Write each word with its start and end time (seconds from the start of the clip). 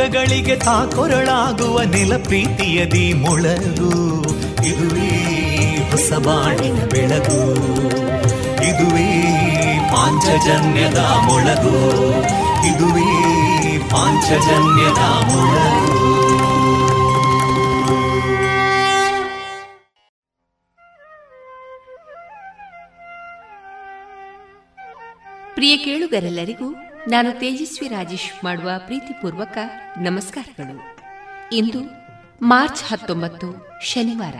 ದುಃಖಗಳಿಗೆ 0.00 0.56
ತಾಕೊರಳಾಗುವ 0.56 1.82
ನೆಲ 1.82 2.16
ಪ್ರೀತಿಯದಿ 2.22 3.12
ಮೊಳಗು. 3.12 4.22
ಇದುವೇ 4.66 5.08
ಹೊಸಬಾಣಿನ 5.90 6.84
ಬೆಳಗು. 6.84 7.54
ಇದುವೇ 8.64 9.22
ಪಾಂಚಜನ್ಯದ 9.92 10.98
ಮೊಳಗು. 10.98 11.76
ಇದುವೇ 12.66 13.78
ಪಾಂಚಜನ್ಯದ 13.90 15.02
ಮೊಳಗು. 15.02 16.20
ಪ್ರಿಯ 25.54 25.76
ಕೇಳುಗರೆಲ್ಲರಿಗೂ 25.76 26.74
ನಾನು 27.08 27.30
ತೇಜಸ್ವಿ 27.30 27.88
ರಾಜೇಶ್ 27.88 28.44
ಮಾಡುವ 28.44 28.70
ಪ್ರೀತಿಪೂರ್ವಕ 28.78 29.58
ನಮಸ್ಕಾರಗಳು. 30.00 30.96
ಇಂದು 31.52 31.90
ಮಾರ್ಚ್ 32.42 32.84
ಹತ್ತೊಂಬತ್ತು 32.84 33.66
ಶನಿವಾರ. 33.84 34.34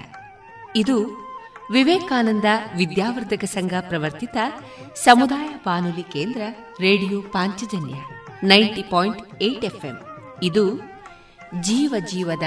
ಇದು 0.77 1.06
ವಿವೇಕಾನಂದ 1.72 2.44
ವಿದ್ಯಾವರ್ಧಕ 2.77 3.44
ಸಂಘ 3.44 3.72
ಪ್ರವರ್ತಿತ 3.81 4.36
ಸಮುದಾಯ 4.94 5.48
ಬಾನುಲಿ 5.48 6.03
ಕೇಂದ್ರ 6.03 6.41
radio 6.81 7.20
Panchajanya 7.20 7.94
ninety 8.42 8.84
point 8.91 9.42
eight 9.42 9.64
FM. 9.64 9.94
ಇದು 10.42 10.81
ಜೀವ 11.61 11.94
ಜೀವದ 11.98 12.42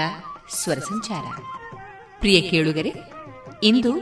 ಸ್ವರ 0.50 0.78
ಸಂಚಾರ. 0.78 1.42
ಪ್ರಿಯ 2.20 2.40
ಕೇಳುಗರೆ, 2.40 2.92
ಇಂದು 3.62 3.96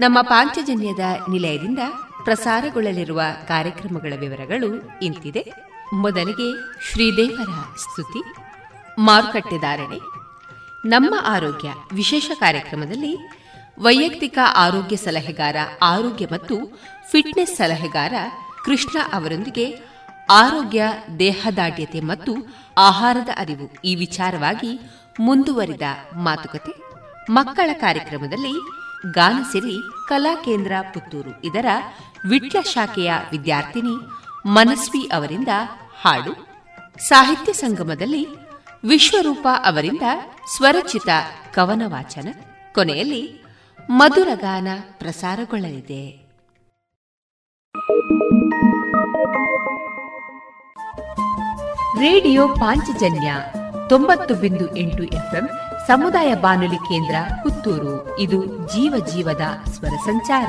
ನಮ್ಮ 0.00 0.22
ಪಾಂಚಜನ್ಯದ 0.22 1.30
ನಿಲಯದಿಂದ 1.30 1.78
ಪ್ರಸಾರಗೊಳ್ಳಲಿರುವ 2.24 3.20
ಕಾರ್ಯಕ್ರಮಗಳ 3.48 4.12
ವಿವರಗಳು 4.18 4.98
ಇಂತಿದೆ. 5.02 5.52
ಮೊದಲಿಗೆ 5.92 6.78
ಶ್ರೀದೇವರ 6.90 7.76
ಸ್ತುತಿ. 7.76 8.39
ಮಾರುಕಟ್ಟೆದಾರಣೆ. 8.98 10.20
ನಮ್ಮ 10.88 11.14
ಆರೋಗ್ಯ 11.26 11.72
ವಿಶೇಷ 11.92 12.30
ಕಾರ್ಯಕ್ರಮದಲ್ಲಿ 12.34 13.16
ವೈಯಕ್ತಿಕ 13.78 14.38
ಆರೋಗ್ಯ 14.56 14.96
ಸಲಹೆಗಾರ 14.96 15.56
ಆರೋಗ್ಯ 15.82 16.26
ಮತ್ತು 16.32 16.80
ಫಿಟ್ನೆಸ್ 17.10 17.56
ಸಲಹೆಗಾರ 17.56 18.12
ಕೃಷ್ಣ 18.64 18.98
ಅವರೊಂದಿಗೆ 19.12 19.78
ಆರೋಗ್ಯ 20.30 20.84
ದೇಹದಾಢ್ಯತೆ 21.18 22.00
ಮತ್ತು 22.00 22.32
ಆಹಾರದ 22.78 23.28
ಅರಿವು 23.36 23.74
ಈ 23.84 23.94
ವಿಚಾರವಾಗಿ 23.94 24.80
ಮುಂದುವರಿದ 25.20 25.82
ಮಾತುಕತೆ. 26.14 26.72
ಮಕ್ಕಳ 27.30 27.70
ಕಾರ್ಯಕ್ರಮದಲ್ಲಿ 27.72 28.52
ಗಾನಸಿರಿ 29.12 30.08
ಕಲಾ 30.08 30.34
ಕೇಂದ್ರ 30.34 30.72
ಪುತ್ತೂರು. 30.94 31.44
ಇದರ 31.44 31.66
ವಿಟ್ಲ 32.28 32.60
ಶಾಖೆಯ 32.60 33.12
ವಿದ್ಯಾರ್ಥಿನಿ 33.30 33.94
ಮನಸ್ವಿ 34.46 35.10
ಅವರಿಂದ 35.12 35.48
ಹಾಡು. 36.00 36.46
ಸಾಹಿತ್ಯ 37.08 37.52
ಸಂಗಮದಲ್ಲಿ 37.52 38.26
ವಿಶ್ವರೂಪ 38.84 39.48
ಅವರಿಂದ 39.64 40.02
ಸ್ವರಚಿತ 40.56 41.08
ಕವನ 41.54 41.82
ವಾಚನ 41.86 42.28
ಕೊನೆಯಲ್ಲಿ 42.74 43.44
ಮಧುರಗಾನ 43.90 44.68
ಪ್ರಸಾರಗೊಳ್ಳಲಿದೆ. 44.98 46.30
ರೇಡಿಯೋ 52.00 52.48
ಪಾಂಚಜನ್ಯ 52.48 53.34
ತೊಂಬತ್ತು 53.88 54.34
ಬಿಂದು 54.34 54.76
ಎಂಟು 54.76 55.02
ಎಫ್ಎಂ 55.02 55.48
ಸಮುದಾಯ 55.86 56.34
ಬಾನುಲಿ 56.34 56.76
ಕೇಂದ್ರ 56.76 57.14
ಪುತ್ತೂರು. 57.42 58.18
ಇದು 58.18 58.46
ಜೀವ 58.46 59.06
ಜೀವದ 59.06 59.70
ಸ್ವರ 59.70 59.96
ಸಂಚಾರ. 60.04 60.48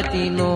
भारती 0.00 0.28
नो 0.30 0.49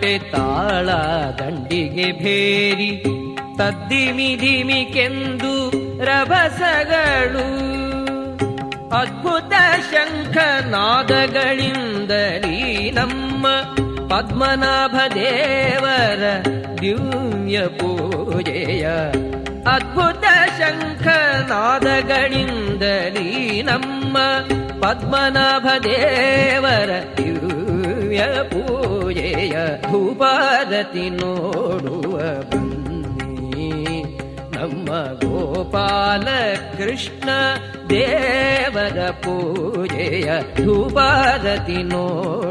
ಗಂಟೆ 0.00 0.18
ತಾಳ 0.32 0.88
ದಂಡಿಗೆ 1.38 2.08
ಭೇರಿ 2.18 2.90
ತದ್ದಿಮಿ 3.58 4.28
ಧಿಮಿ 4.36 4.80
ಕೆಂದು 4.94 5.54
ರಭಸಗಳು. 6.04 7.46
ಅದ್ಭುತ 8.98 9.52
ಶಂಖನಾದಗಳಿಂದಲೀ 9.90 11.00
ನಮ್ಮ 12.90 13.46
ಪದ್ಮನಾಭ 14.10 14.94
ದೇವರ 15.14 16.22
ದಿವ್ಯ 16.80 17.58
ಪೂಜೆಯ 17.80 18.84
ಅದ್ಭುತ 19.74 20.24
ಶಂಖನಾದಗಳಿಂದಲೀ 20.58 21.32
ನಮ್ಮ 23.62 24.16
ಪದ್ಮನಾಭ 24.82 25.66
ದೇವರ 25.84 26.90
ದಿವ್ಯ 27.16 28.20
ಧೂಪಾರತಿ 29.81 31.09
ನೋಡುವ 31.09 32.15
ಬನ್ನಿ 32.51 33.71
ನಮ್ಮ 34.53 34.89
ಗೋಪಾಲ 35.21 36.27
ಕೃಷ್ಣ 36.77 37.29
ದೇವರ 37.89 39.11
ಪೂಜೆಯ 39.23 40.29
ಧೂಪಾರತಿ 40.57 41.83
ನೋಡುವ 41.83 42.46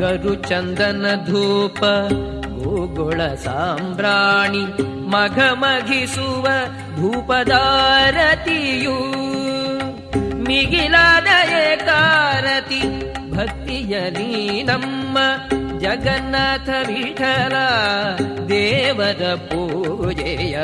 गरुचन्दन 0.00 1.02
धूप 1.28 1.80
गोगुळ्राणि 2.60 4.64
मघ 5.12 5.36
मघि 5.62 6.02
सुव 6.14 6.46
भूपदारति 6.98 8.60
यू 8.84 8.98
मिखिलादये 10.46 11.66
कारति 11.88 12.82
भक्तिजनीनम् 13.34 14.88
जगन्नाथ 15.82 16.68
विठला 16.88 17.68
देवद 18.50 19.22
पूजय। 19.50 20.56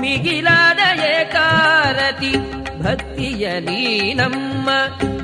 मिथिलादये 0.00 1.18
कारति 1.34 2.32
भक्तियीनम् 2.82 4.68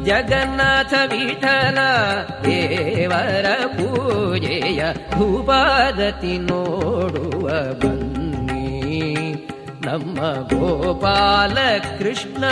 ಜಗನ್ನಾಥ 0.04 0.94
ವಿಠಲ 0.94 1.78
ದೇವರ 2.44 3.66
ಪೂಜೆಯ 3.66 4.84
ಭೂಪಾದತಿ 5.14 6.38
ನೋಡುವ 6.38 7.48
ಬನ್ನಿ. 7.72 8.84
ನಮ್ಮ 9.86 10.20
ಗೋಪಾಲ 10.42 11.78
ಕೃಷ್ಣ 11.98 12.44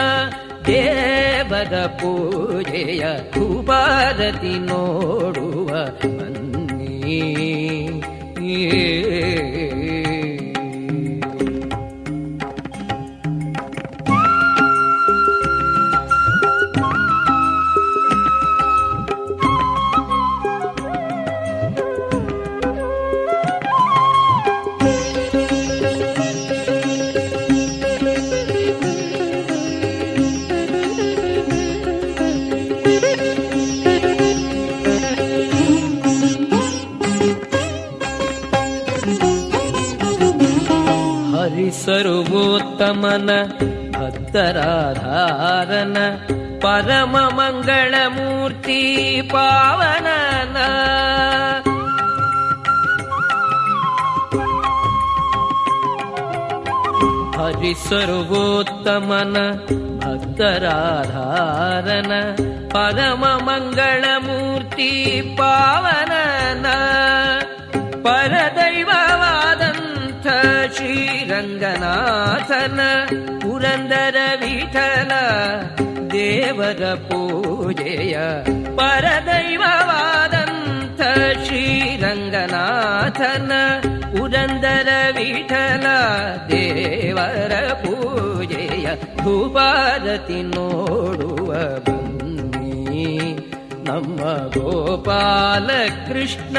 ದೇವದ 0.66 1.86
ಪೂಜೆಯ 1.86 3.04
ಭೂಪಾದತಿ 3.34 4.58
ನೋಡುವ 4.58 5.68
ಬನ್ನಿ. 5.84 6.32
ಹರಿಸರುವೋತ್ತಮನ 8.42 9.81
सर्वोत्तमन 42.02 43.28
अक्तधारण 44.04 45.92
परम 46.62 47.12
मङ्गल 47.36 47.94
मूर्ति 48.14 48.78
पावन 49.32 50.08
हरि 57.36 57.72
सर्वोत्तमन 57.84 59.38
अक्तधारण 60.12 62.10
परम 62.74 63.24
मङ्गलमूर्ति 63.50 64.90
पावन 65.40 66.12
परद 68.06 68.58
श्रीरङ्गनाथन 70.76 72.78
पुरन्दरविठल 73.42 75.12
देवर 76.14 76.80
पूजय 77.08 78.14
परदैववादन्थ 78.78 79.42
श्रीरङ्गनाथन 81.46 83.50
पुरन्दरविठल 84.14 85.86
देवर 86.52 87.52
पूजय 87.84 88.86
भूरति 89.22 90.40
नोडुवी 90.54 91.92
नम 93.88 94.08
गोपालकृष्ण 94.56 96.56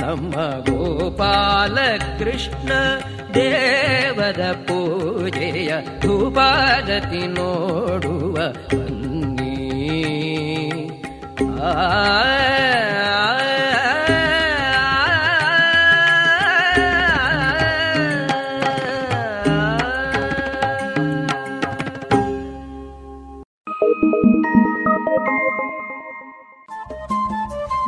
ನಮ್ಮ 0.00 0.34
ಗೋಪಾಲ 0.60 1.76
ಕೃಷ್ಣ 2.18 2.70
ದೇವರ 3.34 4.40
ಪೂಜೆಯ 4.66 5.70
ಧೂಪಾರತಿ 6.00 7.24
ನೋಡುವ 7.34 8.36
ಬನ್ನಿ 8.70 9.52
ಆ 11.62 11.72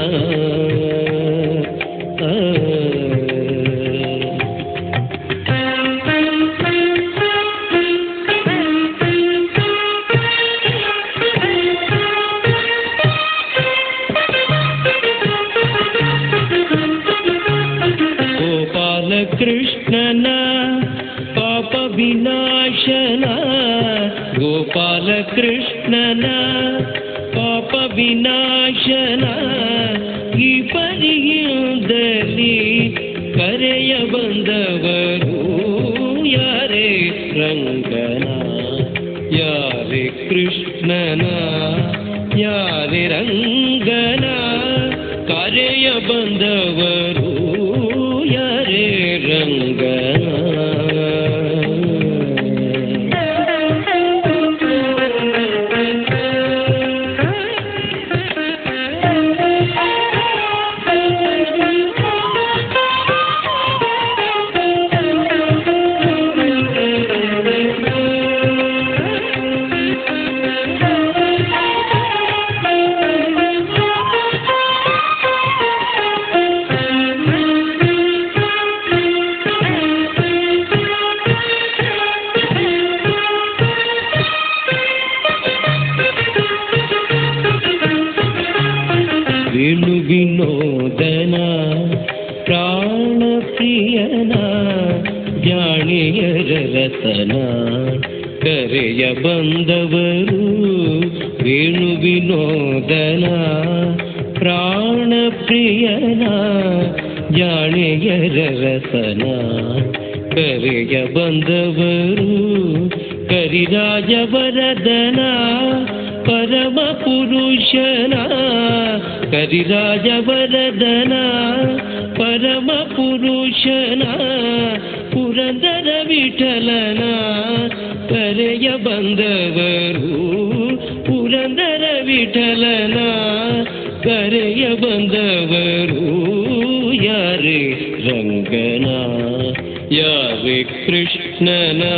ಕೃಷ್ಣನಾ 140.64 141.94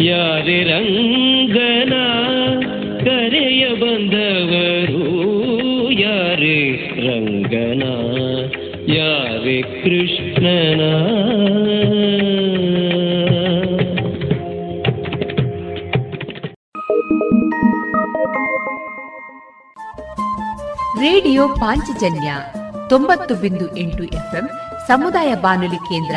ಯಾರೆ 0.00 0.64
ರಂಗನಾ 0.64 2.04
ಕರೆಯ 3.04 3.68
ಬಂದವರು 3.68 5.04
ಯಾರೆ 5.92 6.72
ರಂಗನಾ 7.06 7.94
ಯಾರೆ 8.94 9.62
ಕೃಷ್ಣನಾ 9.62 10.92
ರೇಡಿಯೋ 21.00 21.48
ಪಾಂಚಜನ್ಯ 21.48 22.32
ತೊಂಬತ್ತು 22.88 23.34
ಬಿಂದು 23.34 23.76
ಎಂಟು 23.76 24.04
ಎಫ್ಎಂ 24.04 24.48
ಸಮುದಾಯ 24.86 25.34
ಬಾನುಲಿ 25.34 25.76
ಕೇಂದ್ರ 25.76 26.16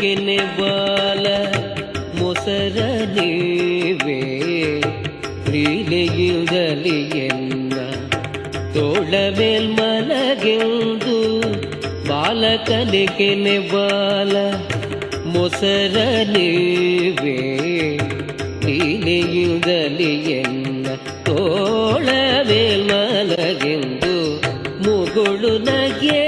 ಕನಿಕೆನೆ 0.00 0.36
ಬಾಲ 0.56 1.26
ಮೊಸರ 2.18 2.76
ನೀವೇ 3.14 4.18
ಎನ್ನ 7.22 7.78
ತೋಳ 8.74 9.12
ಮೇಲ್ 9.38 9.68
ಮಲಗೆಂದು 9.70 11.16
ಬಾಲಕನಿಕೆನೆ 12.08 13.56
ಬಾಲ 13.72 14.36
ಮೊಸರ 15.34 15.96
ನೀವೇ 16.32 17.36
ಎನ್ನ 20.36 20.86
ತೋಳ 21.28 22.08
ಮೇಲ್ 22.50 22.86
ಮಲಗೆಂದು 22.92 24.16
ಮುಗುಳು 24.86 25.54
ನಗೆಯಿಂದ 25.68 26.27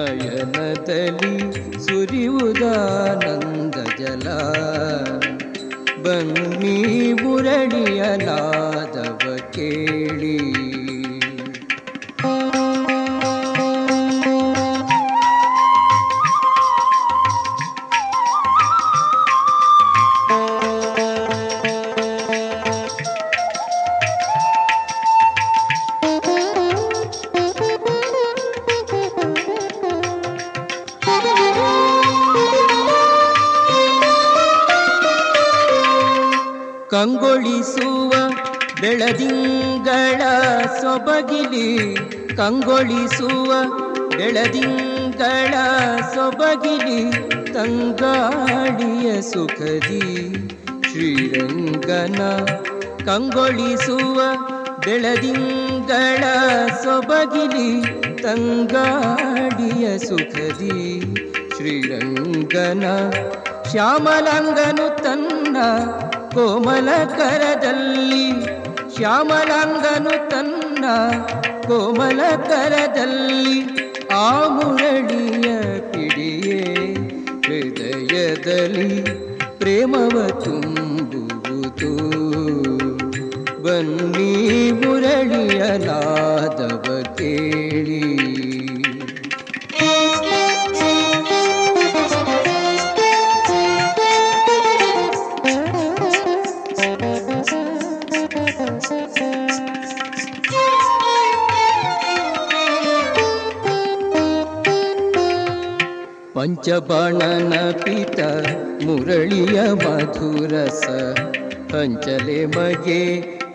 ನಯನದಲ್ಲಿ 0.00 1.36
ಸುರಿಯುವುದಾನಂದ 1.78 3.76
ಜಲ 3.98 4.28
ಬನ್ನಿ 6.04 6.76
ಮುರಳಿಯ 7.22 8.02
ಸೊಬಗಿಲಿ 41.20 41.70
ಕಂಗೊಳಿಸುವ 42.36 43.48
ಬೆಳದಿಂಗಳ 44.10 45.54
ಸೊಬಗಿಲಿ 46.12 47.00
ತಂಗಾಡಿಯ 47.54 49.08
ಸುಖದಿ 49.22 50.00
ಶ್ರೀರಂಗನ 50.86 52.20
ಕಂಗೊಳಿಸುವ 53.08 54.18
ಬೆಳದಿಂಗಳ 54.86 56.22
ಸೊಬಗಿಲಿ 56.84 57.68
ತಂಗಾಡಿಯ 58.22 59.84
ಸುಖದಿ 60.06 60.78
ಶ್ರೀರಂಗನ 61.56 62.86
ಶ್ಯಾಮಲಾಂಗನು 63.72 64.88
ತನ್ನ 65.02 65.56
ಕೋಮಲ 66.34 66.88
ಕರದಲ್ಲಿ 67.18 68.26
ಶ್ಯಾಮಲಾಂಗನು 68.94 70.16
ತನ್ನ 70.30 70.59
ಕೋಮಲ 71.68 72.20
ಕರದಲ್ಲಿ 72.48 73.58
ಆ 74.14 74.48
ಮುರಳಿಯ 74.48 75.48
ಪಿಡಿಯೇ 75.92 76.60
ಹೃದಯದಲ್ಲಿ 77.46 79.02
ಪ್ರೇಮವ 79.58 80.16
ತುಂಬುವುದು 80.44 80.69
थञ्चले 111.80 112.40
मगे 112.46 113.04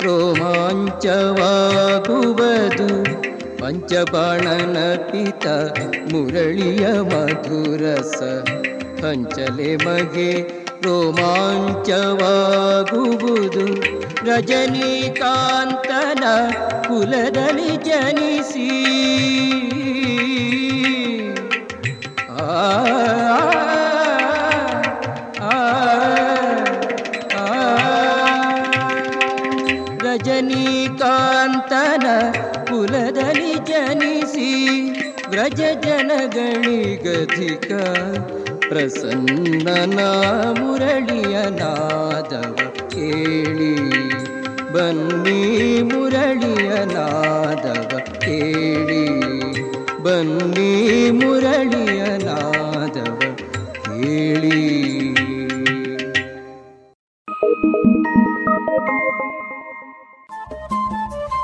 रोमाञ्चवाभुवधु 0.04 1.40
वागु 1.40 2.22
बधू 2.38 2.88
पञ्चपाणन 3.60 4.78
पिता 5.10 5.54
मुरळीय 6.12 6.86
मगुरस 7.12 8.16
ञ्चल 9.04 9.60
मगे 9.86 10.32
रोमच 10.86 11.90
रजनीकान्तन 14.30 16.24
कुलदलि 16.88 17.72
जनिसी। 17.88 18.95
ಪ್ರಸನ್ನನ 38.70 40.00
ಮುರಳಿಯ 40.60 41.38
ನಾದವ 41.50 42.88
ಕೇಳಿ. 42.90 43.76
ಬನ್ನಿ 44.74 45.82
ಮುರಳಿಯ 45.82 46.70
ನಾದವ 46.70 47.98
ಕೇಳಿ. 48.20 49.20
ಬನ್ನಿ 50.04 51.12
ಮುರಳಿಯ 51.12 52.04
ನಾದವ 52.18 53.20
ಕೇಳಿ. 53.74 54.76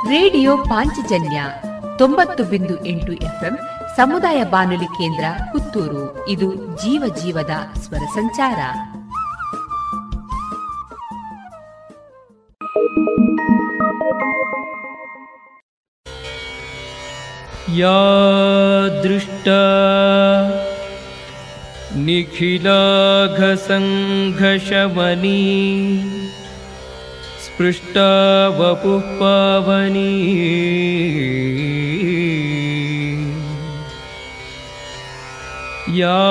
ರೇಡಿಯೋ 0.10 0.58
ಪಾಂಚಜನ್ಯ 0.58 1.44
ತೊಂಬತ್ತು 1.98 2.44
ಬಿಂದು 2.44 2.86
ಎಂಟು 2.86 3.14
ಎಫ್ಎಂ 3.14 3.60
ಸಮುದಾಯ 3.96 4.44
ಬಾನುಲಿ 4.44 4.86
ಕೇಂದ್ರ 4.86 5.24
ಪುತ್ತೂರು 5.71 6.05
ಇದು 6.29 6.49
ಜೀವ 6.77 7.03
ಜೀವದ 7.23 7.55
ಸ್ವರ 7.83 8.05
ಸಂಚಾರ 8.15 8.61
या 17.77 17.95
दृष्टा 19.03 19.63
निखिलाघसङ्घशमनी 24.07 25.43
स्पृष्टा 27.47 28.09
वपुः 28.59 29.03
पावनी 29.21 30.13
या 35.96 36.22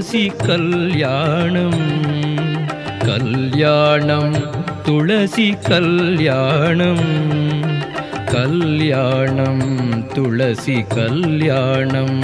துளசி 0.00 0.32
கல்யாணம் 0.46 1.80
கல்யாணம் 2.98 4.34
துளசி 4.82 5.48
கல்யாணம் 5.68 7.04
கல்யாணம் 8.26 9.62
துளசி 10.08 10.84
கல்யாணம் 10.88 12.22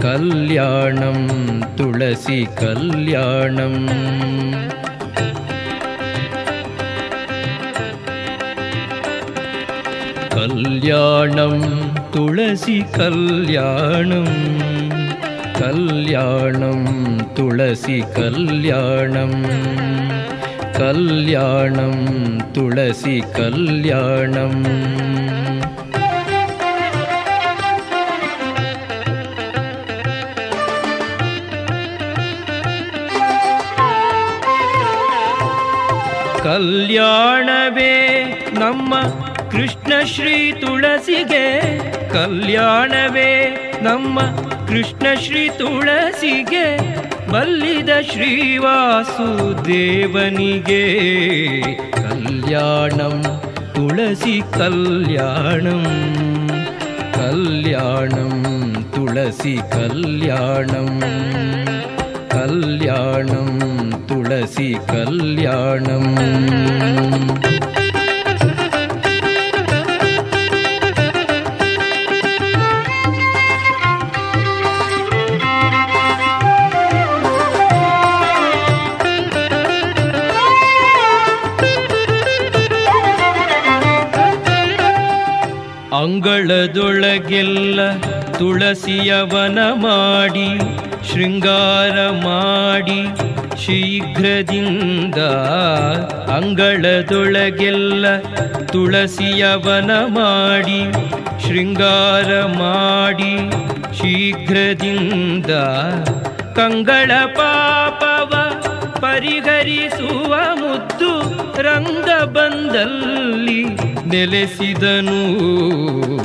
கல்யாணம் 0.00 1.28
துளசி 1.74 2.48
கல்யாணம். 2.54 3.88
கல்யாணம் 10.28 11.64
துளசி 12.10 12.84
கல்யாணம் 12.92 14.75
कल्याणं 15.59 16.81
तुळसि 17.37 17.99
कल्याणं 18.17 19.33
कल्याणं 20.77 21.97
तुळसि 22.55 23.19
कल्याणम् 23.37 24.63
ಕಲ್ಯಾಣವೇ 36.63 37.93
ನಮ್ಮ 38.53 38.93
ಕೃಷ್ಣ 39.51 39.91
ಶ್ರೀ 40.03 40.35
ತುಳಸಿಗೆ 40.51 41.45
ಕಲ್ಯಾಣವೇ 42.13 43.31
ನಮ್ಮ 43.81 44.19
ಕೃಷ್ಣ 44.68 45.06
ಶ್ರೀ 45.14 45.48
ತುಳಸಿಗೆ 45.48 46.96
ಬಲ್ಲಿದ 47.30 47.88
ಶ್ರೀವಾಸುದೇವನಿಗೆ. 48.12 48.82
ಕಲ್ಯಾಣಂ 51.92 53.22
ತುಳಸಿ 53.74 54.40
ಕಲ್ಯಾಣಂ 54.40 55.84
ಕಲ್ಯಾಣಂ 57.14 58.42
ತುಳಸಿ 58.94 59.56
ಕಲ್ಯಾಣಂ. 59.72 61.00
ಕಲ್ಯಾಣಂ 62.30 63.60
ತುಳಸಿ 64.08 64.74
ಕಲ್ಯಾಣಂ. 64.88 66.16
ಅಂಗಳದೊಳಗೆಲ್ಲ 86.06 87.78
ತುಳಸಿಯವನ 88.38 89.58
ಮಾಡಿ, 89.84 90.48
ಶೃಂಗಾರ 91.08 91.96
ಮಾಡಿ, 92.24 92.98
ಶೀಘ್ರದಿಂದ 93.62 95.20
ಅಂಗಳದೊಳಗೆಲ್ಲ 96.36 98.04
ತುಳಸಿಯವನ 98.72 99.90
ಮಾಡಿ, 100.18 100.80
ಶೃಂಗಾರ 101.46 102.30
ಮಾಡಿ, 102.62 103.32
ಶೀಘ್ರದಿಂದ 103.98 105.50
ಕಂಗಳ 106.58 107.10
ಪಾಪವ 107.40 108.32
ಪರಿಹರಿಸುವ 109.00 110.32
ಮುದ್ದು 110.62 111.15
ರಂಗ 111.58 112.24
ಬಂದಲ್ಲಿ 112.24 113.64
ನೆಲೆಸಿದನು 114.06 115.38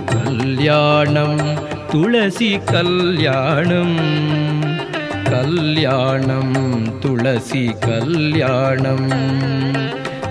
ಕಲ್ಯಾಣಂ 0.08 1.40
ತುಳಸಿ 1.92 2.58
ಕಲ್ಯಾಣಂ. 2.68 3.98
ಕಲ್ಯಾಣಂ 5.26 6.54
ತುಳಸಿ 7.02 7.70
ಕಲ್ಯಾಣಂ. 7.82 9.10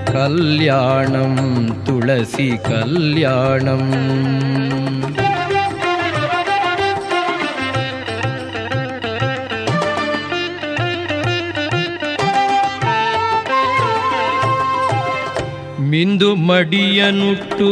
ಕಲ್ಯಾಣಂ 0.07 1.37
ತುಳಸಿ 1.87 2.57
ಕಲ್ಯಾಣಂ. 2.65 3.93
ಮಿಂದು 15.91 16.29
ಮಡಿಯನುಟ್ಟು 16.49 17.69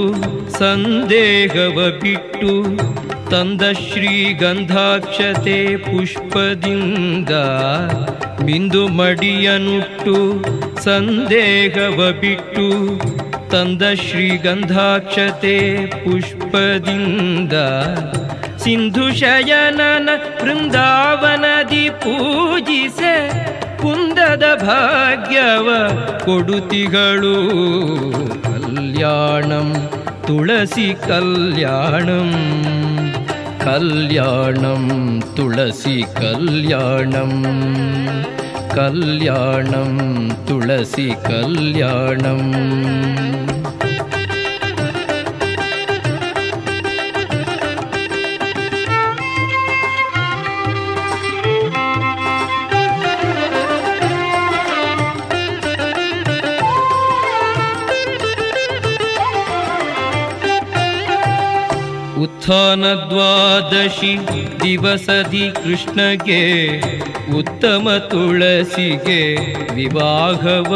ಸಂದೇಹವ 0.59 1.79
ಬಿಟ್ಟು 2.01 2.53
ತಂದ 3.31 3.63
ಶ್ರೀಗಂಧಾಕ್ಷತೆ 3.83 5.59
ಪುಷ್ಪದಿಂದ 5.87 7.33
ಮಿಂದು 8.47 8.83
ಮಡಿಯನುಟ್ಟು 8.99 10.17
ಸಂದೇಹವ 10.85 12.01
ಬಿಟ್ಟು 12.21 12.67
ತಂದ 13.51 13.83
ಶ್ರೀಗಂಧಾಕ್ಷತೆ 14.05 15.57
ಪುಷ್ಪದಿಂದ 16.05 17.53
ಸಿಂಧು 18.65 19.07
ಶಯನನ 19.21 20.09
ವೃಂದಾವನದಿ 20.41 21.85
ಪೂಜಿಸೆ 22.01 23.15
ಕುಂದದ 23.81 24.45
ಭಾಗ್ಯವ 24.63 25.69
ಕೊಡುತಿಗಳು. 26.25 27.51
ಕಲ್ಯಾಣಂ 28.43 29.75
ತುಳಸಿ 30.27 30.95
ಕಲ್ಯಾಣಂ. 30.95 32.33
ಕಲ್ಯಾಣಂ 33.61 35.23
ತುಳಸಿ 35.37 36.03
ಕಲ್ಯಾಣಂ. 36.03 37.45
ಕಲ್ಯಾಣಂ 38.75 40.31
ತುಳಸಿ 40.49 41.11
ಕಲ್ಯಾಣಂ. 41.27 42.53
ಉತ್ಥಾನ 62.49 62.85
ದ್ವಾದಶಿ 62.85 64.19
ದಿವಸದಿ 64.63 65.51
ಕೃಷ್ಣಗೆ, 65.51 66.81
ಉತ್ತಮ 67.39 67.89
ತುಳಸಿಗೆ 68.11 69.37
ವಿವಾಹವ. 69.75 70.73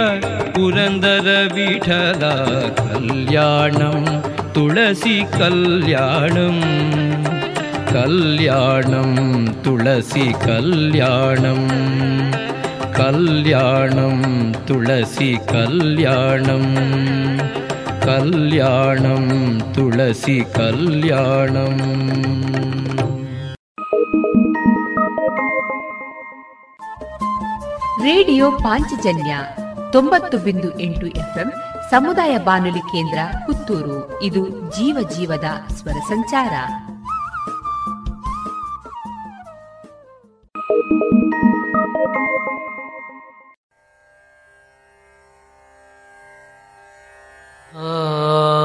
ಪುರಂದರ 0.55 1.49
ವಿಠಲ 1.55 2.29
ಕಲ್ಯಾಣಂ, 2.77 4.25
ತುಳಸಿ 4.55 5.25
ಕಲ್ಯಾಣಂ. 5.38 6.62
ಕಲ್ಯಾಣಂ, 7.92 9.16
ತುಳಸಿ 9.64 10.33
ಕಲ್ಯಾಣಂ. 10.33 11.70
ಕಲ್ಯಾಣಂ, 13.01 14.55
ತುಳಸಿ 14.67 15.37
ಕಲ್ಯಾಣಂ. 15.49 16.77
ಕಲ್ಯಾಣಂ, 18.03 19.61
ತುಳಸಿ 19.75 20.45
ಕಲ್ಯಾಣಂ. 20.55 21.79
ರೇಡಿಯೋ 28.03 28.51
ಪಾಂಚಜನ್ಯ 28.51 29.39
ತೊಂಬತ್ತು 29.93 30.39
ಬಿಂದು 30.39 30.81
ಎಂಟು 30.81 31.07
ಎಫ್ಎಂ, 31.07 31.53
ಸಮುದಾಯ 31.91 32.39
ಬಾನುಲಿ 32.39 32.79
ಕೇಂದ್ರ 32.79 33.19
ಪುತ್ತೂರು. 33.47 34.23
ಇದು 34.23 34.48
ಜೀವ 34.48 35.09
ಜೀವದ 35.17 35.73
ಸ್ವರ 35.73 35.98
ಸಂಚಾರ. 36.09 36.51
Oh. 47.73 48.60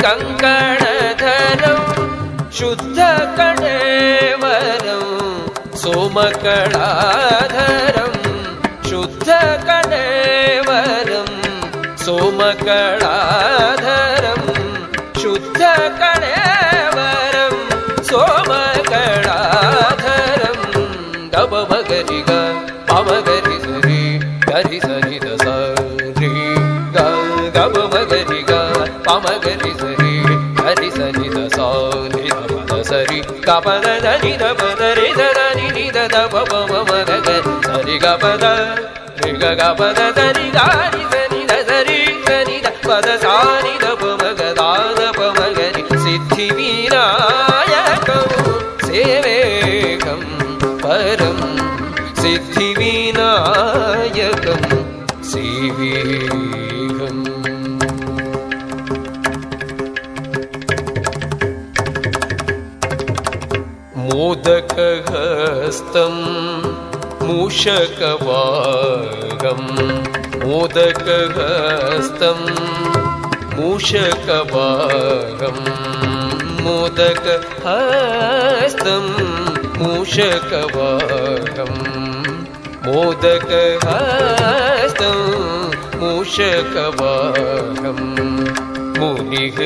कङ्कणधरं 0.03 1.79
शुद्धकणेवरं 2.57 3.73
सोमकणाधरं 5.81 7.33
शुद्धकणेवरं 8.89 10.01
सोमकणाधरं 12.05 12.83
పద 33.65 33.85
ని 34.23 34.33
ద 34.41 34.43
పద 34.59 34.81
రి 34.97 35.09
ద 35.19 35.21
ద 35.37 35.39
ని 35.57 35.67
ని 35.75 35.85
ద 35.95 35.97
ద 36.13 36.15
ప 36.33 36.35
ప 36.49 36.53
మ 36.69 36.73
మ 36.89 36.91
గ 37.09 37.11
గ 37.25 37.29
రి 37.87 37.95
గ 38.03 38.05
పద 38.23 38.43
రి 39.21 39.31
గ 39.41 39.43
గ 39.59 39.61
పద 39.79 39.99
ద 40.17 40.19
ని 40.37 40.47
ద 40.57 40.59
ని 40.93 41.12
मूषकवागम् 67.53 68.29
मोदकस्तं 70.43 72.39
मूषकवागम् 73.57 73.91
कबागं 74.27 75.59
मूषकवागम् 76.63 77.27
हस्तं 77.65 79.05
मूषकवागम् 79.81 81.77
मोदक 82.87 83.51
हस्तं 83.85 85.19
मूषकवागं 86.01 88.01
मोदक 88.99 89.59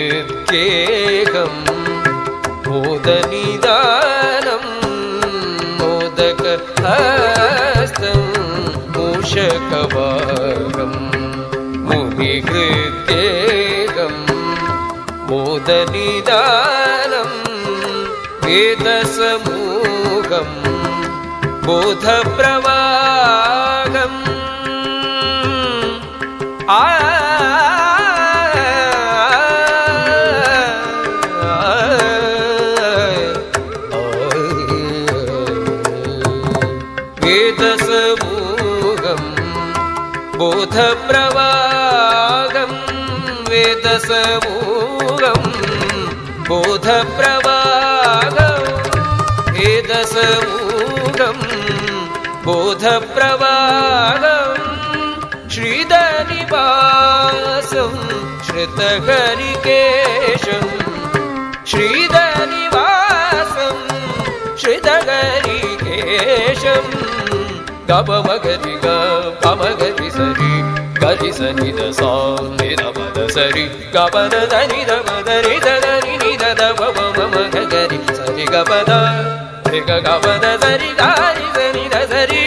कवारम् 9.71 10.97
भूमि 11.87 12.33
मोदनिदानम् 12.47 14.17
बोधनिदानम् 15.29 17.35
वेदसमूगम् 18.45 20.55
बोधप्रवा 21.67 22.79
श्रीधनिवासम् 61.69 62.97
श्रीदगरि 64.61 65.59
केश 65.81 66.63
गपति 69.43 70.09
सरि 70.09 70.53
गति 71.01 71.31
सनि 71.33 71.71
दसा 71.71 72.11
निरमद 72.57 73.17
सरि। 73.31 73.65
गपद 73.95 74.33
धनि 74.51 74.81
दमदरि 74.89 75.57
दधरि 75.65 76.15
निदद 76.23 76.61
मम 76.81 77.35
गरि 77.73 77.99
सरि। 78.15 78.45
गपद 78.45 78.91
गपद 79.89 80.45
सरि 80.63 80.91
दारि 80.99 81.47
सनि 81.57 81.85
दसरि 81.93 82.45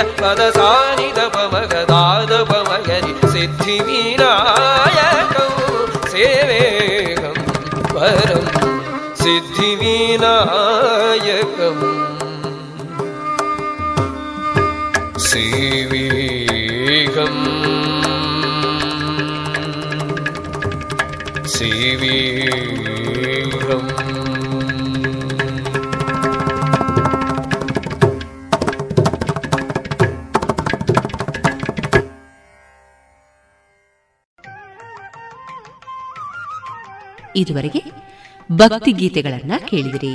ವೇದ 0.00 0.12
ಪದ 0.20 0.42
ಸಾನಿದ 0.50 1.20
ಪವಗದಾದ 1.32 2.34
ಪವಗರಿ 2.50 3.12
ಸಿದ್ಧಿ 3.32 3.74
ವಿನಾಯಕಂ 3.86 5.50
ಸೇವೇಹಂ 6.12 7.36
ಪರಂ 7.92 8.46
ಸಿದ್ಧಿ 9.22 9.70
ವಿನಾಯಕಂ 9.80 11.80
சேவேகம் 15.26 17.42
சேவேகம் 21.54 22.40
ಇದುವರೆಗೆ 37.40 37.82
ಭಕ್ತಿ 38.56 38.92
ಗೀತೆಗಳನ್ನ 38.92 39.52
ಕೇಳಿದಿರಿ. 39.68 40.14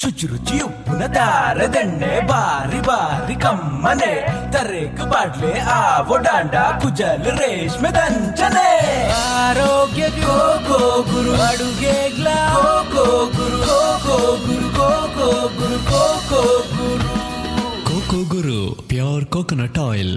ಶುಚಿರುಚಿ 0.00 0.60
ಉಪ್ಪುನ 0.60 1.02
ದಾರದೆಣ್ಣೆ 1.06 2.26
ಬಾರಿ 2.26 2.80
ಬಾರಿ 2.80 3.34
ಕಮ್ಮನೆ 3.34 4.12
ತರೇಕು 4.52 5.04
ಬಾಡ್ಲೆ 5.10 5.60
ಆವೋ 5.60 6.16
ಡಾಂಡ 6.16 6.54
ಕುಜಲ್ 6.54 7.24
ರೇಷ್ಮೆ 7.24 7.90
ದಂಚನೆ. 7.90 8.70
ಆರೋಗ್ಯ 9.10 10.10
ಕೋ 10.10 10.36
ಕೋ 10.68 10.78
Guru 11.02 11.34
ಅಡುಗೆಗ್ಲ 11.42 12.28
coco 12.94 13.04
Guru 13.26 13.60
coco 14.06 14.16
Guru 14.46 14.68
coco 15.18 15.28
Guru 15.58 15.78
coco 16.30 16.42
Guru. 16.72 17.10
Coco 17.84 18.20
Guru 18.34 18.82
pure 18.88 19.24
coconut 19.24 19.78
oil. 19.78 20.16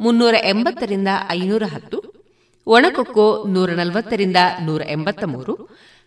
ಮುನ್ನೂರ 0.00 0.34
ಎಂಬತ್ತರಿಂದ 0.42 1.08
ಐನೂರ 1.30 1.62
ಹತ್ತು, 1.62 2.14
ಒಣಕೊಕ್ಕೋ 2.66 3.44
ನೂರ 3.48 3.70
ನಲವತ್ತರಿಂದ 3.70 4.36
ನೂರ 4.62 4.82
ಎಂಬತ್ತ 4.88 5.24
ಮೂರು 5.24 5.54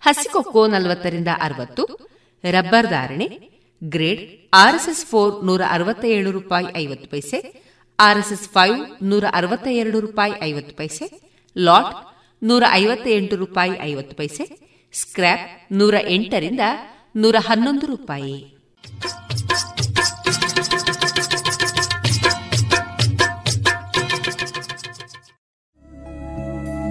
ಹಸಿಕೊಕ್ಕೋ 0.01 0.67
ನಲವತ್ತರಿಂದ 0.67 1.27
ಅರವತ್ತು, 1.41 1.83
ರಬ್ಬರ್ 2.51 2.87
ಧಾರಣೆ, 2.87 3.49
ಗ್ರೇಡ್ 3.83 4.49
ಆರ್ಎಸ್ಎಸ್ 4.53 5.05
ಫೋರ್ 5.05 5.45
ನೂರ 5.45 5.61
ಅರವತ್ತ 5.69 6.05
ಏಳು 6.05 6.31
ರೂಪಾಯಿ 6.31 6.67
ಐವತ್ತು 6.77 7.09
ಪೈಸೆ 7.09 7.67
ಆರ್ಎಸ್ಎಸ್ 7.99 8.49
ಫೈವ್ 8.49 9.03
ನೂರ 9.03 9.23
ಅರವತ್ತ 9.33 9.67
ಎರಡು 9.67 9.99
ರೂಪಾಯಿ 9.99 10.33
ಐವತ್ತು 10.43 10.75
ಪೈಸೆ, 10.75 11.35
ಲಾಟ್ 11.57 11.95
ನೂರ 12.43 12.63
ಐವತ್ತ 12.71 13.07
ಎಂಟು 13.07 13.35
ರೂಪಾಯಿ 13.35 13.71
ಐವತ್ತು 13.81 14.15
ಪೈಸೆ, 14.15 14.59
ಸ್ಕ್ರ್ಯಾಪ್ 14.93 15.73
ನೂರ 15.73 15.93
ಎಂಟರಿಂದ 16.07 16.59
ನೂರ 17.15 17.35
ಹನ್ನೊಂದು 17.39 17.85
ರೂಪಾಯಿ. 17.85 18.56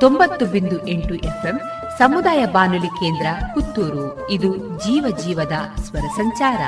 ತೊಂಬತ್ತು 0.00 0.46
ಬಿಂದು 0.46 0.88
ಎಂಟು 0.88 1.14
ಎಫ್ಎಂ 1.14 1.60
ಸಮುದಾಯ 1.98 2.46
ಬಾನುಲಿ 2.46 2.86
ಕೇಂದ್ರ 2.86 3.26
ಪುತ್ತೂರು. 3.54 4.30
ಇದು 4.30 4.56
ಜೀವ 4.56 5.16
ಜೀವದ 5.16 5.52
ಸ್ವರ 5.82 6.00
ಸಂಚಾರ. 6.00 6.60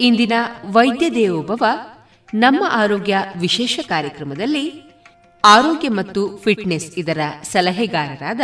ಇಂದಿನ 0.00 0.32
ವೈದ್ಯ 0.72 1.10
ದೇವೋಭವ, 1.10 1.64
ನಮ್ಮ 2.34 2.64
ಆರೋಗ್ಯ 2.70 3.18
ವಿಶೇಷ 3.40 3.80
ಕಾರ್ಯಕ್ರಮದಲ್ಲಿ 3.88 4.82
ಆರೋಗ್ಯ 5.44 5.88
ಮತ್ತು 5.88 6.36
ಫಿಟ್ನೆಸ್ 6.36 6.98
ಇದರ 6.98 7.20
ಸಲಹೆಗಾರರಾದ 7.42 8.40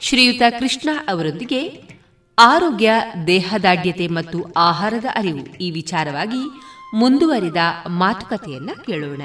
ಶ್ರೀಯುತ 0.00 0.42
ಕೃಷ್ಣ 0.58 0.88
ಅವರೊಂದಿಗೆ 1.08 1.97
ಆರೋಗ್ಯ 2.40 2.90
ದೇಹದಾಢ್ಯತೆ 3.26 4.06
ಮತ್ತು 4.06 4.52
ಆಹಾರದ 4.52 5.04
ಅರಿವು 5.14 5.56
ಈ 5.56 5.70
ವಿಚಾರವಾಗಿ 5.70 6.60
ಮುಂದುವರಿದ 6.94 7.56
ಮಾತುಕತೆಯನ್ನ 7.88 8.70
ಕೇಳೋಣ. 8.86 9.22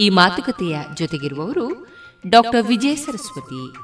ಈ 0.00 0.08
ಮಾತುಕತೆಯ 0.08 0.78
ಜೊತೆಗಿರುವವರು 0.94 1.86
ಡಾಕ್ಟರ್ 2.28 2.66
ವಿಜಯ 2.66 2.94
ಸರಸ್ವತಿ. 2.94 3.76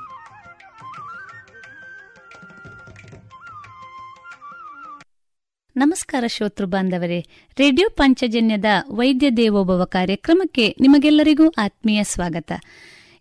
ನಮಸ್ಕಾರ 5.76 6.24
ಶ್ರೋತೃ 6.26 6.66
ಬಾಂಧವರೇ. 6.66 7.26
ರೇಡಿಯೋ 7.58 7.88
ಪಂಚಜನ್ಯದ 7.96 8.64
ವೈದ್ಯ 8.90 9.30
ದೇವೋಭವ 9.30 9.84
ಕಾರ್ಯಕ್ರಮಕ್ಕೆ 9.84 10.76
ನಿಮಗೆಲ್ಲರಿಗೂ 10.80 11.48
ಆತ್ಮೀಯ 11.48 12.04
ಸ್ವಾಗತ. 12.04 12.52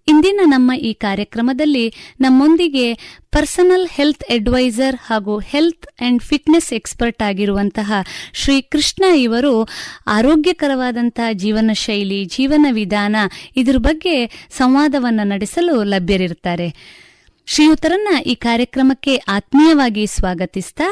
ಇಂದಿನ 0.07 0.41
ನಮ್ಮ 0.45 0.71
ಈ 0.89 0.93
ಕಾರ್ಯಕ್ರಮದಲ್ಲಿ 0.93 1.83
ನಮ್ಮೊಂದಿಗೆ 2.21 2.85
ಪರ್ಸನಲ್ 3.31 3.85
ಹೆಲ್ತ್ 3.91 4.23
ಅಡ್ವೈಸರ್ 4.29 4.95
ಹಾಗೂ 5.01 5.39
ಹೆಲ್ತ್ 5.51 5.87
ಅಂಡ್ 5.99 6.21
ಫಿಟ್ನೆಸ್ 6.23 6.73
ಎಕ್ಸ್ಪರ್ಟ್ 6.73 7.21
ಆಗಿರುವಂತಹ 7.21 7.91
ಶ್ರೀ 8.33 8.61
ಕೃಷ್ಣ 8.73 9.03
ಇವರು 9.17 9.53
ಆರೋಗ್ಯಕರವಾದಂತಹ 10.07 11.29
ಜೀವನ 11.33 11.71
ಶೈಲಿ, 11.73 12.25
ಜೀವನ 12.25 12.65
ವಿಧಾನ 12.71 13.15
ಇದರ 13.55 13.77
ಬಗ್ಗೆ 13.77 14.15
ಸಂವಾದವನ್ನು 14.57 15.23
ನಡೆಸಲು 15.23 15.83
ಲಭ್ಯರಿರುತ್ತಾರೆ. 15.83 16.67
ಶ್ರೀಯುತರನ್ನ 17.47 18.19
ಈ 18.25 18.35
ಕಾರ್ಯಕ್ರಮಕ್ಕೆ 18.47 19.15
ಆತ್ಮೀಯವಾಗಿ 19.27 20.07
ಸ್ವಾಗತಿಸ್ತಾ 20.07 20.89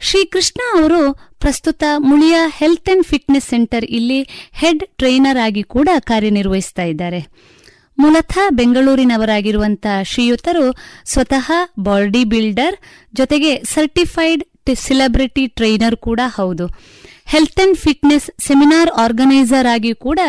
ಶ್ರೀಕೃಷ್ಣ 0.00 0.60
ಅವರು 0.78 1.00
ಪ್ರಸ್ತುತ 1.40 1.84
Muliya 1.98 2.36
health 2.58 2.90
and 2.90 3.06
fitness 3.06 3.48
centre 3.48 3.84
head 3.84 4.20
head 4.52 4.84
trainer 4.96 5.38
ಆಗಿ 5.38 5.62
ಕೂಡ 5.62 5.88
ಕಾರ್ಯನಿರ್ವಹಿಸ್ತಾ 6.00 6.82
ಇದ್ದಾರೆ. 6.82 7.20
ಮೂಲತಃ 8.02 8.46
ಬೆಂಗಳೂರಿನವರಾಗಿರುವಂತಹ 8.60 9.96
ಶ್ರೀಯುತರು 10.12 10.66
ಸ್ವತಃ 11.12 11.48
ಬಾಡಿ 11.88 12.24
ಬಿಲ್ಡರ್, 12.32 12.76
ಜೊತೆಗೆ 13.14 13.52
ಸರ್ಟಿಫೈಡ್ 13.74 14.44
ಸೆಲೆಬ್ರಿಟಿ 14.86 15.44
ಟ್ರೈನರ್ 15.58 15.96
ಕೂಡ 16.06 16.20
ಹೌದು. 16.36 16.66
Health 17.32 17.60
and 17.62 17.78
fitness 17.82 18.26
seminar 18.46 18.90
organiser 19.02 19.68
ಆಗಿ 19.72 19.92
ಕೂಡ 20.04 20.20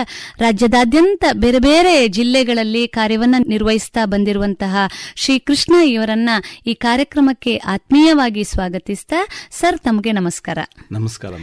ರಾಜ್ಯದಾದ್ಯಂತ 0.43 1.23
ಬೇರೆ 1.43 1.59
ಬೇರೆ 1.67 1.93
ಜಿಲ್ಲೆಗಳಲ್ಲಿ 2.17 2.83
ಕಾರ್ಯವನ್ನು 2.97 3.39
ನಿರ್ವಹಿಸ್ತಾ 3.53 4.03
ಬಂದಿರುವಂತಹ 4.13 4.75
ಶ್ರೀಕೃಷ್ಣ 5.23 5.75
ಇವರನ್ನ 5.93 6.29
ಈ 6.65 6.75
ಕಾರ್ಯಕ್ರಮಕ್ಕೆ 6.87 7.55
ಆತ್ಮೀಯವಾಗಿ 7.75 8.45
ಸ್ವಾಗತಿಸ್ತಾ 8.53 9.21
ಸರ್, 9.59 9.79
ತಮಗೆ 9.79 10.13
ನಮಸ್ಕಾರ. 10.19 10.59
ನಮಸ್ಕಾರ 10.91 11.33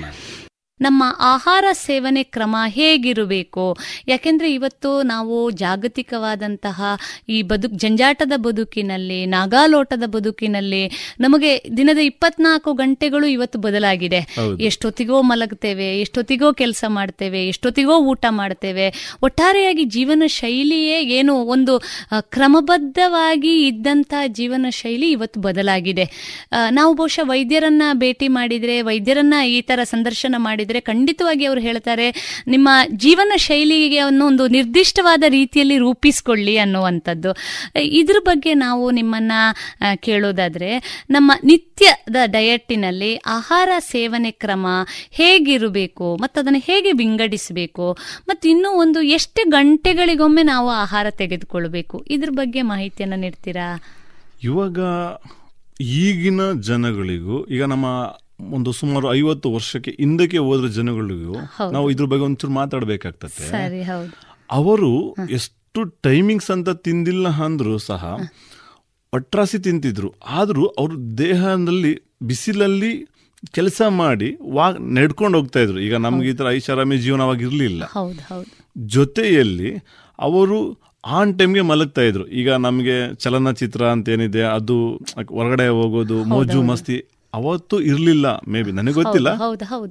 ನಮ್ಮ 0.80 1.02
ಆಹಾರ 1.32 1.64
ಸೇವನೆ 1.86 2.22
ಕ್ರಮ 2.34 2.56
ಹೇಗಿರಬೇಕು? 2.78 3.64
ಯಾಕೆಂದ್ರೆ 4.08 4.48
ಇವತ್ತು 4.52 4.90
ನಾವು 5.12 5.36
ಜಾಗತಿಕವಾದಂತಹ 5.62 6.78
ಈ 7.28 7.38
ಬದುಕು 7.42 7.74
ಜಂಜಾಟದ 7.74 8.34
ಬದುಕಿನಲ್ಲಿ 8.36 9.20
ನಾಗಾಲೋಟದ 9.26 10.06
ಬದುಕಿನಲ್ಲಿ 10.06 10.82
ನಮಗೆ 11.20 11.52
ದಿನದ 11.76 12.00
ಇಪ್ಪತ್ನಾಲ್ಕು 12.10 12.72
ಗಂಟೆಗಳು 12.72 13.26
ಇವತ್ತು 13.26 13.58
ಬದಲಾಗಿದೆ. 13.58 14.20
ಎಷ್ಟೊತ್ತಿಗೋ 14.68 15.16
ಮಲಗ್ತೇವೆ 15.22 15.88
ಎಷ್ಟೊತ್ತಿಗೋ 16.00 16.48
ಕೆಲಸ 16.52 16.84
ಮಾಡ್ತೇವೆ 16.88 17.40
ಎಷ್ಟೊತ್ತಿಗೋ 17.48 17.96
ಊಟ 18.10 18.24
ಮಾಡ್ತೇವೆ. 18.30 18.86
ಒಟ್ಟಾರೆಯಾಗಿ 19.22 19.84
ಜೀವನ 19.96 20.22
ಶೈಲಿಯೇ 20.26 20.98
ಏನು 21.18 21.34
ಒಂದು 21.54 21.74
ಕ್ರಮಬದ್ಧವಾಗಿ 22.34 23.54
ಇದ್ದಂತ 23.68 24.14
ಜೀವನ 24.38 24.66
ಶೈಲಿ 24.70 25.10
ಇವತ್ತು 25.10 25.38
ಬದಲಾಗಿದೆ. 25.40 26.04
ನಾವು 26.70 26.90
ಬಹುಶಃ 26.94 27.26
ವೈದ್ಯರನ್ನ 27.28 27.82
ಭೇಟಿ 28.02 28.28
ಮಾಡಿದ್ರೆ 28.28 28.76
ವೈದ್ಯರನ್ನ 28.82 29.34
ಈ 29.56 29.58
ತರ 29.60 29.80
ಸಂದರ್ಶನ 29.84 30.34
ಮಾಡಿದ್ರೆ 30.38 30.66
ಮಾಡಿದ್ರೆ 30.68 30.80
ಖಂಡಿತವಾಗಿ 30.92 31.44
ಅವರು 31.48 31.60
ಹೇಳ್ತಾರೆ, 31.68 32.06
ನಿಮ್ಮ 32.54 32.68
ಜೀವನ 33.04 33.32
ಶೈಲಿಗೆ 33.46 34.00
ಒಂದು 34.28 34.44
ನಿರ್ದಿಷ್ಟವಾದ 34.56 35.24
ರೀತಿಯಲ್ಲಿ 35.38 35.76
ರೂಪಿಸ್ಕೊಳ್ಳಿ 35.84 36.54
ಅನ್ನುವಂಥದ್ದು. 36.64 37.30
ಇದ್ರ 38.00 38.18
ಬಗ್ಗೆ 38.28 38.52
ನಾವು 38.66 38.84
ನಿಮ್ಮನ್ನ 38.98 39.32
ಕೇಳೋದಾದ್ರೆ, 40.06 40.70
ನಮ್ಮ 41.10 41.32
ನಿತ್ಯದ 41.50 42.18
ಡಯಟ್ಟಿನಲ್ಲಿ 42.36 43.12
ಆಹಾರ 43.36 43.70
ಸೇವನೆ 43.92 44.32
ಕ್ರಮ 44.44 44.66
ಹೇಗಿರಬೇಕು 45.18 46.08
ಮತ್ತು 46.22 46.36
ಅದನ್ನು 46.42 46.62
ಹೇಗೆ 46.68 46.92
ವಿಂಗಡಿಸಬೇಕು, 47.02 47.86
ಮತ್ತು 48.28 48.44
ಇನ್ನೂ 48.48 48.70
ಒಂದು 48.84 49.00
ಎಷ್ಟು 49.18 49.40
ಗಂಟೆಗಳಿಗೊಮ್ಮೆ 49.50 50.44
ನಾವು 50.52 50.68
ಆಹಾರ 50.84 51.06
ತೆಗೆದುಕೊಳ್ಬೇಕು, 51.22 51.98
ಇದ್ರ 52.16 52.30
ಬಗ್ಗೆ 52.40 52.62
ಮಾಹಿತಿಯನ್ನು 52.72 53.18
ನೀಡ್ತೀರಾ? 53.24 53.68
ಇವಾಗ 54.44 54.78
ಈಗಿನ 56.02 56.42
ಜನಗಳಿಗೂ, 56.68 57.36
ಈಗ 57.54 57.64
ನಮ್ಮ 57.72 57.86
ಒಂದು 58.40 58.72
ಸುಮಾರು 58.72 59.06
ಐವತ್ತು 59.14 59.48
ವರ್ಷಕ್ಕೆ 59.52 59.90
ಹಿಂದಕ್ಕೆ 59.90 60.38
ಹೋದ್ರ 60.38 60.68
ಜನಗಳಿಗೂ 60.68 61.36
ನಾವು 61.72 61.90
ಇದ್ರ 61.90 62.04
ಬಗ್ಗೆ 62.04 62.24
ಒಂಚೂರು 62.24 62.52
ಮಾತಾಡಬೇಕಾಗ್ತದೆ 62.52 63.46
ಅವರು 64.50 64.90
ಎಷ್ಟು 65.30 65.80
ಟೈಮಿಂಗ್ಸ್ 65.84 66.50
ಅಂತ 66.50 66.70
ತಿಂದಿಲ್ಲ 66.70 67.28
ಅಂದ್ರು 67.28 67.78
ಸಹ 67.78 68.04
ಒಟ್ರಾಸಿ 69.12 69.58
ತಿಂತಿದ್ರು. 69.58 70.14
ಆದರೂ 70.26 70.66
ಅವ್ರ 70.66 70.92
ದೇಹದಲ್ಲಿ 71.18 71.92
ಬಿಸಿಲಲ್ಲಿ 72.22 72.92
ಕೆಲಸ 73.52 73.82
ಮಾಡಿ 73.88 74.28
ವಾ 74.52 74.70
ನಡ್ಕೊಂಡು 74.70 75.38
ಹೋಗ್ತಾ 75.38 75.60
ಇದ್ರು. 75.60 75.78
ಈಗ 75.80 75.96
ನಮ್ಗೆ 75.96 76.28
ಈ 76.30 76.32
ಥರ 76.32 76.46
ಐಷಾರಾಮಿ 76.50 76.96
ಜೀವನವಾಗಿ 76.98 77.44
ಇರಲಿಲ್ಲ 77.44 77.82
ಜೊತೆಯಲ್ಲಿ 78.76 79.70
ಅವರು 80.18 80.58
ಆನ್ 81.18 81.38
ಟೈಮ್ಗೆ 81.38 81.60
ಮಲಗ್ತಾ 81.60 82.02
ಇದ್ರು. 82.02 82.26
ಈಗ 82.40 82.50
ನಮಗೆ 82.52 83.14
ಚಲನಚಿತ್ರ 83.14 83.82
ಅಂತ 83.84 84.08
ಏನಿದೆ 84.08 84.42
ಅದು 84.42 84.76
ಹೊರಗಡೆ 85.36 85.68
ಹೋಗೋದು 85.68 86.24
ಮೋಜು 86.24 86.62
ಮಸ್ತಿ 86.62 86.96
ಅವತ್ತು 87.34 87.80
ಇರಲಿಲ್ಲ 87.80 88.26
ಮೇ 88.48 88.62
ಬಿ 88.62 88.72
ನನಗೆ 88.72 88.94
ಗೊತ್ತಿಲ್ಲ. 88.94 89.30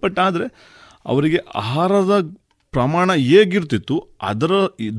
ಬಟ್ 0.04 0.20
ಆದ್ರೆ 0.20 0.46
ಅವರಿಗೆ 1.06 1.40
ಆಹಾರದ 1.56 2.36
ಪ್ರಮಾಣ 2.72 3.14
ಹೇಗಿರ್ತಿತ್ತು 3.14 3.96
ಅದರ 4.22 4.52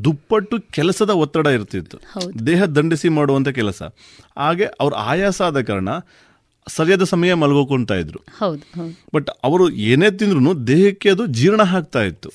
ದುಪ್ಪಟ್ಟು 0.04 0.56
ಕೆಲಸದ 0.72 1.10
ಒತ್ತಡ 1.10 1.46
ಇರ್ತಿತ್ತು. 1.46 1.98
ದೇಹ 2.46 2.64
ದಂಡಿಸಿ 2.64 3.08
ಮಾಡುವಂತ 3.08 3.48
ಕೆಲಸ. 3.48 3.82
ಹಾಗೆ 4.38 4.64
ಅವ್ರ 4.80 4.94
ಆಯಾಸ 4.94 5.42
ಆದ 5.42 5.60
ಕಾರಣ 5.60 5.88
ಸರಿಯಾದ 6.66 7.02
ಸಮಯ 7.02 7.34
ಮಲಗೋಕೊಂತ 7.34 7.90
ಇದ್ರು. 7.90 8.20
ಬಟ್ 9.14 9.30
ಅವರು 9.44 9.70
ಏನೇ 9.70 10.10
ತಿಂದ್ರು 10.10 10.66
ದೇಹಕ್ಕೆ 10.66 11.10
ಅದು 11.10 11.26
ಜೀರ್ಣ 11.26 11.60
ಆಗ್ತಾ 11.60 12.02
ಇತ್ತು. 12.02 12.30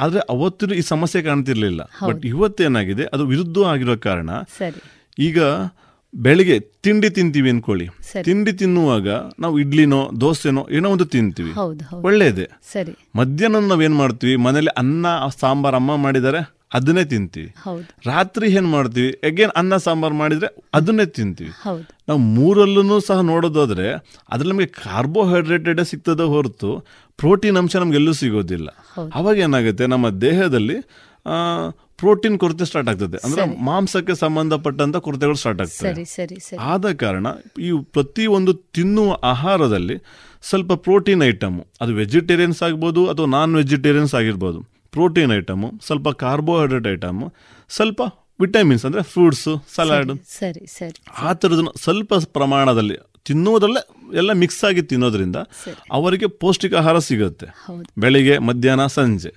ಆದ್ರೆ 0.00 0.20
ಅವತ್ತಿನ 0.30 0.72
ಈ 0.72 0.80
ಸಮಸ್ಯೆ 0.80 1.22
ಕಾಣ್ತಿರ್ಲಿಲ್ಲ. 1.22 1.82
ಬಟ್ 2.06 2.26
ಇವತ್ತೇನಾಗಿದೆ 2.26 3.04
ಅದು 3.04 3.26
ವಿರುದ್ಧ 3.26 3.58
ಆಗಿರೋ 3.58 3.96
ಕಾರಣ 3.96 4.30
ಈಗ 5.18 5.38
ಬೆಳಿಗ್ಗೆ 6.14 6.60
ತಿಂಡಿ 6.60 7.10
ತಿಂತೀವಿ 7.10 7.50
ಅನ್ಕೊಳ್ಳಿ. 7.50 7.88
ತಿಂಡಿ 8.22 8.52
ತಿನ್ನುವಾಗ 8.52 9.08
ನಾವು 9.40 9.58
ಇಡ್ಲಿನೋ 9.58 10.10
ದೋಸೆನೋ 10.20 10.68
ಏನೋ 10.70 10.90
ಒಂದು 10.90 11.06
ತಿಂತೀವಿ. 11.06 11.52
ಒಳ್ಳೇದೆ. 11.94 12.46
ಮಧ್ಯಾಹ್ನ 13.16 13.68
ನಾವೇನ್ 13.68 13.96
ಮಾಡ್ತೀವಿ? 13.96 14.36
ಮನೇಲಿ 14.36 14.70
ಅನ್ನ 14.78 15.06
ಸಾಂಬಾರ್ 15.40 15.74
ಅಮ್ಮ 15.74 15.96
ಮಾಡಿದರೆ 15.96 16.40
ಅದನ್ನೇ 16.74 17.04
ತಿಂತೀವಿ. 17.04 17.54
ರಾತ್ರಿ 18.06 18.52
ಏನ್ 18.52 18.68
ಮಾಡ್ತೀವಿ? 18.68 19.10
ಅಗೇನ್ 19.10 19.50
ಅನ್ನ 19.56 19.76
ಸಾಂಬಾರ್ 19.76 20.14
ಮಾಡಿದ್ರೆ 20.14 20.48
ಅದನ್ನೇ 20.74 21.06
ತಿಂತೀವಿ. 21.06 21.50
ನಾವು 22.08 22.18
ಮೂರಲ್ಲೂ 22.18 23.00
ಸಹ 23.00 23.20
ನೋಡೋದಾದ್ರೆ 23.20 23.92
ಅದ್ರಲ್ಲಿ 24.28 24.54
ನಮಗೆ 24.54 24.66
ಕಾರ್ಬೋಹೈಡ್ರೇಟೆಡ್ 24.66 25.84
ಸಿಗ್ತದೆ 25.84 26.22
ಹೊರತು 26.22 26.86
ಪ್ರೋಟೀನ್ 27.18 27.56
ಅಂಶ 27.56 27.76
ನಮ್ಗೆಲ್ಲೂ 27.76 28.12
ಸಿಗೋದಿಲ್ಲ. 28.12 28.68
ಅವಾಗ 29.14 29.38
ಏನಾಗುತ್ತೆ? 29.38 29.86
ನಮ್ಮ 29.86 30.10
ದೇಹದಲ್ಲಿ 30.10 30.76
ಪ್ರೋಟೀನ್ 31.98 32.38
ಕೊರತೆ 32.38 32.64
ಸ್ಟಾರ್ಟ್ 32.64 32.90
ಆಗ್ತದೆ. 32.90 33.18
ಅಂದ್ರೆ 33.24 33.42
ಮಾಂಸಕ್ಕೆ 33.64 34.14
ಸಂಬಂಧಪಟ್ಟಂತ 34.14 34.96
ಕೊರತೆಗಳು 34.96 35.34
ಸ್ಟಾರ್ಟ್ 35.34 35.60
ಆಗ್ತದೆ. 35.60 36.04
ಆದ 36.72 36.92
ಕಾರಣ 36.92 37.26
ಈ 37.60 37.70
ಪ್ರತಿಯೊಂದು 37.92 38.54
ತಿನ್ನುವ 38.54 39.18
ಆಹಾರದಲ್ಲಿ 39.22 39.96
ಸ್ವಲ್ಪ 40.42 40.72
ಪ್ರೋಟೀನ್ 40.72 41.22
ಐಟಮ್ 41.22 41.56
ಅದು 41.80 41.94
ವೆಜಿಟೇರಿಯನ್ಸ್ 41.94 42.62
ಆಗ್ಬೋದು 42.62 43.02
ಅಥವಾ 43.10 43.26
ನಾನ್ 43.26 43.54
ವೆಜಿಟೇರಿಯನ್ಸ್ 43.54 44.14
ಆಗಿರ್ಬೋದು. 44.14 44.60
ಪ್ರೋಟೀನ್ 44.92 45.32
ಐಟಮು 45.32 45.66
ಸ್ವಲ್ಪ 45.86 46.08
ಕಾರ್ಬೋಹೈಡ್ರೇಟ್ 46.08 46.86
ಐಟಮ್ 46.92 47.22
ಸ್ವಲ್ಪ 47.68 48.02
ವಿಟಮಿನ್ಸ್ 48.40 48.84
ಅಂದ್ರೆ 48.86 49.02
ಫ್ರೂಟ್ಸ್ 49.02 49.48
ಸಲಾಡ್ 49.74 50.10
ಸರಿ 50.38 50.66
ಸರಿ 50.66 50.98
ಆ 51.18 51.32
ಥರದ 51.32 51.64
ಸ್ವಲ್ಪ 51.76 52.14
ಪ್ರಮಾಣದಲ್ಲಿ 52.32 52.96
ತಿನ್ನುವುದರಲ್ಲೇ 53.24 53.82
ಎಲ್ಲ 54.16 54.32
ಮಿಕ್ಸ್ 54.32 54.64
ಆಗಿ 54.64 54.82
ತಿನ್ನೋದ್ರಿಂದ 54.82 55.36
ಅವರಿಗೆ 55.90 56.26
ಪೌಷ್ಟಿಕ 56.26 56.74
ಆಹಾರ 56.74 56.98
ಸಿಗುತ್ತೆ 56.98 57.46
ಬೆಳಿಗ್ಗೆ 57.98 58.38
ಮಧ್ಯಾಹ್ನ 58.38 58.86
ಸಂಜೆ. 58.86 59.32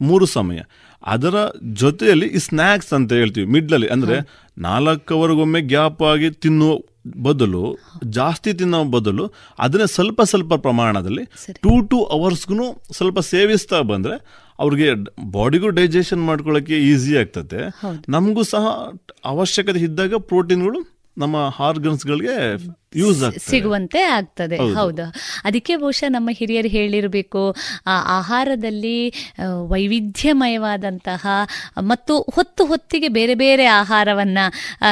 ಮೂರು 0.00 0.26
ಸಮಯ. 0.26 0.60
ಅದರ 1.06 1.50
ಜೊತೆಯಲ್ಲಿ 1.72 2.26
ಈ 2.26 2.38
ಸ್ನ್ಯಾಕ್ಸ್ 2.38 2.92
ಅಂತ 2.92 3.12
ಹೇಳ್ತೀವಿ 3.12 3.46
ಮಿಡ್ಲಲ್ಲಿ 3.46 3.88
ಅಂದ್ರೆ 3.88 4.16
ನಾಲ್ಕವರೆಗೊಮ್ಮೆ 4.58 5.60
ಗ್ಯಾಪ್ 5.60 6.02
ಆಗಿ 6.02 6.30
ತಿನ್ನುವ 6.30 6.78
ಬದಲು 7.22 7.78
ಜಾಸ್ತಿ 8.04 8.52
ತಿನ್ನೋ 8.52 8.84
ಬದಲು 8.84 9.32
ಅದನ್ನೇ 9.58 9.86
ಸ್ವಲ್ಪ 9.86 10.22
ಸ್ವಲ್ಪ 10.22 10.54
ಪ್ರಮಾಣದಲ್ಲಿ 10.54 11.24
ಟೂ 11.52 11.80
ಟೂ 11.80 12.04
ಅವರ್ಸ್ಗೂ 12.04 12.82
ಸ್ವಲ್ಪ 12.92 13.18
ಸೇವಿಸ್ತಾ 13.18 13.80
ಬಂದ್ರೆ 13.80 14.44
ಅವ್ರಿಗೆ 14.58 14.94
ಬಾಡಿಗೂ 15.30 15.68
ಡೈಜೆಷನ್ 15.68 16.26
ಮಾಡ್ಕೊಳ್ಳೋಕೆ 16.26 16.78
ಈಸಿ 16.78 17.16
ಆಗ್ತದೆ. 17.16 17.60
ನಮಗೂ 18.08 18.42
ಸಹ 18.42 18.92
ಅವಶ್ಯಕತೆ 19.24 19.78
ಇದ್ದಾಗ 19.78 20.14
ಪ್ರೋಟೀನ್ಗಳು 20.14 20.98
ನಮ್ಮ 21.18 21.36
ಹಾರ್ಗನ್ಸ್ಗಳಿಗೆ 21.48 22.34
ಯೂಸ್ 22.92 23.22
ಸಿಗುವಂತೆ 23.38 24.00
ಆಗ್ತದೆ. 24.02 24.56
ಹೌದು. 24.74 25.02
ಅದಕ್ಕೆ 25.44 25.76
ಬಹುಶಃ 25.76 26.08
ನಮ್ಮ 26.08 26.28
ಹಿರಿಯರು 26.32 26.68
ಹೇಳಿರಬೇಕು 26.68 27.56
ಆ 27.86 28.18
ಆಹಾರದಲ್ಲಿ 28.18 29.12
ವೈವಿಧ್ಯಮಯವಾದಂತಹ 29.68 31.24
ಮತ್ತು 31.80 32.22
ಹೊತ್ತು 32.34 32.64
ಹೊತ್ತಿಗೆ 32.64 33.08
ಬೇರೆ 33.08 33.34
ಬೇರೆ 33.34 33.66
ಆಹಾರವನ್ನ 33.66 34.38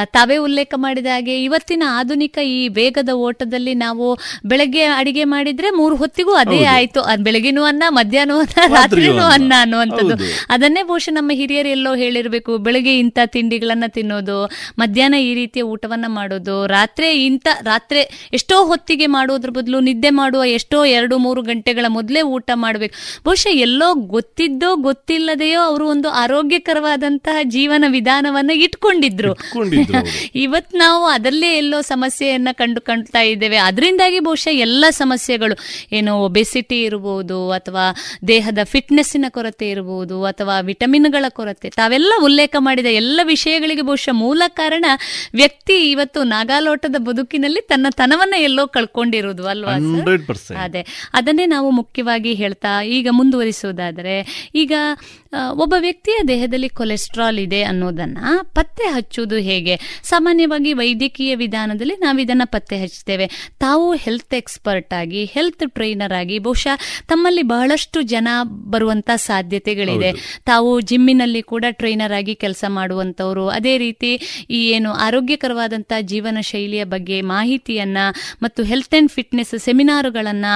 ತಾವೇ 0.05 0.37
ಉಲ್ಲೇಖ 0.37 0.73
ಮಾಡಿದ 0.75 1.05
ಹಾಗೆ 1.05 1.43
ಇವತ್ತಿನ 1.43 1.83
ಆಧುನಿಕ 1.89 2.37
ಈ 2.45 2.67
ವೇಗದ 2.67 3.09
ಓಟದಲ್ಲಿ 3.09 3.73
ನಾವು 3.75 4.07
ಬೆಳಗ್ಗೆ 4.45 4.83
ಅಡಿಗೆ 4.83 5.23
ಮಾಡಿದ್ರೆ 5.23 5.69
ಮೂರು 5.69 5.95
ಹೊತ್ತಿಗೂ 5.95 6.33
ಅದೇ 6.33 6.63
ಆಯ್ತು. 6.65 7.23
ಬೆಳಗಿನೂ 7.23 7.63
ಅನ್ನ 7.63 7.83
ಮಧ್ಯಾಹ್ನ 7.89 8.31
ಅನ್ನ 8.31 8.73
ರಾತ್ರಿನೂ 8.75 9.23
ಅನ್ನ. 9.25 9.53
ಅನ್ನುವಂಥದ್ದು. 9.59 10.15
ಅದನ್ನೇ 10.49 10.83
ಬಹುಶಃ 10.83 11.11
ನಮ್ಮ 11.11 11.31
ಹಿರಿಯರು 11.33 11.69
ಎಲ್ಲೋ 11.69 11.95
ಹೇಳಿರಬೇಕು 11.95 12.57
ಬೆಳಗ್ಗೆ 12.57 12.99
ಇಂಥ 12.99 13.19
ತಿಂಡಿಗಳನ್ನ 13.25 13.83
ತಿನ್ನೋದು 13.87 14.37
ಮಧ್ಯಾಹ್ನ 14.79 15.15
ಈ 15.21 15.33
ರೀತಿಯ 15.33 15.63
ಊಟವನ್ನ 15.63 16.05
ಮಾಡೋದು 16.07 16.67
ರಾತ್ರಿ 16.67 17.25
ಇಂಥ 17.25 17.47
ರಾತ್ರಿ 17.61 17.85
ಎಷ್ಟೋ 18.33 18.65
ಹೊತ್ತಿಗೆ 18.65 19.05
ಮಾಡೋದ್ರ 19.05 19.49
ಬದಲು 19.49 19.79
ನಿದ್ದೆ 19.79 20.09
ಮಾಡುವ 20.09 20.43
ಎಷ್ಟೋ 20.45 20.85
ಎರಡು 20.85 21.17
ಮೂರು 21.17 21.41
ಗಂಟೆಗಳ 21.41 21.85
ಮೊದಲೇ 21.87 22.21
ಊಟ 22.21 22.51
ಮಾಡಬೇಕು. 22.53 22.95
ಬಹುಶಃ 23.25 23.49
ಎಲ್ಲೋ 23.49 23.93
ಗೊತ್ತಿದ್ದೋ 23.93 24.75
ಗೊತ್ತಿಲ್ಲದೆಯೋ 24.75 25.61
ಅವರು 25.61 25.87
ಒಂದು 25.87 26.09
ಆರೋಗ್ಯಕರವಾದಂತಹ 26.09 27.37
ಜೀವನ 27.43 27.83
ವಿಧಾನವನ್ನ 27.87 28.51
ಇಟ್ಕೊಂಡಿದ್ರು. 28.51 29.33
ಇವತ್ 30.35 30.75
ನಾವು 30.75 31.05
ಅದರಲ್ಲೇ 31.05 31.57
ಎಲ್ಲೋ 31.57 31.81
ಸಮಸ್ಯೆಯನ್ನ 31.81 32.47
ಕಂಡು 32.51 32.81
ಕಾಣ್ತಾ 32.81 33.19
ಇದ್ದೇವೆ. 33.19 33.57
ಅದರಿಂದಾಗಿ 33.57 34.19
ಬಹುಶಃ 34.19 34.51
ಎಲ್ಲ 34.51 34.85
ಸಮಸ್ಯೆಗಳು 34.89 35.55
ಏನು 35.91 36.23
ಒಬೆಸಿಟಿ 36.23 36.81
ಇರಬಹುದು 36.81 37.51
ಅಥವಾ 37.51 37.95
ದೇಹದ 38.27 38.59
ಫಿಟ್ನೆಸ್ಸಿನ 38.63 39.25
ಕೊರತೆ 39.29 39.69
ಇರಬಹುದು 39.69 40.23
ಅಥವಾ 40.23 40.59
ವಿಟಮಿನ್ಗಳ 40.59 41.25
ಕೊರತೆ 41.29 41.69
ತಾವೆಲ್ಲ 41.69 42.13
ಉಲ್ಲೇಖ 42.23 42.55
ಮಾಡಿದ 42.59 42.85
ಎಲ್ಲ 42.85 43.19
ವಿಷಯಗಳಿಗೆ 43.23 43.81
ಬಹುಶಃ 43.81 44.11
ಮೂಲ 44.11 44.41
ಕಾರಣ 44.47 44.85
ವ್ಯಕ್ತಿ 45.33 45.91
ಇವತ್ತು 45.91 46.23
ನಾಗಾಲೋಟದ 46.23 46.95
ಬದುಕಿನಲ್ಲಿ 46.97 47.61
ತನ್ನ 47.77 47.87
ತನವನ್ನ 47.95 48.35
ಎಲ್ಲೋ 48.39 48.67
ಕಳ್ಕೊಂಡಿರೋದು 48.67 49.43
ಅಲ್ವಾ 49.47 49.73
ಅದೇ. 50.63 50.81
ಅದನ್ನೇ 51.13 51.45
ನಾವು 51.45 51.67
ಮುಖ್ಯವಾಗಿ 51.71 52.33
ಹೇಳ್ತಾ 52.33 52.83
ಈಗ 52.83 53.07
ಮುಂದುವರಿಸುವುದಾದರೆ 53.11 54.15
ಈಗ 54.55 54.73
ಒಬ್ಬ 55.51 55.75
ವ್ಯಕ್ತಿಯ 55.79 56.17
ದೇಹದಲ್ಲಿ 56.27 56.69
ಕೊಲೆಸ್ಟ್ರಾಲ್ 56.69 57.39
ಇದೆ 57.39 57.59
ಅನ್ನೋದನ್ನ 57.63 58.17
ಪತ್ತೆ 58.41 58.85
ಹಚ್ಚುವುದು 58.87 59.35
ಹೇಗೆ? 59.35 59.75
ಸಾಮಾನ್ಯವಾಗಿ 60.03 60.73
ವೈದ್ಯಕೀಯ 60.73 61.35
ವಿಧಾನದಲ್ಲಿ 61.35 61.95
ನಾವು 61.95 62.19
ಇದನ್ನ 62.19 62.41
ಪತ್ತೆ 62.45 62.77
ಹಚ್ಚುತ್ತೇವೆ. 62.81 63.27
ತಾವು 63.59 63.93
ಹೆಲ್ತ್ 63.95 64.33
ಎಕ್ಸ್ಪರ್ಟ್ 64.33 64.93
ಆಗಿ 64.93 65.25
ಹೆಲ್ತ್ 65.25 65.63
ಟ್ರೈನರ್ 65.67 66.13
ಆಗಿ 66.13 66.39
ಬಹುಶಃ 66.39 66.75
ತಮ್ಮಲ್ಲಿ 67.07 67.43
ಬಹಳಷ್ಟು 67.43 68.01
ಜನ 68.01 68.27
ಬರುವಂತ 68.71 69.09
ಸಾಧ್ಯತೆಗಳಿದೆ. 69.15 70.11
ತಾವು 70.45 70.71
ಜಿಮ್ಮಿನಲ್ಲಿ 70.81 71.41
ಕೂಡ 71.41 71.65
ಟ್ರೈನರ್ 71.71 72.13
ಆಗಿ 72.13 72.35
ಕೆಲಸ 72.35 72.63
ಮಾಡುವಂತವರು. 72.67 73.45
ಅದೇ 73.49 73.77
ರೀತಿ 73.77 74.11
ಈ 74.49 74.61
ಏನು 74.71 74.91
ಆರೋಗ್ಯಕರವಾದಂತಹ 75.07 76.01
ಜೀವನ 76.01 76.37
ಶೈಲಿಯ 76.41 76.83
ಬಗ್ಗೆ 76.83 77.21
ಮಾಹಿತಿಯನ್ನ 77.67 77.99
ಮತ್ತು 78.43 78.61
ಹೆಲ್ತ್ 78.63 78.95
ಅಂಡ್ 78.97 79.11
ಫಿಟ್ನೆಸ್ 79.11 79.53
ಸೆಮಿನಾರುಗಳನ್ನ 79.65 80.47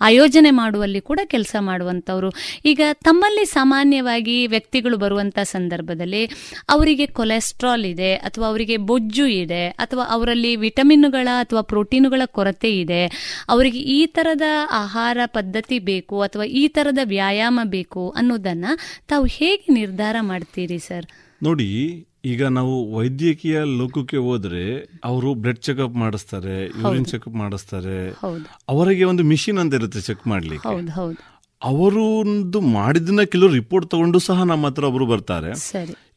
ಆಯೋಜನೆ 0.00 0.50
ಮಾಡುವಲ್ಲಿ 0.58 1.00
ಕೂಡ 1.00 1.20
ಕೆಲಸ 1.24 1.54
ಮಾಡುವಂಥವ್ರು. 1.68 2.30
ಈಗ 2.64 2.80
ತಮ್ಮಲ್ಲಿ 3.06 3.44
ಸಾಮಾನ್ಯವಾಗಿ 3.58 4.36
ವ್ಯಕ್ತಿಗಳು 4.46 4.96
ಬರುವಂತ 4.96 5.38
ಸಂದರ್ಭದಲ್ಲಿ 5.52 6.22
ಅವರಿಗೆ 6.74 7.06
ಕೊಲೆಸ್ಟ್ರಾಲ್ 7.18 7.86
ಇದೆ 7.92 8.10
ಅಥವಾ 8.28 8.46
ಅವರಿಗೆ 8.48 8.76
ಬೊಜ್ಜು 8.90 9.26
ಇದೆ 9.42 9.64
ಅಥವಾ 9.84 10.04
ಅವರಲ್ಲಿ 10.16 10.52
ವಿಟಮಿನ್ಗಳ 10.56 11.28
ಅಥವಾ 11.42 11.62
ಪ್ರೋಟೀನುಗಳ 11.72 12.22
ಕೊರತೆ 12.38 12.70
ಇದೆ, 12.78 13.02
ಅವರಿಗೆ 13.48 13.80
ಈ 13.96 13.98
ತರದ 14.16 14.46
ಆಹಾರ 14.82 15.18
ಪದ್ಧತಿ 15.36 15.78
ಬೇಕು 15.90 16.16
ಅಥವಾ 16.20 16.46
ಈ 16.60 16.64
ತರದ 16.68 17.00
ವ್ಯಾಯಾಮ 17.14 17.60
ಬೇಕು 17.76 18.04
ಅನ್ನೋದನ್ನ 18.18 18.66
ತಾವು 19.08 19.26
ಹೇಗೆ 19.38 19.66
ನಿರ್ಧಾರ 19.72 20.16
ಮಾಡ್ತೀರಿ 20.30 20.80
ಸರ್? 20.88 21.06
ನೋಡಿ 21.42 21.68
ಈಗ 22.24 22.46
ನಾವು 22.46 22.94
ವೈದ್ಯಕೀಯ 22.94 23.60
ಲೋಕಕ್ಕೆ 23.78 24.16
ಹೋದ್ರೆ 24.16 24.90
ಅವರು 25.04 25.34
ಬ್ಲಡ್ 25.34 25.58
ಚೆಕಪ್ 25.58 25.94
ಮಾಡಿಸ್ತಾರೆ 25.94 26.66
ಯೂರಿನ್ 26.66 27.06
ಚೆಕಪ್ 27.06 27.34
ಮಾಡಿಸ್ತಾರೆ. 27.34 27.96
ಅವರಿಗೆ 28.68 29.04
ಒಂದು 29.04 29.22
ಮಿಷಿನ್ 29.22 29.58
ಅಂತ 29.58 29.74
ಇರುತ್ತೆ 29.74 30.00
ಚೆಕ್ 30.00 30.26
ಮಾಡ್ಲಿಕ್ಕೆ 30.26 30.68
ಅವರೊಂದು 31.64 32.60
ಮಾಡಿದ್ದನ್ನ 32.60 33.22
ಕೆಲವರು 33.22 33.52
ರಿಪೋರ್ಟ್ 33.52 33.90
ತಗೊಂಡು 33.90 34.18
ಸಹ 34.18 34.42
ನಮ್ಮ 34.42 34.66
ಹತ್ರ 34.66 34.84
ಒಬ್ರು 34.84 35.06
ಬರ್ತಾರೆ. 35.06 35.50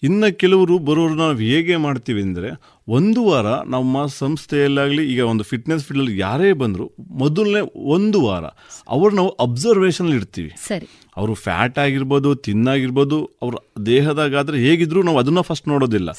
ಇನ್ನು 0.04 0.38
ಕೆಲವರು 0.38 0.78
ಬರೋರು 0.78 1.16
ನಾವು 1.16 1.36
ಹೇಗೆ 1.36 1.76
ಮಾಡ್ತೀವಿ 1.76 2.22
ಅಂದರೆ 2.22 2.50
ಒಂದು 2.88 3.26
ವಾರ 3.26 3.46
ನಮ್ಮ 3.46 4.06
ಸಂಸ್ಥೆಯಲ್ಲಾಗಲಿ 4.06 5.14
ಈಗ 5.14 5.22
ಒಂದು 5.22 5.44
ಫಿಟ್ನೆಸ್ 5.44 5.86
ಫೀಲ್ಡಲ್ಲಿ 5.86 6.18
ಯಾರೇ 6.18 6.54
ಬಂದ್ರು 6.54 6.92
ಮೊದಲನೇ 7.12 7.62
ಒಂದು 7.76 8.22
ವಾರ 8.26 8.46
ಅವ್ರು 8.90 9.16
ನಾವು 9.16 9.30
ಅಬ್ಸರ್ವೇಷನ್ 9.30 10.10
ಇಡ್ತೀವಿ. 10.10 10.52
ಸರಿ. 10.68 10.88
ಅವರು 11.18 11.34
ಫ್ಯಾಟ್ 11.34 11.80
ಆಗಿರ್ಬೋದು 11.80 12.36
ತಿನ್ನಾಗಿರ್ಬೋದು 12.36 13.20
ಅವ್ರ 13.42 13.56
ದೇಹದಾಗಾದ್ರೆ 13.86 14.60
ಹೇಗಿದ್ರು 14.60 15.04
ನಾವು 15.04 15.18
ಅದನ್ನ 15.18 15.42
ಫಸ್ಟ್ 15.42 15.68
ನೋಡೋದಿಲ್ಲ. 15.68 16.12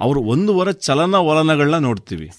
ಅವರು 0.00 0.20
ಒಂದು 0.20 0.56
ವಾರ 0.56 0.70
ಚಲನ 0.70 1.14
ವಲನಗಳನ್ನ 1.14 1.78
ನೋಡ್ತೀವಿ. 1.78 2.30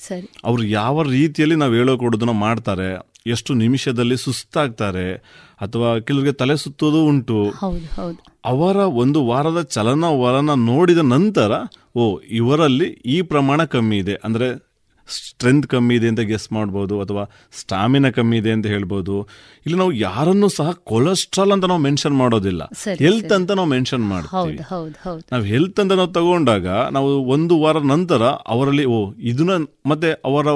ಅವ್ರು 0.43 0.63
ಯಾವ 0.63 1.03
ರೀತಿಯಲ್ಲಿ 1.03 1.55
ನಾವು 1.55 1.73
ಹೇಳೋ 1.73 1.97
ಕೊಡೋದನ್ನ 1.97 2.31
ಮಾಡ್ತಾರೆ 2.31 2.89
ಎಷ್ಟು 3.27 3.53
ನಿಮಿಷದಲ್ಲಿ 3.53 4.17
ಸುಸ್ತಾಗ್ತಾರೆ 4.17 5.07
ಅಥವಾ 5.59 5.89
ಕೆಲವರಿಗೆ 6.07 6.33
ತಲೆ 6.41 6.55
ಸುತ್ತೋದು 6.63 7.01
ಉಂಟು. 7.11 7.39
ಅವರ 8.53 8.77
ಒಂದು 9.03 9.19
ವಾರದ 9.31 9.61
ಚಲನವಲನ 9.75 10.53
ನೋಡಿದ 10.71 11.03
ನಂತರ 11.15 11.51
ಓ 11.95 12.05
ಇವರಲ್ಲಿ 12.39 12.89
ಈ 13.15 13.19
ಪ್ರಮಾಣ 13.33 13.61
ಕಮ್ಮಿ 13.75 13.99
ಇದೆ. 14.03 14.17
ಅಂದ್ರೆ 14.27 14.47
ಸ್ಟ್ರೆಂತ್ 15.09 15.65
ಕಮ್ಮಿ 15.71 15.93
ಇದೆ 15.95 16.07
ಅಂತ 16.11 16.21
ಗೆಸ್ 16.29 16.47
ಮಾಡ್ಬೋದು 16.55 16.95
ಅಥವಾ 17.03 17.21
ಸ್ಟಾಮಿನಾ 17.59 18.09
ಕಮ್ಮಿ 18.15 18.37
ಇದೆ 18.41 18.51
ಅಂತ 18.55 18.65
ಹೇಳ್ಬೋದು. 18.73 19.13
ಇಲ್ಲಿ 19.65 19.77
ನಾವು 19.81 19.93
ಯಾರನ್ನು 20.05 20.47
ಸಹ 20.55 20.71
ಕೊಲೆಸ್ಟ್ರಾಲ್ 20.91 21.51
ಅಂತ 21.55 21.65
ನಾವು 21.71 21.81
ಮೆನ್ಷನ್ 21.85 22.15
ಮಾಡೋದಿಲ್ಲ. 22.21 22.63
ಹೆಲ್ತ್ 23.03 23.33
ಅಂತ 23.37 23.51
ನಾವು 23.59 23.69
ಮೆನ್ಷನ್ 23.75 24.05
ಮಾಡ್ತೀವಿ. 24.09 24.57
ನಾವು 25.33 25.45
ಹೆಲ್ತ್ 25.51 25.79
ಅಂತ 25.83 25.93
ನಾವು 26.01 26.11
ತಗೊಂಡಾಗ 26.17 26.67
ನಾವು 26.97 27.11
ಒಂದು 27.35 27.57
ವಾರ 27.63 27.77
ನಂತರ 27.93 28.23
ಅವರಲ್ಲಿ 28.55 28.85
ಓ 28.95 28.99
ಇದನ್ನ 29.31 29.55
ಮತ್ತೆ 29.91 30.11
ಅವರ 30.31 30.47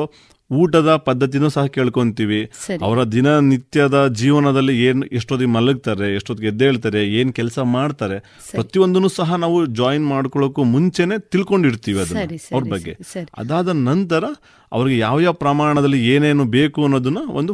ಊಟದ 0.52 0.96
ಪದ್ಧತಿನೂ 1.06 1.50
ಸಹ 1.50 1.66
ಕೇಳ್ಕೊಂತೀವಿ. 1.68 2.40
ಅವರ 2.82 3.04
ದಿನನಿತ್ಯದ 3.12 4.08
ಜೀವನದಲ್ಲಿ 4.14 4.76
ಏನ್ 4.84 5.02
ಎಷ್ಟೊತ್ತಿಗೆ 5.12 5.52
ಮಲಗ್ತಾರೆ 5.52 6.16
ಎಷ್ಟೊತ್ತಿಗೆ 6.16 6.48
ಎದ್ದೇಳ್ತಾರೆ 6.48 7.02
ಏನ್ 7.20 7.34
ಕೆಲಸ 7.34 7.60
ಮಾಡ್ತಾರೆ 7.76 8.18
ಪ್ರತಿಯೊಂದನ್ನು 8.52 9.08
ಸಹ 9.10 9.36
ನಾವು 9.36 9.66
ಜಾಯಿನ್ 9.74 10.06
ಮಾಡ್ಕೊಳ್ಳೋಕ್ಕೂ 10.06 10.64
ಮುಂಚೆನೆ 10.74 11.18
ತಿಳ್ಕೊಂಡಿರ್ತೀವಿ 11.32 12.00
ಅದನ್ನ 12.00 12.22
ಅವ್ರ 12.56 12.64
ಬಗ್ಗೆ. 12.70 12.94
ಅದಾದ 13.42 13.70
ನಂತರ 13.84 14.24
ಅವ್ರಿಗೆ 14.72 14.98
ಯಾವ 15.00 15.20
ಯಾವ 15.20 15.36
ಪ್ರಮಾಣದಲ್ಲಿ 15.44 16.08
ಏನೇನು 16.08 16.46
ಬೇಕು 16.52 16.80
ಅನ್ನೋದನ್ನ 16.84 17.22
ಒಂದು 17.34 17.54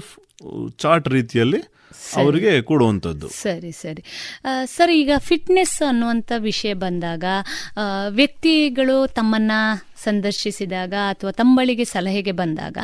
ಚಾರ್ಟ್ 0.79 1.07
ರೀತಿಯಲ್ಲಿ 1.07 1.59
ಅವರಿಗೆ 2.15 2.61
ಕೊಡುವಂಥದ್ದು. 2.61 3.27
ಸರಿ 3.41 3.71
ಸರಿ. 3.71 4.03
ಸರ್ 4.65 4.91
ಈಗ 4.91 5.11
ಫಿಟ್ನೆಸ್ 5.17 5.81
ಅನ್ನುವಂಥ 5.87 6.31
ವಿಷಯ 6.37 6.73
ಬಂದಾಗ 6.73 7.23
ವ್ಯಕ್ತಿಗಳು 8.09 8.97
ತಮ್ಮನ್ನ 9.07 9.51
ಸಂದರ್ಶಿಸಿದಾಗ 10.03 10.93
ಅಥವಾ 11.09 11.31
ತಮ್ಮಳಿಗೆ 11.31 11.85
ಸಲಹೆಗೆ 11.85 12.31
ಬಂದಾಗ 12.31 12.77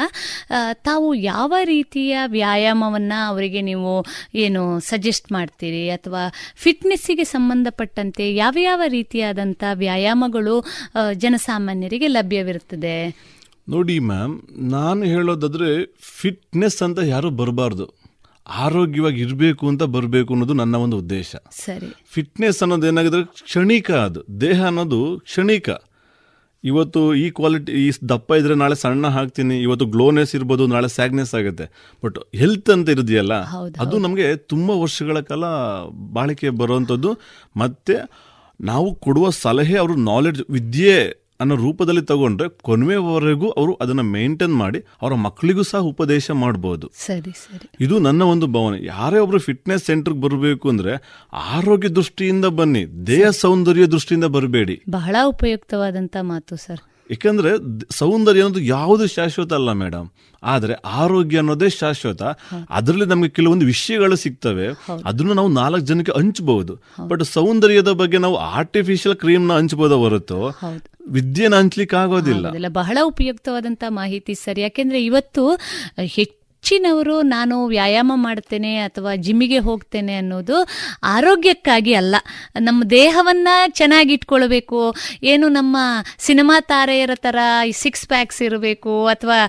ತಾವು 0.74 1.08
ಯಾವ 1.16 1.54
ರೀತಿಯ 1.64 2.20
ವ್ಯಾಯಾಮವನ್ನ 2.28 3.14
ಅವರಿಗೆ 3.28 3.62
ನೀವು 3.62 3.92
ಏನು 4.36 4.80
ಸಜೆಸ್ಟ್ 4.80 5.32
ಮಾಡ್ತೀರಿ? 5.32 5.84
ಅಥವಾ 5.90 6.24
ಫಿಟ್ನೆಸ್ಸಿಗೆ 6.56 7.24
ಸಂಬಂಧಪಟ್ಟಂತೆ 7.24 8.26
ಯಾವ 8.36 8.56
ಯಾವ 8.62 8.82
ರೀತಿಯಾದಂಥ 8.88 9.64
ವ್ಯಾಯಾಮಗಳು 9.74 10.56
ಜನಸಾಮಾನ್ಯರಿಗೆ 11.14 12.08
ಲಭ್ಯವಿರುತ್ತದೆ? 12.08 12.98
ನೋಡಿ 13.70 13.98
ಮ್ಯಾಮ್ 14.00 14.34
ನಾನು 14.72 15.04
ಹೇಳೋದಾದ್ರೆ 15.04 15.70
ಫಿಟ್ನೆಸ್ 16.22 16.82
ಅಂತ 16.84 17.00
ಯಾರು 17.00 17.30
ಬರಬಾರ್ದು. 17.30 17.86
ಆರೋಗ್ಯವಾಗಿ 18.48 19.22
ಇರಬೇಕು 19.22 19.68
ಅಂತ 19.68 19.84
ಬರಬೇಕು 19.84 20.34
ಅನ್ನೋದು 20.34 20.54
ನನ್ನ 20.54 20.76
ಒಂದು 20.76 20.98
ಉದ್ದೇಶ. 20.98 21.36
ಸರಿ. 21.36 21.96
ಫಿಟ್ನೆಸ್ 22.06 22.64
ಅನ್ನೋದು 22.64 22.88
ಏನಾಗಿದ್ರೆ 22.88 23.24
ಕ್ಷಣಿಕ 23.24 23.92
ಅದು. 23.92 24.42
ದೇಹ 24.42 24.66
ಅನ್ನೋದು 24.66 25.20
ಕ್ಷಣಿಕ. 25.20 25.70
ಇವತ್ತು 26.64 27.16
ಈ 27.16 27.30
ಕ್ವಾಲಿಟಿ 27.30 27.72
ಈ 27.72 27.92
ದಪ್ಪ 28.10 28.32
ಇದ್ರೆ 28.32 28.56
ನಾಳೆ 28.56 28.76
ಸಣ್ಣ 28.76 29.08
ಹಾಕ್ತೀನಿ 29.08 29.62
ಇವತ್ತು 29.62 29.86
ಗ್ಲೋನೆಸ್ 29.86 30.36
ಇರ್ಬೋದು 30.36 30.68
ನಾಳೆ 30.68 30.88
ಸ್ಯಾಗ್ನೆಸ್ 30.88 31.36
ಆಗುತ್ತೆ. 31.36 31.96
ಬಟ್ 32.06 32.20
ಹೆಲ್ತ್ 32.36 32.70
ಅಂತ 32.70 32.90
ಇರೋದಿಯಲ್ಲ 32.90 33.34
ಅದು 33.80 34.00
ನಮಗೆ 34.00 34.36
ತುಂಬ 34.36 34.70
ವರ್ಷಗಳ 34.70 35.20
ಕಾಲ 35.20 35.46
ಬಾಳಿಕೆ 36.14 36.50
ಬರುವಂಥದ್ದು 36.50 37.18
ಮತ್ತೆ 37.58 37.96
ನಾವು 38.62 38.96
ಕೊಡುವ 38.96 39.30
ಸಲಹೆ 39.30 39.78
ಅವರು 39.78 39.96
ನಾಲೆಡ್ಜ್ 39.96 40.44
ವಿದ್ಯೆ 40.50 41.23
ಅನ್ನೋ 41.44 41.56
ರೂಪದಲ್ಲಿ 41.56 42.02
ತಗೊಂಡ್ರೆ 42.02 42.50
ಕೊನೆಯವರೆಗೂ 42.50 43.50
ಅವರು 43.50 43.74
ಅದನ್ನ 43.82 44.02
ಮೇಂಟೈನ್ 44.02 44.56
ಮಾಡಿ 44.56 44.80
ಅವರ 45.02 45.14
ಮಕ್ಕಳಿಗೂ 45.14 45.64
ಸಹ 45.64 45.80
ಉಪದೇಶ 45.80 46.32
ಮಾಡಬಹುದು 46.32 46.92
ಸರಿ 47.06 47.32
ಸರಿ. 47.32 47.70
ಇದು 47.80 48.00
ನನ್ನ 48.00 48.22
ಒಂದು 48.24 48.48
ಭಾವನೆ. 48.48 48.86
ಯಾರೇ 48.86 49.20
ಒಬ್ರು 49.20 49.40
ಫಿಟ್ನೆಸ್ 49.40 49.84
ಸೆಂಟರ್ಗೆ 49.84 50.22
ಬರಬೇಕು 50.22 50.70
ಅಂದ್ರೆ 50.70 50.94
ಆರೋಗ್ಯ 51.34 51.90
ದೃಷ್ಟಿಯಿಂದ 51.90 52.46
ಬನ್ನಿ 52.46 53.08
ದೇಹ 53.08 53.30
ಸೌಂದರ್ಯ 53.30 53.86
ದೃಷ್ಟಿಯಿಂದ 53.86 54.26
ಬರಬೇಡಿ. 54.26 54.82
ಬಹಳ 54.90 55.16
ಉಪಯುಕ್ತವಾದಂತ 55.28 56.18
ಮಾತು 56.22 56.56
ಸರ್. 56.56 56.93
ಯಾಕಂದ್ರೆ 57.12 57.50
ಸೌಂದರ್ಯ 57.94 58.44
ಅನ್ನೋದು 58.44 58.60
ಯಾವುದು 58.60 59.08
ಶಾಶ್ವತ 59.08 59.54
ಅಲ್ಲ 59.54 59.72
ಮೇಡಮ್. 59.72 60.10
ಆದ್ರೆ 60.44 60.74
ಆರೋಗ್ಯ 60.74 61.38
ಅನ್ನೋದೇ 61.38 61.70
ಶಾಶ್ವತ. 61.70 62.24
ಅದರಲ್ಲಿ 62.70 63.06
ನಮಗೆ 63.06 63.30
ಕೆಲವೊಂದು 63.30 63.66
ವಿಷಯಗಳು 63.66 64.16
ಸಿಗ್ತವೆ. 64.16 64.68
ಅದನ್ನು 65.06 65.34
ನಾವು 65.34 65.48
ನಾಲ್ಕು 65.48 65.80
ಜನಕ್ಕೆ 65.80 66.12
ಹಂಚಬಹುದು 66.12 66.80
ಬಟ್ 67.08 67.24
ಸೌಂದರ್ಯದ 67.24 67.92
ಬಗ್ಗೆ 67.92 68.18
ನಾವು 68.18 68.36
ಆರ್ಟಿಫಿಷಿಯಲ್ 68.36 69.18
ಕ್ರೀಮ್ನ 69.18 69.54
ಹಂಚಬಹುದ 69.54 69.92
ಹೊರತು 69.92 70.60
ವಿದ್ಯೆನ 71.10 71.56
ಹಂಚ್ಲಿಕ್ಕೆ 71.56 71.96
ಆಗೋದಿಲ್ಲ. 71.96 72.68
ಬಹಳ 72.68 72.98
ಉಪಯುಕ್ತವಾದಂತ 73.04 73.84
ಮಾಹಿತಿ 73.90 74.36
ಸರ್. 74.36 74.60
ಯಾಕೆಂದ್ರೆ 74.60 75.06
ಇವತ್ತು 75.06 75.60
ಹೆಚ್ಚಿನವರು 76.64 77.16
ನಾನು 77.28 77.56
ವ್ಯಾಯಾಮ 77.68 78.12
ಮಾಡ್ತೇನೆ 78.16 78.70
ಅಥವಾ 78.80 79.12
ಜಿಮ್ಮಿಗೆ 79.16 79.58
ಹೋಗ್ತೇನೆ 79.58 80.14
ಅನ್ನೋದು 80.16 80.58
ಆರೋಗ್ಯಕ್ಕಾಗಿ 81.14 81.94
ಅಲ್ಲ. 81.94 82.16
ನಮ್ಮ 82.60 82.80
ದೇಹವನ್ನ 82.92 83.48
ಚೆನ್ನಾಗಿಟ್ಕೊಳ್ಬೇಕು 83.80 84.80
ಏನು 85.24 85.48
ನಮ್ಮ 85.50 85.78
ಸಿನಿಮಾ 86.20 86.56
ತಾರೆಯರ 86.62 87.16
ತರ 87.16 87.36
ಸಿಕ್ಸ್ 87.82 88.06
ಪ್ಯಾಕ್ಸ್ 88.08 88.40
ಇರಬೇಕು 88.42 88.94
ಅಥವಾ 89.06 89.40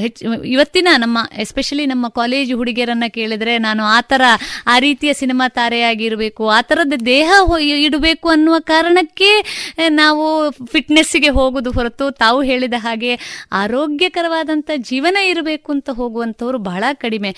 ಹೆಚ್ಚು, 0.00 0.24
ಇವತ್ತಿನ 0.46 0.88
ನಮ್ಮ 0.96 1.18
ಎಸ್ಪೆಷಲಿ 1.36 1.86
ನಮ್ಮ 1.86 2.08
ಕಾಲೇಜ್ 2.08 2.50
ಹುಡುಗಿಯರನ್ನ 2.52 3.08
ಕೇಳಿದ್ರೆ 3.08 3.54
ನಾನು 3.58 3.84
ಆ 3.90 4.00
ಥರ 4.08 4.22
ಆ 4.66 4.76
ರೀತಿಯ 4.78 5.12
ಸಿನಿಮಾ 5.12 5.48
ತಾರೆಯಾಗಿರಬೇಕು 5.58 6.48
ಆ 6.48 6.60
ಥರದ 6.62 6.98
ದೇಹ 7.06 7.30
ಇಡಬೇಕು 7.86 8.28
ಅನ್ನುವ 8.28 8.58
ಕಾರಣಕ್ಕೆ 8.66 9.30
ನಾವು 9.94 10.26
ಫಿಟ್ನೆಸ್ಸಿಗೆ 10.66 11.32
ಹೋಗುದು 11.38 11.70
ಹೊರತು 11.70 12.08
ತಾವು 12.16 12.42
ಹೇಳಿದ 12.42 12.74
ಹಾಗೆ 12.78 13.14
ಆರೋಗ್ಯಕರವಾದಂಥ 13.62 14.70
ಜೀವನ 14.90 15.16
ಇರಬೇಕು 15.28 15.72
ಅಂತ 15.72 15.90
ಹೋಗುವಂಥವ್ರು 16.48 16.58
ಬಹಳ 16.70 16.84
ಕಡಿಮೆ 17.04 17.30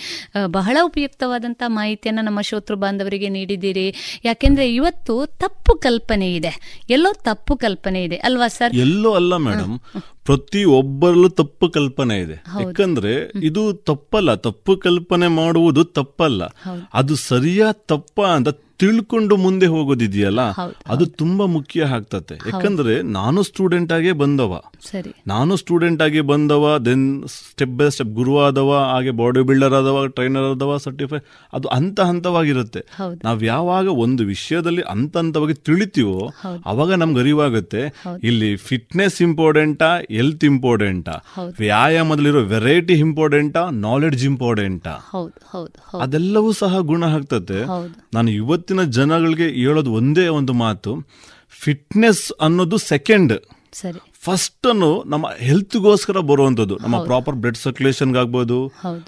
ಬಹಳ 0.58 0.76
ಉಪಯುಕ್ತವಾದಂಥ 0.88 1.62
ಮಾಹಿತಿಯನ್ನು 1.66 2.22
ನಮ್ಮ 2.22 2.40
ಶ್ರೋತೃ 2.40 2.76
ಬಾಂಧವರಿಗೆ 2.82 3.28
ನೀಡಿದ್ದೀರಿ. 3.36 3.86
ಯಾಕೆಂದ್ರೆ 4.24 4.64
ಇವತ್ತು 4.74 5.14
ತಪ್ಪು 5.42 5.72
ಕಲ್ಪನೆ 5.86 6.28
ಇದೆ. 6.38 6.52
ಎಲ್ಲೋ 6.90 7.10
ತಪ್ಪು 7.28 7.52
ಕಲ್ಪನೆ 7.56 8.00
ಇದೆ. 8.04 8.16
ಅಲ್ವಾ 8.28 8.48
ಸರ್? 8.48 8.72
ಎಲ್ಲೋ 8.86 9.10
ಅಲ್ಲ 9.20 9.36
ಮೇಡಮ್ 9.48 9.78
ಪ್ರತಿ 10.24 10.62
ಒಬ್ಬರಲ್ಲೂ 10.78 11.28
ತಪ್ಪು 11.40 11.66
ಕಲ್ಪನೆ 11.76 12.16
ಇದೆ. 12.24 12.36
ಯಾಕಂದ್ರೆ 12.62 13.14
ಇದು 13.42 13.62
ತಪ್ಪಲ್ಲ. 13.90 14.30
ತಪ್ಪು 14.46 14.72
ಕಲ್ಪನೆ 14.86 15.28
ಮಾಡುವುದು 15.40 15.84
ತಪ್ಪಲ್ಲ. 15.98 16.42
ಅದು 16.94 17.14
ಸರಿಯಾ 17.30 17.68
ತಪ್ಪ 17.92 18.20
ಅಂತ 18.36 18.48
ತಿಳ್ಕೊಂಡು 18.80 19.34
ಮುಂದೆ 19.36 19.66
ಹೋಗೋದಿದೆಯಲ್ಲ 19.66 20.42
ಅದು 20.86 21.04
ತುಂಬಾ 21.20 21.44
ಮುಖ್ಯ 21.54 21.88
ಆಗ್ತತೆ. 21.96 22.36
ಯಾಕಂದ್ರೆ 22.52 22.94
ನಾನು 23.16 23.40
ಸ್ಟೂಡೆಂಟ್ 23.42 23.92
ಆಗೇ 23.92 24.12
ಬಂದವ. 24.22 24.52
ಸರಿ. 24.90 25.12
ನಾನು 25.26 25.52
ಸ್ಟೂಡೆಂಟ್ 25.56 26.02
ಆಗಿ 26.02 26.20
ಬಂದವ 26.30 26.64
ದೆನ್ 26.84 27.06
ಸ್ಟೆಪ್ 27.28 27.74
ಬೈ 27.78 27.88
ಸ್ಟೆಪ್ 27.90 28.12
ಗುರು 28.18 28.34
ಆದವ 28.40 28.70
ಹಾಗೆ 28.92 29.12
ಬಾಡಿ 29.20 29.42
ಬಿಲ್ಡರ್ 29.46 29.74
ಆದವ 29.74 29.98
ಟ್ರೈನರ್ 30.06 30.48
ಆದವ 30.50 30.76
ಸರ್ಟಿಫೈ 30.76 31.20
ಅದು 31.52 31.68
ಹಂತ 31.68 32.00
ಹಂತವಾಗಿರುತ್ತೆ. 32.00 32.82
ನಾವ್ 33.24 33.44
ಯಾವಾಗ 33.44 33.86
ಒಂದು 34.04 34.24
ವಿಷಯದಲ್ಲಿ 34.24 34.84
ಹಂತ 34.90 35.16
ಹಂತವಾಗಿ 35.16 35.56
ತಿಳಿತೀವೋ 35.68 36.20
ಅವಾಗ 36.66 36.90
ನಮ್ಗೆ 36.94 37.20
ಅರಿವಾಗುತ್ತೆ. 37.20 37.82
ಇಲ್ಲಿ 38.22 38.50
ಫಿಟ್ನೆಸ್ 38.70 39.18
ಇಂಪಾರ್ಟೆಂಟಾ 39.22 39.90
ಹೆಲ್ತ್ 40.10 40.44
ಇಂಪಾರ್ಟೆಂಟಾ 40.44 41.16
ವ್ಯಾಯಾಮದಲ್ಲಿರೋ 41.58 42.42
ವೆರೈಟಿ 42.46 42.94
ಇಂಪಾರ್ಟೆಂಟಾ 43.06 43.64
ನಾಲೆಡ್ಜ್ 43.86 44.24
ಇಂಪಾರ್ಟೆಂಟಾ 44.24 44.94
ಅದೆಲ್ಲವೂ 46.00 46.50
ಸಹ 46.52 46.78
ಗುಣ 46.90 47.04
ಆಗ್ತತೆ. 47.16 47.60
ನಾನು 48.14 48.28
ಇವತ್ತಿನ 48.70 49.02
ಜನಗಳಿಗೆ 49.02 49.46
ಹೇಳೋದು 49.62 49.90
ಒಂದೇ 49.92 50.26
ಒಂದು 50.28 50.52
ಮಾತು 50.64 50.90
ಫಿಟ್ನೆಸ್ 51.62 52.32
ಅನ್ನೋದು 52.40 52.76
ಸೆಕೆಂಡ್ 52.78 53.32
ಸರಿ. 53.72 54.00
ಫಸ್ಟ್ 54.24 54.66
ಅನ್ನು 54.66 54.90
ನಮ್ಮ 55.06 55.26
ಹೆಲ್ತ್ಗೋಸ್ಕರ 55.38 56.18
ಬರುವಂತದ್ದು 56.30 56.76
ನಮ್ಮ 56.76 56.96
ಪ್ರಾಪರ್ 57.04 57.36
ಬ್ಲಡ್ 57.42 57.56
ಸರ್ಕ್ಯುಲೇಷನ್ 57.56 58.16
ಆಗ್ಬೋದು. 58.16 58.58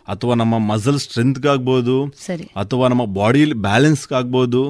ಅಥವಾ 0.08 0.34
ನಮ್ಮ 0.34 0.58
ಮಸಲ್ 0.58 0.98
ಸ್ಟ್ರೆಂತ್ 0.98 1.46
ಆಗ್ಬೋದು 1.46 1.96
ಸರಿ. 2.26 2.44
ಅಥವಾ 2.56 2.88
ನಮ್ಮ 2.88 3.04
ಬಾಡಿ 3.04 3.42
ಬ್ಯಾಲೆನ್ಸ್ 3.68 4.04
ಆಗ್ಬೋದು. 4.12 4.62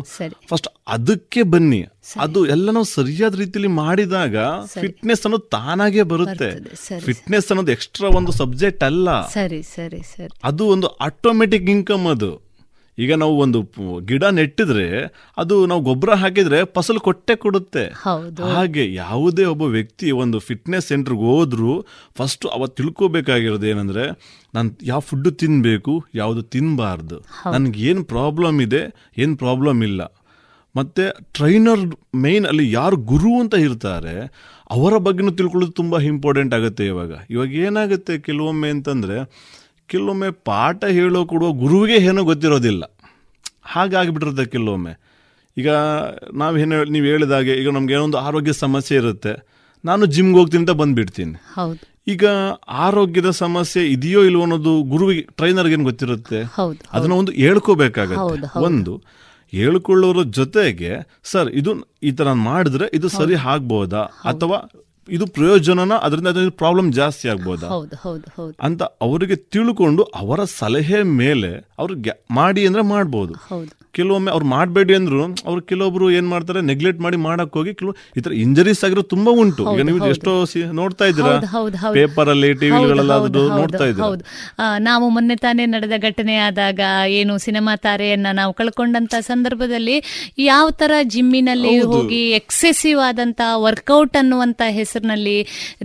ಫಸ್ಟ್ 0.51 0.69
ಅದಕ್ಕೆ 0.89 1.43
ಬನ್ನಿ. 1.43 1.83
ಅದು 2.21 2.41
ಎಲ್ಲ 2.47 2.71
ನಾವು 2.71 2.85
ಸರಿಯಾದ 2.85 3.35
ರೀತಿಯಲ್ಲಿ 3.35 3.73
ಮಾಡಿದಾಗ 3.83 4.37
ಫಿಟ್ನೆಸ್ 4.81 5.27
ಅನ್ನೋದು 5.27 5.49
ತಾನಾಗೆ 5.49 6.03
ಬರುತ್ತೆ. 6.15 6.51
ಫಿಟ್ನೆಸ್ 7.01 7.51
ಅನ್ನೋದು 7.53 7.73
ಎಕ್ಸ್ಟ್ರಾ 7.73 8.11
ಒಂದು 8.21 8.33
ಸಬ್ಜೆಕ್ಟ್ 8.33 8.85
ಅಲ್ಲ. 8.85 9.09
ಸರಿ 9.29 9.63
ಸರಿ 9.63 10.03
ಸರಿ. 10.15 10.33
ಅದು 10.45 10.65
ಒಂದು 10.77 10.87
ಆಟೋಮೆಟಿಕ್ 11.09 11.69
ಇನ್ಕಮ್ 11.71 12.07
ಅದು. 12.07 12.52
ಈಗ 12.99 13.13
ನಾವು 13.15 13.35
ಒಂದು 13.39 13.59
ಗಿಡ 14.05 14.25
ನೆಟ್ಟಿದ್ರೆ 14.33 14.87
ಅದು 15.39 15.67
ನಾವು 15.67 15.81
ಗೊಬ್ಬರ 15.81 16.15
ಹಾಕಿದ್ರೆ 16.15 16.59
ಫಸಲು 16.75 17.01
ಕೊಟ್ಟೆ 17.01 17.35
ಕೊಡುತ್ತೆ. 17.37 17.85
ಹಾಗೆ 18.51 18.85
ಯಾವುದೇ 18.95 19.45
ಒಬ್ಬ 19.45 19.63
ವ್ಯಕ್ತಿ 19.73 20.11
ಒಂದು 20.23 20.39
ಫಿಟ್ನೆಸ್ 20.39 20.89
ಸೆಂಟರ್ಗೆ 20.89 21.27
ಹೋದ್ರು 21.31 21.73
ಫಸ್ಟ್ 22.19 22.47
ಅವತ್ತು 22.53 22.77
ತಿಳ್ಕೋಬೇಕಾಗಿರೋದು 22.77 23.67
ಏನಂದ್ರೆ 23.67 24.05
ನಾನು 24.55 24.71
ಯಾವ 24.83 25.01
ಫುಡ್ 25.01 25.31
ತಿನ್ನಬೇಕು 25.39 25.95
ಯಾವುದು 26.15 26.43
ತಿನ್ನಬಾರ್ದು 26.55 27.19
ನನಗೆ 27.53 27.81
ಏನು 27.91 28.05
ಪ್ರಾಬ್ಲಮ್ 28.05 28.61
ಇದೆ 28.61 28.83
ಏನು 29.19 29.37
ಪ್ರಾಬ್ಲಮ್ 29.37 29.83
ಇಲ್ಲ. 29.83 30.01
ಮತ್ತೆ 30.75 31.05
ಟ್ರೈನರ್ 31.33 31.83
ಮೇನ್ 32.17 32.47
ಅಲ್ಲಿ 32.47 32.73
ಯಾರು 32.73 32.97
ಗುರು 33.07 33.33
ಅಂತ 33.41 33.55
ಇರ್ತಾರೆ 33.61 34.15
ಅವರ 34.71 34.97
ಬಗ್ಗೆನೂ 34.99 35.31
ತಿಳ್ಕೊಳ್ಳೋದು 35.31 35.73
ತುಂಬಾ 35.73 35.99
ಇಂಪಾರ್ಟೆಂಟ್ 36.05 36.55
ಆಗುತ್ತೆ 36.55 36.85
ಇವಾಗ. 36.87 37.13
ಇವಾಗ 37.31 37.51
ಏನಾಗುತ್ತೆ 37.67 38.19
ಕೆಲವೊಮ್ಮೆ 38.19 38.71
ಅಂತಂದ್ರೆ 38.71 39.17
ಕೆಲವೊಮ್ಮೆ 39.93 40.31
ಪಾಠ 40.31 40.85
ಹೇಳೋ 40.85 41.25
ಕೊಡುವ 41.25 41.51
ಗುರುವಿಗೆ 41.53 41.97
ಏನೋ 42.07 42.25
ಗೊತ್ತಿರೋದಿಲ್ಲ. 42.25 42.83
ಹಾಗಾಗಿಬಿಟ್ಟಿರುತ್ತೆ 43.63 44.45
ಕೆಲವೊಮ್ಮೆ. 44.51 44.93
ಈಗ 45.59 45.71
ನಾವು 46.35 46.59
ಏನು 46.59 46.85
ನೀವು 46.85 47.07
ಹೇಳಿದಾಗೆ 47.07 47.55
ಈಗ 47.55 47.71
ನಮ್ಗೆ 47.71 47.95
ಏನೋ 47.95 48.05
ಒಂದು 48.05 48.19
ಆರೋಗ್ಯ 48.19 48.53
ಸಮಸ್ಯೆ 48.53 48.99
ಇರುತ್ತೆ. 48.99 49.33
ನಾನು 49.85 50.07
ಜಿಮ್ಗೆ 50.07 50.39
ಹೋಗ್ತೀನಿ 50.39 50.63
ಅಂತ 50.63 50.71
ಬಂದ್ಬಿಡ್ತೀನಿ. 50.71 51.33
ಹೌದು. 51.33 51.83
ಈಗ 52.07 52.25
ಆರೋಗ್ಯದ 52.69 53.31
ಸಮಸ್ಯೆ 53.31 53.83
ಇದೆಯೋ 53.89 54.25
ಇಲ್ವೋ 54.25 54.43
ಅನ್ನೋದು 54.43 54.83
ಗುರುವಿಗೆ 54.83 55.23
ಟ್ರೈನರ್ಗೆ 55.23 55.73
ಏನು 55.73 55.85
ಗೊತ್ತಿರುತ್ತೆ? 55.85 56.41
ಅದನ್ನ 56.93 57.13
ಒಂದು 57.13 57.33
ಹೇಳ್ಕೋಬೇಕಾಗತ್ತೆ. 57.33 58.59
ಒಂದು 58.61 59.03
ಹೇಳ್ಕೊಳ್ಳೋರ 59.53 60.23
ಜೊತೆಗೆ 60.23 60.93
ಸರ್ 61.23 61.49
ಇದು 61.51 61.71
ಈ 62.03 62.13
ತರ 62.13 62.33
ಮಾಡಿದ್ರೆ 62.33 62.87
ಇದು 62.95 63.09
ಸರಿ 63.09 63.35
ಆಗ್ಬೋದಾ? 63.35 64.03
ಅಥವಾ 64.25 64.59
ಇದು 65.09 65.27
ಪ್ರಯೋಜನನ 65.27 65.93
ಅದರಿಂದ 65.97 66.29
ಪ್ರಾಬ್ಲಮ್ 66.51 66.93
ಜಾಸ್ತಿ 66.93 67.29
ಆಗ್ಬೋದಾ? 67.29 67.69
ಹೌದು 67.69 67.97
ಹೌದು 67.97 68.31
ಹೌದು. 68.37 68.55
ಅಂತ 68.63 68.83
ಅವರಿಗೆ 68.83 69.37
ತಿಳ್ಕೊಂಡು 69.37 70.03
ಅವರ 70.03 70.45
ಸಲಹೆ 70.45 71.03
ಮೇಲೆ 71.03 71.69
ಅವ್ರು 71.79 71.95
ಮಾಡಿ 72.31 72.67
ಅಂದ್ರೆ 72.67 72.83
ಮಾಡ್ಬೋದು. 72.83 73.35
ಕೆಲವೊಮ್ಮೆ 73.95 74.31
ಅವ್ರು 74.35 74.47
ಮಾಡಬೇಡಿ 74.53 74.95
ಅಂದ್ರು 74.99 75.19
ಅವ್ರು 75.49 75.61
ಕೆಲವೊಬ್ರು 75.71 76.07
ಏನ್ 76.19 76.29
ಮಾಡ್ತಾರೆ 76.29 76.61
ನೆಗ್ಲೆಕ್ಟ್ 76.71 77.01
ಮಾಡಿ 77.05 77.17
ಮಾಡಕ್ 77.27 77.55
ಹೋಗಿ 77.59 77.73
ಕೆಲವು 77.75 77.95
ಈ 78.19 78.23
ತರ 78.25 78.33
ಇಂಜರೀಸ್ 78.45 78.81
ಆಗಿರೋ 78.87 79.03
ತುಂಬಾ 79.13 79.33
ಉಂಟು. 79.43 79.63
ಈಗ 79.73 79.83
ನೀವು 79.89 79.99
ಎಷ್ಟೋ 80.13 80.33
ನೋಡ್ತಾ 80.81 81.07
ಇದ್ದೀರಾ. 81.11 81.33
ಪೇಪರ್ 81.99 82.29
ಅಲ್ಲಿ 82.29 82.51
ಟಿವಿ 82.55 82.79
ನೋಡ್ತಾ 83.59 83.85
ಇದ್ದೀರಾ? 83.91 84.09
ನಾವು 84.89 85.05
ಮೊನ್ನೆ 85.11 85.37
ತಾನೇ 85.37 85.67
ನಡೆದ 85.67 85.99
ಘಟನೆ 86.09 86.37
ಆದಾಗ 86.47 86.81
ಏನು 87.19 87.35
ಸಿನಿಮಾ 87.39 87.75
ತಾರೆಯನ್ನ 87.87 88.27
ನಾವು 88.41 88.53
ಕಳ್ಕೊಂಡಂತ 88.53 89.15
ಸಂದರ್ಭದಲ್ಲಿ 89.31 89.97
ಯಾವ 90.45 90.67
ತರ 90.83 90.93
ಜಿಮ್ಮಿನಲ್ಲಿ 91.15 91.75
ಹೋಗಿ 91.93 92.23
ಎಕ್ಸೆಸಿವ್ 92.41 93.01
ಆದಂತ 93.09 93.41
ವರ್ಕೌಟ್ 93.67 94.17
ಅನ್ನುವಂತ 94.17 94.63
ಹೆಸರಿನಲ್ಲಿ 94.79 95.39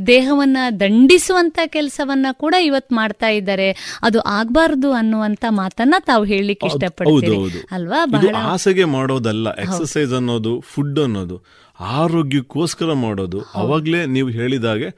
ದೇಹವನ್ನ 0.08 0.58
ದಂಡಿಸುವಂತ 0.80 1.60
ಕೆಲಸವನ್ನ 1.68 2.28
ಕೂಡ 2.43 2.55
ಇವತ್ತು 2.70 2.95
ಮಾಡ್ತಾ 2.95 3.30
ಇದ್ದಾರೆ. 3.39 3.70
ಅದು 4.03 4.20
ಆಗ್ಬಾರ್ದು 4.38 4.89
ಅನ್ನುವಂತ 4.93 5.45
ಮಾತನ್ನ 5.62 5.95
ತಾವು 6.10 6.24
ಹೇಳಲಿಕ್ಕೆ 6.24 6.68
ಇಷ್ಟಪಡ್ತೀರಿ 6.72 7.36
ಹೌದು 7.36 7.60
ಅಲ್ವಾ 7.98 8.20
ಇದು 8.20 8.28
ಬಹಳ 8.28 8.36
ಆಸೆಗೆ 8.45 8.86
ಮಾಡೋದಲ್ಲ 8.86 9.54
ಎಕ್ಸಸೈಸ್ 9.56 10.14
ಅನ್ನೋದು 10.14 10.64
ಫುಡ್ 10.74 11.00
ಅನ್ನೋದು 11.00 11.43
ಆರೋಗ್ಯಕ್ಕೋಸ್ಕರ 11.80 12.93
ಮಾಡೋದು. 12.93 13.39
ಅವಾಗ್ಲೇ 13.56 14.06
ನೀವು 14.06 14.30
ಹೇಳಿದಾಗೆ 14.30 14.89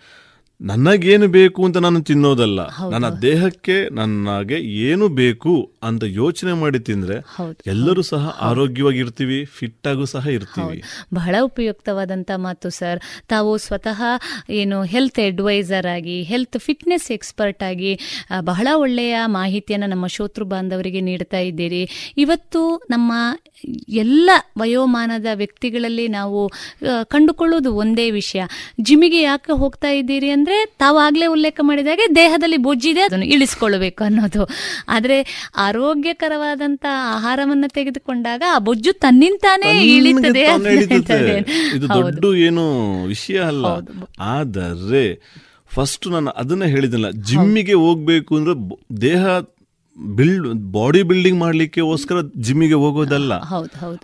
ನನಗೇನು 0.61 1.27
ಬೇಕು 1.35 1.59
ಅಂತ 1.65 1.77
ನಾನು 1.83 1.99
ತಿನ್ನೋದಲ್ಲ. 2.07 2.61
ನನ್ನ 2.93 3.07
ದೇಹಕ್ಕೆ 3.25 3.75
ನನಗೆ 3.99 4.57
ಏನು 4.87 5.05
ಬೇಕು 5.19 5.53
ಅಂತ 5.87 6.03
ಯೋಚನೆ 6.17 6.53
ಮಾಡಿ 6.61 6.79
ತಿಂದ್ರೆ 6.89 7.17
ಎಲ್ಲರೂ 7.73 8.01
ಸಹ 8.09 8.23
ಆರೋಗ್ಯವಾಗಿ 8.47 8.99
ಇರ್ತೀವಿ 9.03 9.37
ಫಿಟ್ 9.57 9.87
ಆಗು 9.91 10.05
ಸಹ 10.13 10.25
ಇರ್ತೀವಿ. 10.37 10.77
ಬಹಳ 11.19 11.35
ಉಪಯುಕ್ತವಾದಂತ 11.49 12.31
ಮಾತು 12.45 12.71
ಸರ್ 12.79 12.99
ತಾವು 13.33 13.51
ಸ್ವತಃ 13.67 14.01
ಏನು 14.61 14.79
ಹೆಲ್ತ್ 14.93 15.21
ಅಡ್ವೈಸರ್ 15.27 15.87
ಆಗಿ 15.95 16.17
ಹೆಲ್ತ್ 16.31 16.57
ಫಿಟ್ನೆಸ್ 16.67 17.07
ಎಕ್ಸ್ಪರ್ಟ್ 17.17 17.63
ಆಗಿ 17.69 17.93
ಬಹಳ 18.51 18.67
ಒಳ್ಳೆಯ 18.83 19.15
ಮಾಹಿತಿಯನ್ನು 19.37 19.89
ನಮ್ಮ 19.93 20.07
ಶೋತೃ 20.17 20.47
ಬಾಂಧವರಿಗೆ 20.53 21.03
ನೀಡ್ತಾ 21.09 21.41
ಇದ್ದೀರಿ. 21.49 21.81
ಇವತ್ತು 22.25 22.63
ನಮ್ಮ 22.95 23.11
ಎಲ್ಲ 24.03 24.29
ವಯೋಮಾನದ 24.63 25.29
ವ್ಯಕ್ತಿಗಳಲ್ಲಿ 25.43 26.07
ನಾವು 26.19 26.41
ಕಂಡುಕೊಳ್ಳೋದು 27.15 27.71
ಒಂದೇ 27.85 28.07
ವಿಷಯ. 28.19 28.41
ಜಿಮ್ಮಿಗೆ 28.87 29.21
ಯಾಕೆ 29.21 29.53
ಹೋಗ್ತಾ 29.63 29.91
ಇದ್ದೀರಿ 30.01 30.29
ಅಂದರೆ 30.29 30.48
ಅಂದ್ರೆ 30.49 30.75
ತಾವಾಗ್ಲೇ 30.77 31.25
ಉಲ್ಲೇಖ 31.25 31.59
ಮಾಡಿದಾಗೆ 31.63 32.15
ದೇಹದಲ್ಲಿ 32.15 32.57
ಬೊಜ್ಜಿದೆ 32.57 33.01
ಅದನ್ನು 33.01 33.25
ಇಳಿಸ್ಕೊಳ್ಬೇಕು 33.25 34.03
ಅನ್ನೋದು. 34.03 34.43
ಆದ್ರೆ 34.89 35.17
ಆರೋಗ್ಯಕರವಾದಂತ 35.57 36.85
ಆಹಾರವನ್ನ 36.91 37.65
ತೆಗೆದುಕೊಂಡಾಗ 37.67 38.43
ಆ 38.51 38.57
ಬೊಜ್ಜು 38.57 38.93
ತನ್ನಿಂತಾನೇ 38.93 39.71
ಇಳಿತದೆ. 39.97 40.45
ಇದು 41.75 41.89
ದೊಡ್ಡ 41.89 42.25
ಏನು 42.37 42.65
ವಿಷಯ 43.03 43.39
ಅಲ್ಲ. 43.39 43.65
ಆದರೆ 44.19 45.03
ಫಸ್ಟ್ 45.75 46.07
ನಾನು 46.07 46.29
ಅದನ್ನ 46.31 46.63
ಹೇಳಿದಲ್ಲ 46.63 47.09
ಜಿಮ್ಮಿಗೆ 47.11 47.73
ಹೋಗ್ಬೇಕು 47.73 48.37
ಅಂದ್ರೆ 48.37 48.55
ದೇಹ 49.01 49.23
ಬಿಲ್ಡ್ 50.15 50.47
ಬಾಡಿ 50.71 51.03
ಬಿಲ್ಡಿಂಗ್ 51.03 51.39
ಮಾಡ್ಲಿಕ್ಕೆಗೋಸ್ಕರ 51.39 52.15
ಜಿಮ್ಮಿಗೆ 52.37 52.73
ಹೋಗೋದಲ್ಲ. 52.73 53.33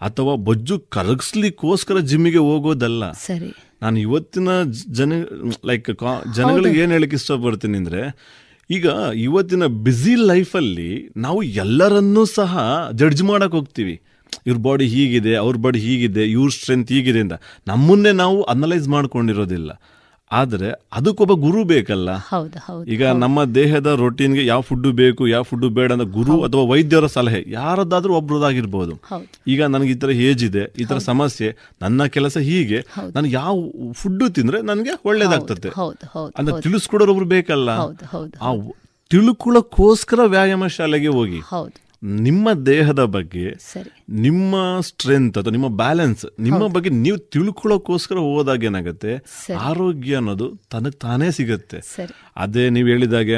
ಅಥವಾ 0.01 0.35
ಬೊಜ್ಜು 0.35 0.79
ಕರಗಿಸ್ಲಿಕ್ಕೋಸ್ಕರ 0.79 1.99
ಜಿಮ್ಮಿಗೆ 1.99 2.37
ಹೋಗೋದಲ್ಲ. 2.37 3.11
ಸರಿ. 3.11 3.51
ನಾನು 3.85 3.99
ಇವತ್ತಿನ 4.07 4.49
ಜನ 4.99 5.13
ಲೈಕ್ 5.71 5.91
ಜನಗಳಿಗೆ 6.39 6.81
ಏನು 6.85 6.93
ಹೇಳಕ್ಕೆ 6.97 7.19
ಇಷ್ಟಪಡ್ತೀನಿ 7.21 7.77
ಅಂದರೆ 7.83 8.03
ಈಗ 8.69 8.87
ಇವತ್ತಿನ 9.25 9.65
ಬ್ಯುಸಿ 9.85 10.13
ಲೈಫಲ್ಲಿ 10.29 10.91
ನಾವು 11.25 11.39
ಎಲ್ಲರನ್ನೂ 11.63 12.21
ಸಹ 12.37 12.53
ಜಡ್ಜ್ 13.01 13.23
ಮಾಡೋಕ್ಕೆ 13.29 13.57
ಹೋಗ್ತೀವಿ. 13.59 13.95
ಇವ್ರ 14.47 14.57
ಬಾಡಿ 14.67 14.85
ಹೀಗಿದೆ 14.93 15.33
ಅವ್ರ 15.41 15.55
ಬಾಡಿ 15.65 15.79
ಹೀಗಿದೆ 15.83 16.23
ಇವ್ರ 16.35 16.49
ಸ್ಟ್ರೆಂತ್ 16.55 16.91
ಹೀಗಿದೆ 16.93 17.19
ಅಂತ. 17.25 17.35
ನಮ್ಮನ್ನೇ 17.71 18.11
ನಾವು 18.21 18.37
ಅನಲೈಸ್ 18.53 18.87
ಮಾಡ್ಕೊಂಡಿರೋದಿಲ್ಲ. 18.95 19.71
ಆದರೆ 20.31 20.69
ಅದಕ್ಕೊಬ್ಬ 20.93 21.33
ಗುರು 21.33 21.63
ಬೇಕಲ್ಲ? 21.63 22.09
ಈಗ 22.87 23.03
ನಮ್ಮ 23.23 23.43
ದೇಹದ 23.43 23.87
ರೊಟೀನ್ಗೆ 23.87 24.45
ಯಾವ 24.45 24.61
ಫುಡ್ 24.61 24.87
ಬೇಕು 24.87 25.27
ಯಾವ 25.27 25.43
ಫುಡ್ 25.43 25.65
ಬೇಡ 25.65 25.91
ಅಂತ 25.91 26.01
ಗುರು 26.01 26.43
ಅಥವಾ 26.43 26.63
ವೈದ್ಯರ 26.63 27.05
ಸಲಹೆ 27.05 27.41
ಯಾರದ್ದಾದ್ರೂ 27.47 28.13
ಒಬ್ರದಾಗಿರ್ಬೋದು. 28.13 28.95
ಈಗ 29.47 29.63
ನನಗೆ 29.63 29.91
ಈ 29.91 29.95
ತರ 29.95 30.09
ಏಜ್ 30.09 30.43
ಇದೆ 30.43 30.63
ಈ 30.81 30.85
ತರ 30.85 30.97
ಸಮಸ್ಯೆ 30.97 31.49
ನನ್ನ 31.81 32.05
ಕೆಲಸ 32.05 32.37
ಹೀಗೆ 32.37 32.79
ನಾನು 33.15 33.27
ಯಾವ 33.27 33.55
ಫುಡ್ 33.93 34.35
ತಿಂದ್ರೆ 34.35 34.61
ನನಗೆ 34.61 34.95
ಒಳ್ಳೇದಾಗ್ತದೆ. 35.05 35.71
ಅಂತ 36.37 36.49
ತಿಳಿಸ್ಕೊಡೋರು 36.63 37.11
ಒಬ್ರು 37.11 37.25
ಬೇಕಲ್ಲ? 37.25 37.69
ಆ 38.41 38.51
ತಿಳ್ಕೊಳ್ಳೋಕ್ಕೋಸ್ಕರ 39.09 40.19
ವ್ಯಾಯಾಮ 40.25 40.67
ಶಾಲೆಗೆ 40.67 41.07
ಹೋಗಿ. 41.07 41.41
ನಿಮ್ಮ 42.05 42.53
ದೇಹದ 42.53 43.03
ಬಗ್ಗೆ 43.03 43.51
ನಿಮ್ಮ 44.09 44.79
ಸ್ಟ್ರೆಂತ್ 44.79 45.37
ಅಥವಾ 45.37 45.51
ನಿಮ್ಮ 45.51 45.67
ಬ್ಯಾಲೆನ್ಸ್ 45.67 46.25
ನಿಮ್ಮ 46.39 46.67
ಬಗ್ಗೆ 46.67 46.89
ನೀವು 46.89 47.17
ತಿಳ್ಕೊಳ್ಳೋಕೋಸ್ಕರ 47.17 48.15
ಹೋದಾಗ 48.15 48.63
ಏನಾಗುತ್ತೆ? 48.63 49.15
ಆರೋಗ್ಯ 49.53 50.15
ಅನ್ನೋದು 50.15 50.61
ತನಗೆ 50.71 50.91
ತಾನೇ 50.91 51.31
ಸಿಗುತ್ತೆ. 51.31 51.77
ಅದೇ 52.35 52.69
ನೀವು 52.69 52.87
ಹೇಳಿದಾಗೆ 52.87 53.35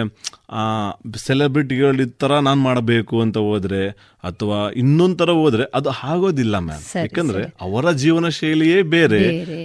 ಆ 0.50 0.92
ಸೆಲೆಬ್ರಿಟಿಗಳ 1.16 1.96
ತರ 2.18 2.40
ನಾನು 2.40 2.62
ಮಾಡಬೇಕು 2.62 3.22
ಅಂತ 3.22 3.38
ಹೋದ್ರೆ 3.38 3.90
ಅಥವಾ 4.24 4.72
ಇನ್ನೊಂದ್ 4.72 5.20
ತರ 5.20 5.30
ಹೋದ್ರೆ 5.30 5.64
ಅದು 5.74 5.90
ಆಗೋದಿಲ್ಲ 5.90 6.60
ಮ್ಯಾಮ್ 6.60 6.98
ಯಾಕಂದ್ರೆ 6.98 7.44
ಅವರ 7.62 7.92
ಜೀವನ 7.92 8.28
ಶೈಲಿಯೇ 8.28 8.82
ಬೇರೆ. 8.82 9.20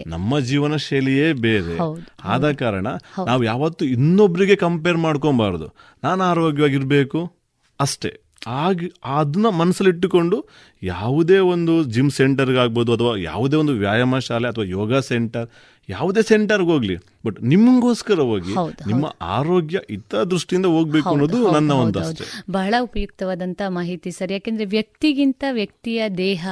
ನಮ್ಮ 0.07 0.39
ಜೀವನ 0.39 0.77
ಶೈಲಿಯೇ 0.77 1.33
ಬೇರೆ. 1.33 1.79
ಆದ 2.25 2.53
ಕಾರಣ 2.53 2.87
ನಾವು 3.27 3.45
ಯಾವತ್ತು 3.45 3.85
ಇನ್ನೊಬ್ರಿಗೆ 3.85 4.57
ಕಂಪೇರ್ 4.57 4.97
ಮಾಡ್ಕೊಬಾರ್ದು. 4.97 5.75
ನಾನು 6.05 6.23
ಆರೋಗ್ಯವಾಗಿರ್ಬೇಕು 6.23 7.33
ಅಷ್ಟೇ. 7.81 8.22
ಆಗ 8.47 8.89
ಅದನ್ನ 9.05 9.47
ಮನಸ್ಸಲ್ಲಿಟ್ಟುಕೊಂಡು 9.53 10.37
ಯಾವುದೇ 10.83 11.39
ಒಂದು 11.39 11.75
ಜಿಮ್ 11.85 12.11
ಸೆಂಟರ್ಗಾಗ್ಬೋದು 12.11 12.95
ಅಥವಾ 12.95 13.17
ಯಾವುದೇ 13.17 13.57
ಒಂದು 13.57 13.75
ವ್ಯಾಯಾಮ 13.75 14.19
ಶಾಲೆ 14.19 14.49
ಅಥವಾ 14.49 14.65
ಯೋಗ 14.65 14.99
ಸೆಂಟರ್ 14.99 15.47
ಯಾವುದೇ 15.89 16.23
ಸೆಂಟರ್ಗೆ 16.23 16.71
ಹೋಗ್ಲಿ 16.71 16.97
ಬಟ್ 17.27 17.43
ನಿಮಗೋಸ್ಕರ 17.43 18.21
ಹೋಗಿ 18.21 18.53
ನಿಮ್ಮ 18.87 19.17
ಆರೋಗ್ಯ 19.21 19.79
ಇತ್ತ 19.91 20.15
ದೃಷ್ಟಿಯಿಂದ 20.15 20.67
ಹೋಗ್ಬೇಕು 20.67 21.09
ಅನ್ನೋದು 21.09 21.53
ನನ್ನ 21.53 21.73
ಒಂದು 21.73 21.99
ಅಷ್ಟೇ 22.01 22.25
ಬಹಳ 22.51 22.75
ಉಪಯುಕ್ತವಾದಂತ 22.81 23.63
ಮಾಹಿತಿ 23.69 24.11
ಸರ್. 24.11 24.33
ಯಾಕೆಂದ್ರೆ 24.33 24.65
ವ್ಯಕ್ತಿಗಿಂತ 24.65 25.45
ವ್ಯಕ್ತಿಯ 25.51 26.09
ದೇಹ 26.09 26.49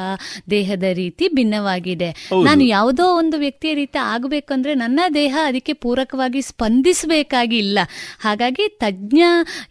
ದೇಹದ 0.51 0.83
ರೀತಿ 0.93 1.28
ಭಿನ್ನವಾಗಿದೆ. 1.28 2.11
ನಾನು 2.45 2.64
ಯಾವುದೋ 2.64 3.16
ಒಂದು 3.16 3.39
ವ್ಯಕ್ತಿಯ 3.39 3.74
ರೀತಿ 3.74 3.99
ಆಗಬೇಕಂದ್ರೆ 3.99 4.74
ನನ್ನ 4.74 5.01
ದೇಹ 5.14 5.37
ಅದಕ್ಕೆ 5.47 5.72
ಪೂರಕವಾಗಿ 5.72 6.43
ಸ್ಪಂದಿಸಬೇಕಾಗಿ 6.43 7.59
ಇಲ್ಲ 7.59 7.78
ಹಾಗಾಗಿ 8.20 8.68
ತಜ್ಞ 8.68 9.22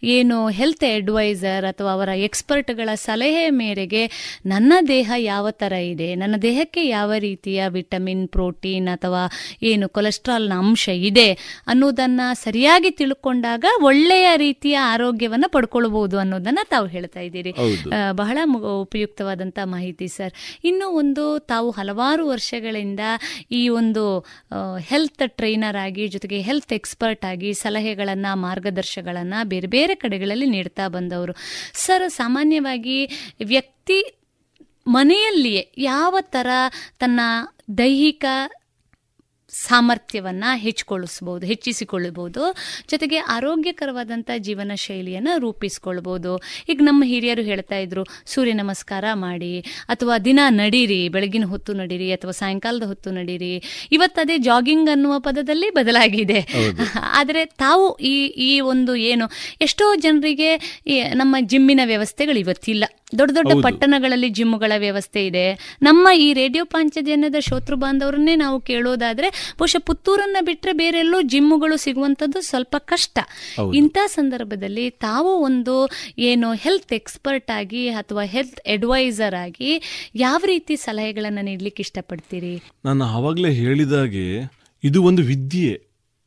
ಏನು 0.02 0.48
ಹೆಲ್ತ್ 0.48 0.84
ಅಡ್ವೈಸರ್ 0.84 1.64
ಅಥವಾ 1.64 1.92
ಅವರ 1.92 2.08
ಎಕ್ಸ್ಪರ್ಟ್ಗಳ 2.08 2.88
ಸಲಹೆ 2.94 3.50
ಮೇರೆಗೆ 3.50 4.10
ನನ್ನ 4.46 4.72
ದೇಹ 4.88 5.12
ಯಾವ 5.16 5.50
ತರ 5.50 5.72
ಇದೆ 5.72 6.14
ನನ್ನ 6.14 6.34
ದೇಹಕ್ಕೆ 6.42 6.88
ಯಾವ 6.88 7.12
ರೀತಿಯ 7.18 7.68
ವಿಟಮಿನ್ 7.68 8.28
ಪ್ರೋಟೀನ್ 8.28 8.88
ಅಥವಾ 8.88 9.22
ಏನು 9.62 9.88
ಕೊಲೆಸ್ಟ್ರಾಲ್ನ 9.88 10.52
ಅಂಶ 10.58 10.88
ಇದೆ 11.10 11.28
ಅನ್ನೋದನ್ನ 11.66 12.20
ಸರಿಯಾಗಿ 12.44 12.90
ತಿಳ್ಕೊಂಡಾಗ 12.90 13.64
ಒಳ್ಳೆಯ 13.82 14.28
ರೀತಿಯ 14.36 14.76
ಆರೋಗ್ಯವನ್ನ 14.76 15.46
ಪಡ್ಕೊಳ್ಬಹುದು 15.48 16.18
ಅನ್ನೋದನ್ನ 16.18 16.58
ತಾವು 16.68 16.86
ಹೇಳ್ತಾ 16.86 17.20
ಇದ್ದೀರಿ. 17.20 17.52
ಬಹಳ 18.12 18.38
ಉಪಯುಕ್ತವಾದಂತ 18.82 19.58
ಮಾಹಿತಿ 19.64 20.08
ಸರ್. 20.08 20.32
ಇನ್ನು 20.64 20.88
ಒಂದು 20.88 21.24
ತಾವು 21.38 21.70
ಹಲವಾರು 21.70 22.28
ವರ್ಷಗಳಿಂದ 22.28 23.00
ಈ 23.52 23.62
ಒಂದು 23.68 24.04
ಹೆಲ್ತ್ 24.86 25.24
ಟ್ರೈನರ್ 25.26 25.76
ಆಗಿ 25.76 26.06
ಜೊತೆಗೆ 26.08 26.40
ಹೆಲ್ತ್ 26.40 26.72
ಎಕ್ಸ್ಪರ್ಟ್ 26.72 27.24
ಆಗಿ 27.24 27.50
ಸಲಹೆಗಳನ್ನ 27.54 28.26
ಮಾರ್ಗದರ್ಶಗಳನ್ನ 28.34 29.34
ಬೇರೆ 29.44 29.66
ಬೇರೆ 29.66 29.94
ಕಡೆಗಳಲ್ಲಿ 29.94 30.46
ನೀಡ್ತಾ 30.46 30.88
ಬಂದವರು. 30.88 31.34
ಸರ್ 31.74 32.06
ಸಾಮಾನ್ಯವಾಗಿ 32.10 32.98
ವ್ಯಕ್ತಿ 33.44 33.98
ಮನೆಯಲ್ಲಿಯೇ 34.86 35.62
ಯಾವ 35.78 36.16
ಥರ 36.20 36.46
ತನ್ನ 36.98 37.20
ದೈಹಿಕ 37.78 38.24
ಸಾಮರ್ಥ್ಯವನ್ನ 39.52 40.44
ಹೆಚ್ಚಿಕೊಳ್ಳಿಸ್ಬೋದು 40.56 41.46
ಹೆಚ್ಚಿಸಿಕೊಳ್ಳಬಹುದು 41.46 42.54
ಜೊತೆಗೆ 42.90 43.18
ಆರೋಗ್ಯಕರವಾದಂಥ 43.18 44.30
ಜೀವನ 44.38 44.72
ಶೈಲಿಯನ್ನು 44.74 45.38
ರೂಪಿಸ್ಕೊಳ್ಬೋದು. 45.38 46.40
ಈಗ 46.68 46.80
ನಮ್ಮ 46.82 47.04
ಹಿರಿಯರು 47.06 47.42
ಹೇಳ್ತಾ 47.42 47.76
ಇದ್ರು 47.76 48.04
ಸೂರ್ಯ 48.26 48.52
ನಮಸ್ಕಾರ 48.52 49.04
ಮಾಡಿ 49.14 49.60
ಅಥವಾ 49.60 50.18
ದಿನ 50.18 50.40
ನಡೀರಿ 50.48 51.08
ಬೆಳಗಿನ 51.08 51.44
ಹೊತ್ತು 51.44 51.72
ನಡೀರಿ 51.72 52.12
ಅಥವಾ 52.12 52.30
ಸಾಯಂಕಾಲದ 52.30 52.82
ಹೊತ್ತು 52.82 53.10
ನಡೀರಿ. 53.10 53.62
ಇವತ್ತದೇ 53.92 54.38
ಜಾಗಿಂಗ್ 54.38 54.90
ಅನ್ನುವ 54.90 55.18
ಪದದಲ್ಲಿ 55.18 55.70
ಬದಲಾಗಿದೆ. 55.70 56.40
ಆದರೆ 57.00 57.44
ತಾವು 57.44 57.96
ಈ 57.96 58.26
ಈ 58.26 58.60
ಒಂದು 58.60 58.96
ಏನು 58.96 59.30
ಎಷ್ಟೋ 59.60 59.94
ಜನರಿಗೆ 59.94 60.80
ನಮ್ಮ 61.14 61.36
ಜಿಮ್ಮಿನ 61.40 61.80
ವ್ಯವಸ್ಥೆಗಳು 61.84 62.38
ಇವತ್ತಿಲ್ಲ. 62.38 62.84
ದೊಡ್ಡ 63.18 63.32
ದೊಡ್ಡ 63.34 63.52
ಪಟ್ಟಣಗಳಲ್ಲಿ 63.62 64.28
ಜಿಮ್ಗಳ 64.28 64.72
ವ್ಯವಸ್ಥೆ 64.78 65.26
ಇದೆ. 65.26 65.76
ನಮ್ಮ 65.82 66.08
ಈ 66.16 66.32
ರೇಡಿಯೋ 66.32 66.64
ಪಾಂಚಜನ್ಯದ 66.64 67.34
ಶೋತೃ 67.38 67.74
ಬಾಂಧವರನ್ನೇ 67.74 68.36
ನಾವು 68.36 68.60
ಕೇಳೋದಾದ್ರೆ 68.60 69.39
ಬಹುಶಃ 69.58 69.78
ಪುತ್ತೂರನ್ನ 69.78 70.36
ಬಿಟ್ರೆ 70.40 70.72
ಬೇರೆಲ್ಲೋ 70.72 71.22
ಜಿಮ್ಮುಗಳು 71.22 71.76
ಸಿಗುವಂಥದ್ದು 71.76 72.40
ಸ್ವಲ್ಪ 72.40 72.76
ಕಷ್ಟ. 72.78 73.18
ಇಂಥ 73.74 73.98
ಸಂದರ್ಭದಲ್ಲಿ 74.06 74.90
ತಾವು 74.90 75.28
ಒಂದು 75.28 75.88
ಏನು 76.18 76.52
ಹೆಲ್ತ್ 76.52 76.92
ಎಕ್ಸ್ಪರ್ಟ್ 76.92 77.50
ಆಗಿ 77.50 77.88
ಅಥವಾ 77.88 78.22
ಹೆಲ್ತ್ 78.22 78.60
ಅಡ್ವೈಸರ್ 78.68 79.34
ಆಗಿ 79.34 79.82
ಯಾವ 80.14 80.42
ರೀತಿ 80.46 80.76
ಸಲಹೆಗಳನ್ನ 80.76 81.38
ನೀಡಲಿಕ್ಕೆ 81.42 81.80
ಇಷ್ಟಪಡ್ತೀರಿ? 81.80 82.62
ನಾನು 82.84 83.04
ಆವಾಗಲೇ 83.04 83.52
ಹೇಳಿದಾಗೆ 83.52 84.52
ಇದು 84.84 85.02
ಒಂದು 85.02 85.22
ವಿದ್ಯೆ. 85.22 85.82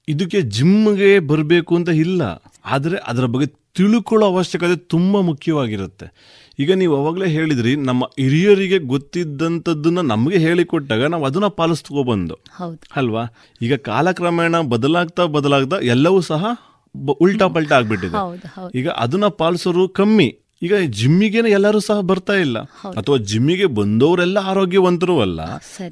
ಇದಕ್ಕೆ 0.07 0.41
ಜಿಮ್ಗೆ 0.41 1.19
ಬರಬೇಕು 1.19 1.75
ಅಂತ 1.75 1.89
ಇಲ್ಲ. 1.89 2.21
ಆದರೆ 2.65 2.97
ಅದರ 2.97 3.25
ಬಗ್ಗೆ 3.25 3.62
ತಿಳ್ಕೊಳ್ಳೋ 3.75 4.27
ಅವಶ್ಯಕತೆ 4.27 4.75
ತುಂಬ 4.75 5.19
ಮುಖ್ಯವಾಗಿರುತ್ತೆ. 5.19 6.07
ಈಗ 6.59 6.73
ನೀವು 6.73 6.97
ಅವಾಗಲೇ 6.97 7.27
ಹೇಳಿದ್ರಿ 7.27 7.75
ನಮ್ಮ 7.75 8.05
ಹಿರಿಯರಿಗೆ 8.19 8.77
ಗೊತ್ತಿದ್ದಂಥದ್ದನ್ನ 8.77 9.99
ನಮಗೆ 9.99 10.37
ಹೇಳಿಕೊಟ್ಟಾಗ 10.37 11.05
ನಾವು 11.05 11.25
ಅದನ್ನ 11.25 11.47
ಪಾಲಿಸ್ಕೋಬಂದು. 11.47 12.35
ಅಲ್ವಾ? 12.95 13.23
ಈಗ 13.61 13.75
ಕಾಲಕ್ರಮೇಣ 13.75 14.61
ಬದಲಾಗ್ತಾ 14.61 15.25
ಬದಲಾಗ್ತಾ 15.25 15.75
ಎಲ್ಲವೂ 15.75 16.21
ಸಹ 16.21 16.45
ಉಲ್ಟಾ 17.21 17.47
ಪಲ್ಟಾ 17.47 17.75
ಆಗ್ಬಿಟ್ಟಿದೆ. 17.75 18.17
ಈಗ 18.75 18.89
ಅದನ್ನ 18.89 19.27
ಪಾಲಿಸೋರು 19.27 19.89
ಕಮ್ಮಿ. 19.89 20.35
ಈಗ 20.61 20.75
ಜಿಮ್ಮಿಗೆ 20.75 21.37
ಎಲ್ಲರೂ 21.37 21.79
ಸಹ 21.79 21.99
ಬರ್ತಾ 21.99 22.33
ಇಲ್ಲ. 22.33 22.59
ಅಥವಾ 22.97 23.17
ಜಿಮ್ಮಿಗೆ 23.17 23.65
ಬಂದವರೆಲ್ಲ 23.65 24.37
ಆರೋಗ್ಯವಂತರೂ 24.43 25.19
ಅಲ್ಲ. 25.19 25.41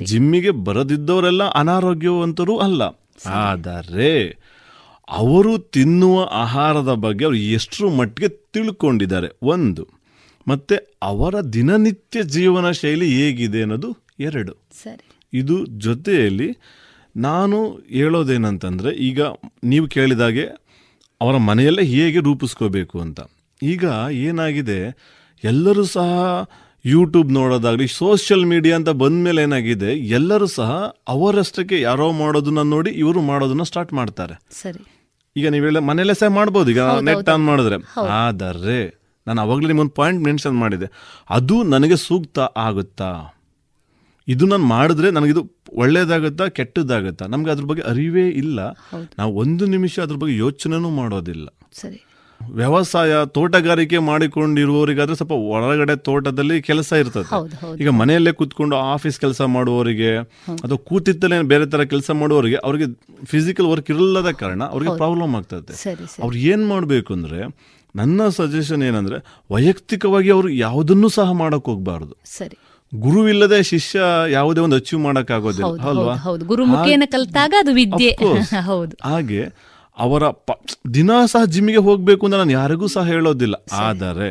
ಜಿಮ್ಮಿಗೆ 0.04 0.50
ಬರದಿದ್ದವರೆಲ್ಲ 0.50 1.44
ಅನಾರೋಗ್ಯವಂತರೂ 1.44 2.58
ಅಲ್ಲ. 2.58 2.82
ಆದರೆ 3.28 4.12
ಅವರು 5.12 5.58
ತಿನ್ನುವ 5.58 6.28
ಆಹಾರದ 6.32 6.94
ಬಗ್ಗೆ 6.94 7.26
ಅವರು 7.26 7.36
ಎಷ್ಟರ 7.36 7.86
ಮಟ್ಟಿಗೆ 7.88 8.30
ತಿಳ್ಕೊಂಡಿದ್ದಾರೆ. 8.30 9.28
ಒಂದು 9.44 9.88
ಮತ್ತೆ 10.48 10.98
ಅವರ 11.04 11.42
ದಿನನಿತ್ಯ 11.42 12.24
ಜೀವನ 12.24 12.72
ಶೈಲಿ 12.72 13.08
ಹೇಗಿದೆ 13.14 13.62
ಅನ್ನೋದು 13.62 13.98
ಎರಡು. 14.20 14.54
ಸರಿ. 14.84 15.22
ಇದು 15.34 15.66
ಜೊತೆಯಲ್ಲಿ 15.66 16.50
ನಾನು 17.18 17.68
ಹೇಳೋದೇನಂತಂದರೆ 17.90 18.92
ಈಗ 18.92 19.22
ನೀವು 19.64 19.88
ಕೇಳಿದಾಗೆ 19.88 20.44
ಅವರ 21.22 21.38
ಮನೆಯಲ್ಲೇ 21.38 21.84
ಹೇಗೆ 21.84 22.20
ರೂಪಿಸ್ಕೋಬೇಕು 22.20 23.00
ಅಂತ. 23.00 23.20
ಈಗ 23.64 23.86
ಏನಾಗಿದೆ 24.12 24.98
ಎಲ್ಲರೂ 25.44 25.84
ಸಹ 25.84 26.50
ಯೂಟ್ಯೂಬ್ 26.86 27.32
ನೋಡೋದಾಗಲಿ 27.32 27.88
ಸೋಷಿಯಲ್ 27.88 28.46
ಮೀಡಿಯಾ 28.46 28.76
ಅಂತ 28.76 28.90
ಬಂದ 28.90 29.24
ಮೇಲೆ 29.24 29.42
ಏನಾಗಿದೆ 29.42 29.96
ಎಲ್ಲರೂ 29.96 30.46
ಸಹ 30.46 30.96
ಅವರಷ್ಟಕ್ಕೆ 31.08 31.82
ಯಾರೋ 31.82 32.12
ಮಾಡೋದನ್ನ 32.12 32.60
ನೋಡಿ 32.60 32.90
ಇವರು 32.90 33.22
ಮಾಡೋದನ್ನ 33.22 33.64
ಸ್ಟಾರ್ಟ್ 33.64 33.94
ಮಾಡ್ತಾರೆ. 33.94 34.34
ಸರಿ. 34.62 35.01
ಈಗ 35.36 35.48
ನೀವೆಲ್ಲ 35.48 35.80
ಮನೆಯಲ್ಲೇ 35.80 36.14
ಸಹ 36.14 36.28
ಮಾಡ್ಬೋದು. 36.28 36.72
ಈಗ 36.72 36.82
ನೆಟ್ 36.82 37.30
ಆನ್ 37.30 37.46
ಮಾಡಿದ್ರೆ. 37.46 37.76
ಆದರೆ 38.10 39.02
ನಾನು 39.28 39.42
ಅವಾಗಲೇ 39.42 39.68
ನಿಮ್ಮೊಂದು 39.68 39.92
ಪಾಯಿಂಟ್ 39.92 40.24
ಮೆನ್ಷನ್ 40.24 40.60
ಮಾಡಿದೆ. 40.60 40.86
ಅದು 41.30 41.64
ನನಗೆ 41.64 41.96
ಸೂಕ್ತ 41.96 42.40
ಆಗುತ್ತಾ? 42.40 43.38
ಇದು 44.28 44.46
ನಾನು 44.46 44.64
ಮಾಡಿದ್ರೆ 44.64 45.12
ನನಗಿದು 45.12 45.52
ಒಳ್ಳೇದಾಗುತ್ತಾ 45.74 46.48
ಕೆಟ್ಟದ್ದಾಗುತ್ತಾ 46.48 47.26
ನಮ್ಗೆ 47.26 47.52
ಅದ್ರ 47.52 47.64
ಬಗ್ಗೆ 47.64 47.84
ಅರಿವೇ 47.84 48.30
ಇಲ್ಲ. 48.30 48.60
ನಾವು 49.18 49.34
ಒಂದು 49.34 49.66
ನಿಮಿಷ 49.66 50.00
ಅದ್ರ 50.00 50.16
ಬಗ್ಗೆ 50.16 50.38
ಯೋಚನೆನೂ 50.38 50.90
ಮಾಡೋದಿಲ್ಲ. 50.90 51.48
ಸರಿ. 51.74 52.06
ವ್ಯವಸಾಯ 52.50 53.26
ತೋಟಗಾರಿಕೆ 53.26 53.98
ಮಾಡಿಕೊಂಡಿರುವವರಿಗಾದ್ರೆ 53.98 55.16
ಸ್ವಲ್ಪ 55.16 55.34
ಹೊರಗಡೆ 55.34 55.96
ತೋಟದಲ್ಲಿ 55.96 56.62
ಕೆಲಸ 56.62 56.92
ಇರ್ತದೆ. 56.92 57.30
ಈಗ 57.80 57.90
ಮನೆಯಲ್ಲೇ 57.90 58.32
ಕೂತ್ಕೊಂಡು 58.32 58.76
ಆಫೀಸ್ 58.76 59.20
ಕೆಲಸ 59.20 59.42
ಮಾಡುವವರಿಗೆ 59.42 60.18
ಅಥವಾ 60.48 60.78
ಕೂತಿತ್ತಲೇ 60.78 61.42
ಬೇರೆ 61.42 61.70
ತರ 61.70 61.84
ಕೆಲಸ 61.84 62.12
ಮಾಡುವವರಿಗೆ 62.12 62.56
ಅವರಿಗೆ 62.56 62.86
ಫಿಸಿಕಲ್ 63.26 63.66
ವರ್ಕ್ 63.66 63.92
ಇರಲ್ಲದ 63.92 64.32
ಕಾರಣ 64.32 64.64
ಅವರಿಗೆ 64.64 64.98
ಪ್ರಾಬ್ಲಮ್ 64.98 65.36
ಆಗ್ತದೆ. 65.36 65.96
ಅವ್ರು 66.24 66.38
ಏನ್ 66.38 66.68
ಮಾಡ್ಬೇಕು 66.68 67.14
ಅಂದ್ರೆ 67.14 67.42
ನನ್ನ 67.96 68.28
ಸಜೆಷನ್ 68.30 68.84
ಏನಂದ್ರೆ 68.84 69.16
ವೈಯಕ್ತಿಕವಾಗಿ 69.52 70.30
ಅವರು 70.30 70.50
ಯಾವುದನ್ನು 70.50 71.10
ಸಹ 71.10 71.32
ಮಾಡಕ್ 71.32 71.66
ಹೋಗ್ಬಾರ್ದು. 71.66 72.18
ಸರಿ. 72.26 72.58
ಗುರುವಿಲ್ಲದೆ 72.96 73.64
ಶಿಷ್ಯ 73.64 74.00
ಯಾವುದೇ 74.30 74.62
ಒಂದು 74.62 74.76
ಅಚೀವ್ 74.76 75.02
ಮಾಡಕ್ 75.02 75.32
ಆಗೋದಿಲ್ಲ 75.32 75.66
ಹೌದು 75.66 75.88
ಅಲ್ವಾ? 75.90 76.16
ಹೌದು 76.16 76.46
ಕಲ್ತಾಗ 77.12 77.54
ಅದು 77.60 77.74
ವಿದ್ಯೆ. 77.74 78.12
ಹೌದು. 78.60 78.98
ಹಾಗೆ 79.04 79.71
ಅವರ 79.98 80.24
ಪ 80.48 80.52
ದಿನ 80.94 81.12
ಸಹ 81.26 81.44
ಜಿಮ್ಮಿಗೆ 81.54 81.82
ಹೋಗಬೇಕು 81.88 82.24
ಅಂತ 82.28 82.36
ನಾನು 82.36 82.54
ಯಾರಿಗೂ 82.60 82.88
ಸಹ 82.96 83.04
ಹೇಳೋದಿಲ್ಲ. 83.14 83.56
ಆದರೆ 83.82 84.30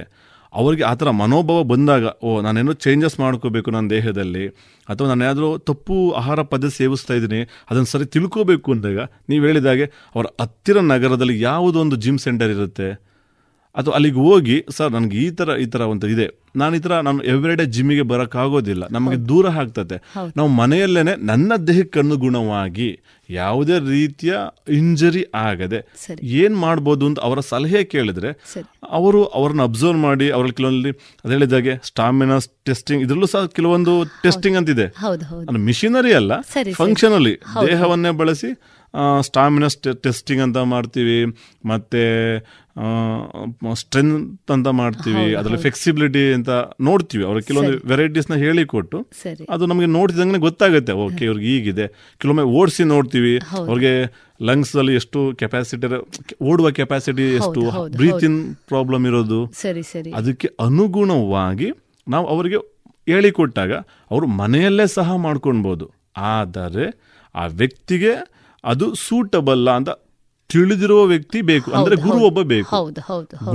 ಅವರಿಗೆ 0.53 0.85
ಆ 0.85 0.95
ಥರ 0.95 1.09
ಮನೋಭಾವ 1.19 1.61
ಬಂದಾಗ 1.63 2.05
ಓ 2.23 2.31
ನಾನೇನೋ 2.41 2.73
ಚೇಂಜಸ್ 2.85 3.17
ಮಾಡ್ಕೋಬೇಕು 3.21 3.69
ನನ್ನ 3.71 3.89
ದೇಹದಲ್ಲಿ 3.91 4.45
ಅಥವಾ 4.89 5.07
ನಾನು 5.09 5.25
ಯಾವುದೋ 5.25 5.51
ತಪ್ಪು 5.69 5.97
ಆಹಾರ 6.21 6.43
ಪದ್ಧತಿ 6.53 6.75
ಸೇವಿಸ್ತಾ 6.77 7.15
ಇದ್ದೀನಿ 7.15 7.41
ಅದನ್ನು 7.71 7.89
ಸರಿ 7.93 8.07
ತಿಳ್ಕೋಬೇಕು 8.15 8.73
ಅಂದಾಗ 8.73 8.99
ನೀವು 9.31 9.45
ಹೇಳಿದಾಗೆ 9.47 9.87
ಅವರ 10.15 10.27
ಹತ್ತಿರ 10.41 10.81
ನಗರದಲ್ಲಿ 10.91 11.37
ಯಾವುದೊಂದು 11.43 11.97
ಜಿಮ್ 11.97 12.19
ಸೆಂಟರ್ 12.19 12.53
ಇರುತ್ತೆ 12.57 12.89
ಅಥವಾ 13.75 13.95
ಅಲ್ಲಿಗೆ 13.97 14.21
ಹೋಗಿ 14.21 14.57
ಸರ್ 14.77 14.91
ನನಗೆ 14.93 15.17
ಈ 15.17 15.29
ಥರ 15.31 15.51
ಈ 15.57 15.67
ಥರ 15.67 15.83
ಒಂದು 15.93 16.07
ಇದೆ. 16.07 16.25
ನಾನು 16.57 16.73
ಈ 16.77 16.81
ಥರ 16.81 16.95
ನಾನು 17.01 17.21
ಎವ್ರಿಡೇ 17.25 17.65
ಜಿಮ್ಮಿಗೆ 17.75 18.05
ಬರೋಕ್ಕಾಗೋದಿಲ್ಲ. 18.13 18.85
ನಮಗೆ 18.91 19.19
ದೂರ 19.29 19.47
ಆಗ್ತದೆ. 19.61 19.97
ನಾವು 20.39 20.49
ಮನೆಯಲ್ಲೇ 20.61 21.03
ನನ್ನ 21.25 21.53
ದೇಹಕ್ಕೆ 21.69 22.01
ಅನುಗುಣವಾಗಿ 22.03 22.89
ಯಾವುದೇ 23.31 23.79
ರೀತಿಯ 23.79 24.35
ಇಂಜರಿ 24.69 25.25
ಆಗದೆ. 25.35 25.81
ಏನ್ 26.23 26.57
ಮಾಡ್ಬೋದು 26.57 27.07
ಅಂತ 27.07 27.21
ಅವರ 27.21 27.41
ಸಲಹೆ 27.41 27.85
ಕೇಳಿದ್ರೆ 27.85 28.31
ಅವರು 28.89 29.25
ಅವ್ರನ್ನ 29.25 29.63
ಅಬ್ಸರ್ವ್ 29.63 29.99
ಮಾಡಿ 29.99 30.31
ಅವ್ರ 30.31 30.47
ಕೆಲವೊಂದು 30.47 30.91
ಅದು 31.25 31.33
ಹೇಳಿದಾಗೆ 31.33 31.75
ಸ್ಟಾಮಿನಾ 31.85 32.39
ಟೆಸ್ಟಿಂಗ್ 32.65 33.05
ಇದರಲ್ಲೂ 33.05 33.27
ಸಹ 33.27 33.47
ಕೆಲವೊಂದು 33.47 33.93
ಟೆಸ್ಟಿಂಗ್ 34.23 34.59
ಅಂತಿದೆ. 34.59 34.87
ಮಿಷಿನರಿ 35.59 36.13
ಅಲ್ಲ. 36.13 36.33
ಫಂಕ್ಷನಲ್ಲಿ 36.75 37.35
ದೇಹವನ್ನೇ 37.67 38.11
ಬಳಸಿ 38.11 38.51
ಸ್ಟಾಮಿನಾ 39.21 39.69
ಟೆಸ್ಟಿಂಗ್ 40.03 40.43
ಅಂತ 40.43 40.57
ಮಾಡ್ತೀವಿ. 40.57 41.19
ಮತ್ತೆ 41.69 42.03
ಸ್ಟ್ರೆಂತ್ 43.81 44.51
ಅಂತ 44.55 44.69
ಮಾಡ್ತೀವಿ 44.81 45.25
ಅದರಲ್ಲಿ 45.39 45.61
ಫ್ಲೆಕ್ಸಿಬಿಲಿಟಿ 45.65 46.23
ಅಂತ 46.37 46.51
ನೋಡ್ತೀವಿ. 46.89 47.25
ಅವ್ರಿಗೆ 47.29 47.47
ಕೆಲವೊಂದು 47.49 47.77
ವೆರೈಟೀಸ್ನ 47.93 48.37
ಹೇಳಿಕೊಟ್ಟು 48.45 48.99
ಅದು 49.55 49.67
ನಮಗೆ 49.73 49.89
ನೋಡ್ತಿದಂಗೆ 49.97 50.41
ಗೊತ್ತಾಗುತ್ತೆ. 50.47 50.95
ಓಕೆ 51.05 51.23
ಇವ್ರಿಗೆ 51.29 51.49
ಹೀಗಿದೆ. 51.53 51.87
ಕೆಲವೊಮ್ಮೆ 52.21 52.45
ಓಡಿಸಿ 52.61 52.85
ನೋಡ್ತೀವಿ. 52.95 53.35
ಅವ್ರಿಗೆ 53.71 53.93
ಲಂಗ್ಸ್ 54.49 54.75
ಅಲ್ಲಿ 54.81 54.95
ಎಷ್ಟು 55.01 55.21
ಕೆಪಾಸಿಟಿ 55.41 55.89
ಓಡುವ 56.51 56.67
ಕೆಪಾಸಿಟಿ 56.81 57.25
ಎಷ್ಟು 57.39 57.63
ಬ್ರೀತಿನ್ 58.01 58.39
ಪ್ರಾಬ್ಲಮ್ 58.73 59.07
ಇರೋದು. 59.11 59.41
ಸರಿ 59.63 59.85
ಸರಿ. 59.93 60.13
ಅದಕ್ಕೆ 60.21 60.51
ಅನುಗುಣವಾಗಿ 60.67 61.71
ನಾವು 62.07 62.27
ಅವರಿಗೆ 62.35 62.61
ಹೇಳಿಕೊಟ್ಟಾಗ 63.13 63.73
ಅವರು 64.13 64.27
ಮನೆಯಲ್ಲೇ 64.41 64.87
ಸಹ 64.99 65.17
ಮಾಡ್ಕೊಳ್ಬೋದು 65.27 65.87
ಆದರೆ 66.35 66.87
ಆ 67.35 67.45
ವ್ಯಕ್ತಿಗೆ 67.61 68.13
ಅದು 68.65 68.87
ಸೂಟಬಲ್ಲ 69.03 69.69
ಅಂತ 69.81 69.91
ತಿಳಿದಿರುವ 70.51 71.05
ವ್ಯಕ್ತಿ 71.05 71.43
ಬೇಕು. 71.43 71.71
ಅಂದ್ರೆ 71.71 71.97
ಗುರು 71.97 72.19
ಒಬ್ಬ 72.19 72.43
ಬೇಕು. 72.43 72.77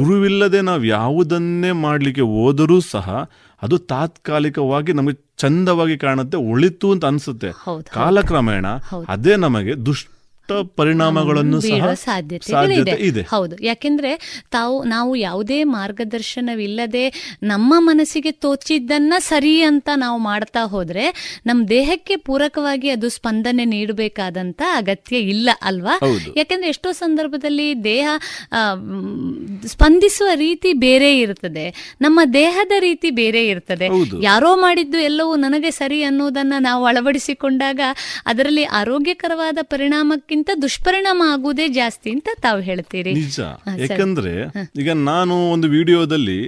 ಗುರುವಿಲ್ಲದೆ 0.04 0.62
ನಾವು 0.62 0.84
ಯಾವುದನ್ನೇ 0.84 1.72
ಮಾಡಲಿಕ್ಕೆ 1.72 2.22
ಹೋದರೂ 2.22 2.80
ಸಹ 2.80 3.30
ಅದು 3.62 3.78
ತಾತ್ಕಾಲಿಕವಾಗಿ 3.78 4.94
ನಮಗೆ 4.94 5.18
ಚಂದವಾಗಿ 5.38 5.98
ಕಾಣುತ್ತೆ 5.98 6.38
ಒಳಿತು 6.38 6.92
ಅಂತ 6.92 7.06
ಅನ್ಸುತ್ತೆ. 7.06 7.52
ಕಾಲಕ್ರಮೇಣ 7.94 8.66
ಅದೇ 9.08 9.36
ನಮಗೆ 9.36 9.86
ದುಷ್ಟ 9.86 10.10
ಪರಿಣಾಮಗಳನ್ನು 10.52 11.62
ಸಾಧ್ಯತೆ 11.96 12.96
ಇದೆ. 13.08 13.22
ಹೌದು. 13.22 13.64
ಯಾಕೆಂದ್ರೆ 13.64 14.42
ತಾವು 14.52 14.84
ನಾವು 14.84 15.16
ಯಾವುದೇ 15.16 15.64
ಮಾರ್ಗದರ್ಶನವಿಲ್ಲದೆ 15.64 17.36
ನಮ್ಮ 17.44 17.74
ಮನಸ್ಸಿಗೆ 17.78 18.32
ತೋಚಿದ್ದನ್ನ 18.32 19.14
ಸರಿ 19.20 19.62
ಅಂತ 19.62 19.90
ನಾವು 19.96 20.18
ಮಾಡ್ತಾ 20.20 20.64
ಹೋದ್ರೆ 20.64 21.42
ನಮ್ಮ 21.46 21.68
ದೇಹಕ್ಕೆ 21.68 22.16
ಪೂರಕವಾಗಿ 22.16 22.90
ಅದು 22.90 23.10
ಸ್ಪಂದನೆ 23.10 23.66
ನೀಡಬೇಕಾದಂತ 23.66 24.62
ಅಗತ್ಯ 24.74 25.18
ಇಲ್ಲ 25.18 25.50
ಅಲ್ವಾ. 25.62 26.00
ಯಾಕೆಂದ್ರೆ 26.38 26.70
ಎಷ್ಟೋ 26.70 26.92
ಸಂದರ್ಭದಲ್ಲಿ 26.92 27.84
ದೇಹ 27.84 28.08
ಸ್ಪಂದಿಸುವ 29.66 30.28
ರೀತಿ 30.36 30.74
ಬೇರೆ 30.74 31.20
ಇರ್ತದೆ. 31.20 31.96
ನಮ್ಮ 32.02 32.20
ದೇಹದ 32.34 32.72
ರೀತಿ 32.80 33.12
ಬೇರೆ 33.12 33.48
ಇರ್ತದೆ. 33.48 33.88
ಯಾರೋ 34.24 34.56
ಮಾಡಿದ್ದು 34.56 34.98
ಎಲ್ಲವೂ 34.98 35.36
ನನಗೆ 35.36 35.72
ಸರಿ 35.72 36.04
ಅನ್ನೋದನ್ನ 36.04 36.54
ನಾವು 36.60 36.86
ಅಳವಡಿಸಿಕೊಂಡಾಗ 36.86 37.80
ಅದರಲ್ಲಿ 38.26 38.64
ಆರೋಗ್ಯಕರವಾದ 38.64 39.58
ಪರಿಣಾಮಕ್ಕಿಂತ 40.36 40.62
ದುಷ್ಪರಿಣಾಮ 40.66 41.22
ಆಗುವುದೇ 41.34 41.66
ಜಾಸ್ತಿ 41.80 42.10
ಅಂತ 42.16 42.30
ತಾವು 42.46 42.60
ಹೇಳ್ತೀರಿ. 42.70 43.12
ನಿಜ. 43.14 43.40
ಯಾಕಂದ್ರೆ 43.84 44.34
ಈಗ 44.82 44.90
ನಾನು 45.12 45.36
ಒಂದು 45.56 45.68
ವಿಡಿಯೋದಲ್ಲಿ 45.68 46.40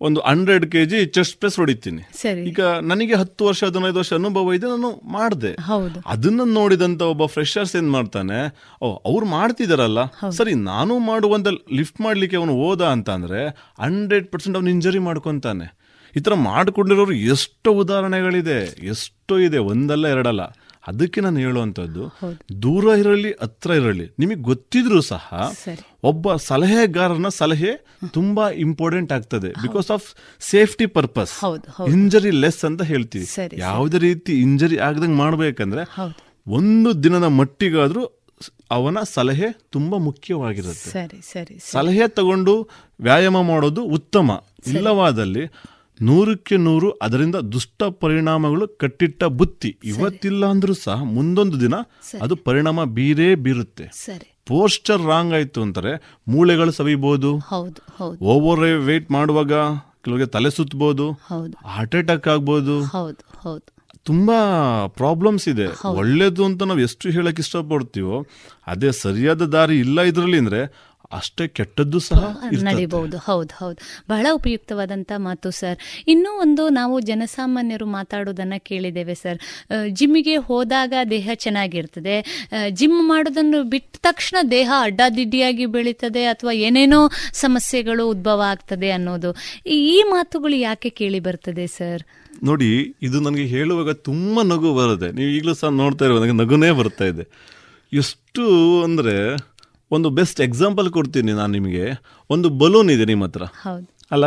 ಒಂದು 0.00 0.20
hundred 0.20 0.64
K 0.72 0.80
G 0.84 0.98
chest 1.16 1.36
press 1.40 1.56
ಹೊಡಿತೀನಿ. 1.56 2.02
ಈಗ 2.50 2.60
ನನಗೆ 2.90 3.14
ಹತ್ತು 3.14 3.42
ವರ್ಷ 3.44 3.60
ಹದಿನೈದು 3.64 3.98
ವರ್ಷ 3.98 4.12
ಅನುಭವ 4.12 4.54
ಇದೆ 4.54 4.66
ನಾನು 4.66 4.90
ಮಾಡಿದೆ. 5.12 5.52
ಅದನ್ನ 6.06 6.46
ನೋಡಿದಂತ 6.58 7.02
ಒಬ್ಬ 7.12 7.26
ಫ್ರೆಶರ್ಸ್ 7.26 7.74
ಏನ್ 7.76 7.90
ಮಾಡ್ತಾನೆ 7.90 8.38
ಓ 8.82 8.88
ಅವ್ರು 9.10 9.26
ಮಾಡ್ತಿದಾರಲ್ಲ. 9.26 10.00
ಸರಿ 10.38 10.54
ನಾನು 10.70 10.96
ಮಾಡುವಂತ 11.10 11.48
ಲಿಫ್ಟ್ 11.78 12.00
ಮಾಡ್ಲಿಕ್ಕೆ 12.00 12.38
ಅವನು 12.42 12.54
ಹೋದ 12.62 12.82
ಅಂತ 12.94 13.10
ಅಂದ್ರೆ 13.10 13.40
ಹಂಡ್ರೆಡ್ 13.84 14.28
ಪರ್ಸೆಂಟ್ 14.32 14.58
ಅವ್ನು 14.58 14.72
ಇಂಜರಿ 14.76 15.02
ಮಾಡ್ಕೊಂತಾನೆ. 15.08 15.68
ಈ 16.16 16.20
ತರ 16.20 16.34
ಮಾಡ್ಕೊಂಡಿರೋರು 16.48 17.14
ಎಷ್ಟೋ 17.32 17.70
ಉದಾಹರಣೆಗಳಿದೆ 17.84 18.58
ಎಷ್ಟೋ 18.92 19.36
ಇದೆ 19.38 19.58
ಒಂದಲ್ಲ 19.72 20.06
ಎರಡಲ್ಲ. 20.06 20.42
ಅದಕ್ಕೆ 20.88 21.20
ನಾನು 21.20 21.38
ಹೇಳುವಂಥದ್ದು 21.38 22.02
ದೂರ 22.62 22.84
ಇರಲಿ 22.98 23.30
ಹತ್ರ 23.42 23.70
ಇರಲಿ 23.70 24.06
ನಿಮಗೆ 24.18 24.40
ಗೊತ್ತಿದ್ರು 24.50 25.00
ಸಹ 25.02 25.52
ಒಬ್ಬ 26.02 26.34
ಸಲಹೆಗಾರನ 26.48 27.28
ಸಲಹೆ 27.28 27.72
ತುಂಬಾ 28.12 28.50
ಇಂಪಾರ್ಟೆಂಟ್ 28.66 29.12
ಆಗ್ತದೆ 29.12 29.50
because 29.62 29.90
of 29.90 30.08
safety 30.40 30.86
purpose. 30.86 31.32
Injury 31.88 32.30
less 32.42 32.64
ಅಂತ 32.64 32.82
ಹೇಳ್ತೀವಿ. 32.82 33.26
ಯಾವುದೇ 33.58 33.98
ರೀತಿ 33.98 34.34
ಇಂಜರಿ 34.40 34.78
ಆಗದಂಗೆ 34.78 35.16
ಮಾಡಬೇಕಂದ್ರೆ 35.16 35.84
ಒಂದು 36.46 37.02
ದಿನದ 37.02 37.28
ಮಟ್ಟಿಗಾದ್ರೂ 37.40 38.04
ಅವನ 38.70 38.98
ಸಲಹೆ 39.02 39.48
ತುಂಬಾ 39.70 39.98
ಮುಖ್ಯವಾಗಿರುತ್ತೆ. 39.98 40.90
ಸಲಹೆ 41.72 42.08
ತಗೊಂಡು 42.08 42.54
ವ್ಯಾಯಾಮ 43.00 43.40
ಮಾಡೋದು 43.42 43.82
ಉತ್ತಮ. 43.98 44.30
ಇಲ್ಲವಾದಲ್ಲಿ 44.66 45.44
ನೂರಕ್ಕೆ 46.00 46.56
ನೂರು 46.56 46.90
ಅದರಿಂದ 47.02 47.36
ದುಷ್ಟ 47.52 47.82
ಪರಿಣಾಮಗಳು 48.00 48.68
ಕಟ್ಟಿಟ್ಟ 48.78 49.24
ಬುತ್ತಿ. 49.24 49.78
ಇವತ್ತಿಲ್ಲ 49.84 50.46
ಅಂದ್ರೂ 50.46 50.74
ಸಹ 50.74 51.02
ಮುಂದೊಂದು 51.12 51.60
ದಿನ 51.60 51.74
ಅದು 52.20 52.36
ಪರಿಣಾಮ 52.36 52.84
ಬೀರೇ 52.84 53.34
ಬೀರುತ್ತೆ. 53.34 53.86
ಪೋಸ್ಟರ್ 54.46 55.06
ರಾಂಗ್ 55.06 55.34
ಆಯ್ತು 55.34 55.62
ಅಂತಾರೆ 55.62 55.92
ಮೂಳೆಗಳು 56.28 56.72
ಸವಿಬಹುದು 56.72 57.38
ಹೌದು 57.38 57.80
ಹೌದು. 57.96 58.18
ಓವರ್ 58.24 58.60
ವೇಟ್ 58.80 59.10
ಮಾಡುವಾಗ 59.10 59.52
ಕೆಲವರಿಗೆ 60.04 60.26
ತಲೆ 60.26 60.50
ಸುತ್ತಬಹುದು 60.50 61.12
ಹೌದು. 61.12 61.54
ಹಾರ್ಟ್ 61.66 61.94
ಅಟ್ಯಾಕ್ 61.94 62.28
ಆಗ್ಬಹುದು 62.28 62.84
ಹೌದು 62.84 63.22
ಹೌದು. 63.38 63.66
ತುಂಬಾ 64.02 64.38
ಪ್ರಾಬ್ಲಮ್ಸ್ 64.88 65.48
ಇದೆ. 65.48 65.66
ಒಳ್ಳೇದು 65.92 66.44
ಅಂತ 66.44 66.62
ನಾವು 66.62 66.80
ಎಷ್ಟು 66.80 67.10
ಹೇಳಕ್ 67.10 67.40
ಇಷ್ಟಪಡ್ತೀವೋ 67.40 68.16
ಅದೇ 68.66 68.92
ಸರಿಯಾದ 68.92 69.42
ದಾರಿ 69.42 69.78
ಇಲ್ಲ 69.78 70.00
ಇದರಲ್ಲಿ 70.02 70.38
ಅಂದ್ರೆ 70.38 70.60
ಅಷ್ಟೇ 71.12 71.48
ಕೆಟ್ಟದ್ದು 71.48 71.98
ಸಹ. 71.98 72.36
ನಡಿಬಹುದು. 72.62 73.18
ಹೌದು 73.18 73.54
ಹೌದು. 73.56 73.78
ಬಹಳ 74.08 74.26
ಉಪಯುಕ್ತವಾದಂತ 74.32 75.12
ಮಾತು 75.16 75.50
ಸರ್. 75.50 75.78
ಇನ್ನೂ 76.08 76.40
ಒಂದು 76.40 76.68
ನಾವು 76.68 77.00
ಜನಸಾಮಾನ್ಯರು 77.00 77.86
ಮಾತಾಡೋದನ್ನ 77.86 78.52
ಕೇಳಿದ್ದೇವೆ 78.58 79.14
ಸರ್. 79.14 79.38
ಜಿಮ್ಗೆ 79.88 80.14
ಜಿಮ್ಮಿಗೆ 80.14 80.36
ಹೋದಾಗ 80.36 80.92
ದೇಹ 81.10 81.30
ಚೆನ್ನಾಗಿರ್ತದೆ. 81.34 82.46
ಜಿಮ್ 82.70 83.08
ಮಾಡೋದನ್ನು 83.08 83.62
ಬಿಟ್ಟ 83.62 83.96
ತಕ್ಷಣ 84.02 84.36
ದೇಹ 84.50 84.72
ಅಡ್ಡಾದಿಡ್ಡಿಯಾಗಿ 84.80 85.66
ಬೆಳೀತದೆ 85.66 86.24
ಅಥವಾ 86.24 86.52
ಏನೇನೋ 86.52 87.10
ಸಮಸ್ಯೆಗಳು 87.32 88.08
ಉದ್ಭವ 88.08 88.42
ಆಗ್ತದೆ 88.46 88.90
ಅನ್ನೋದು. 88.90 89.36
ಈ 89.66 90.02
ಮಾತುಗಳು 90.02 90.56
ಯಾಕೆ 90.56 90.90
ಕೇಳಿ 90.90 91.20
ಬರ್ತದೆ 91.20 91.66
ಸರ್? 91.66 92.02
ನೋಡಿ 92.42 92.94
ಇದು 93.02 93.20
ನನಗೆ 93.20 93.44
ಹೇಳುವಾಗ 93.44 93.92
ತುಂಬಾ 93.92 94.42
ನಗು 94.42 94.74
ಬರುತ್ತೆ. 94.74 95.12
ನೀವು 95.12 95.30
ಈಗಲೂ 95.30 95.54
ಸಹ 95.54 95.68
ನೋಡ್ತಾ 95.68 96.04
ಇರೋ 96.04 96.18
ನನಗೆ 96.18 96.32
ನಗುನೇ 96.32 96.70
ಬರ್ತಾ 96.70 97.04
ಇದೆ. 97.04 97.54
ಎಷ್ಟು 97.92 98.44
ಅಂದ್ರೆ 98.84 99.36
ಒಂದು 99.94 100.10
ಬೆಸ್ಟ್ 100.10 100.40
ಎಕ್ಸಾಂಪಲ್ 100.40 100.88
ಕೊಡ್ತೀನಿ 100.90 101.32
ನಾನು 101.32 101.52
ನಿಮಗೆ. 101.52 101.84
ಒಂದು 102.30 102.48
ಬಲೂನ್ 102.62 102.90
ಇದೆ 102.90 103.04
ನಿಮ್ಮ 103.04 103.24
ಹತ್ರ. 103.24 103.42
ಅಲ್ಲ? 104.10 104.26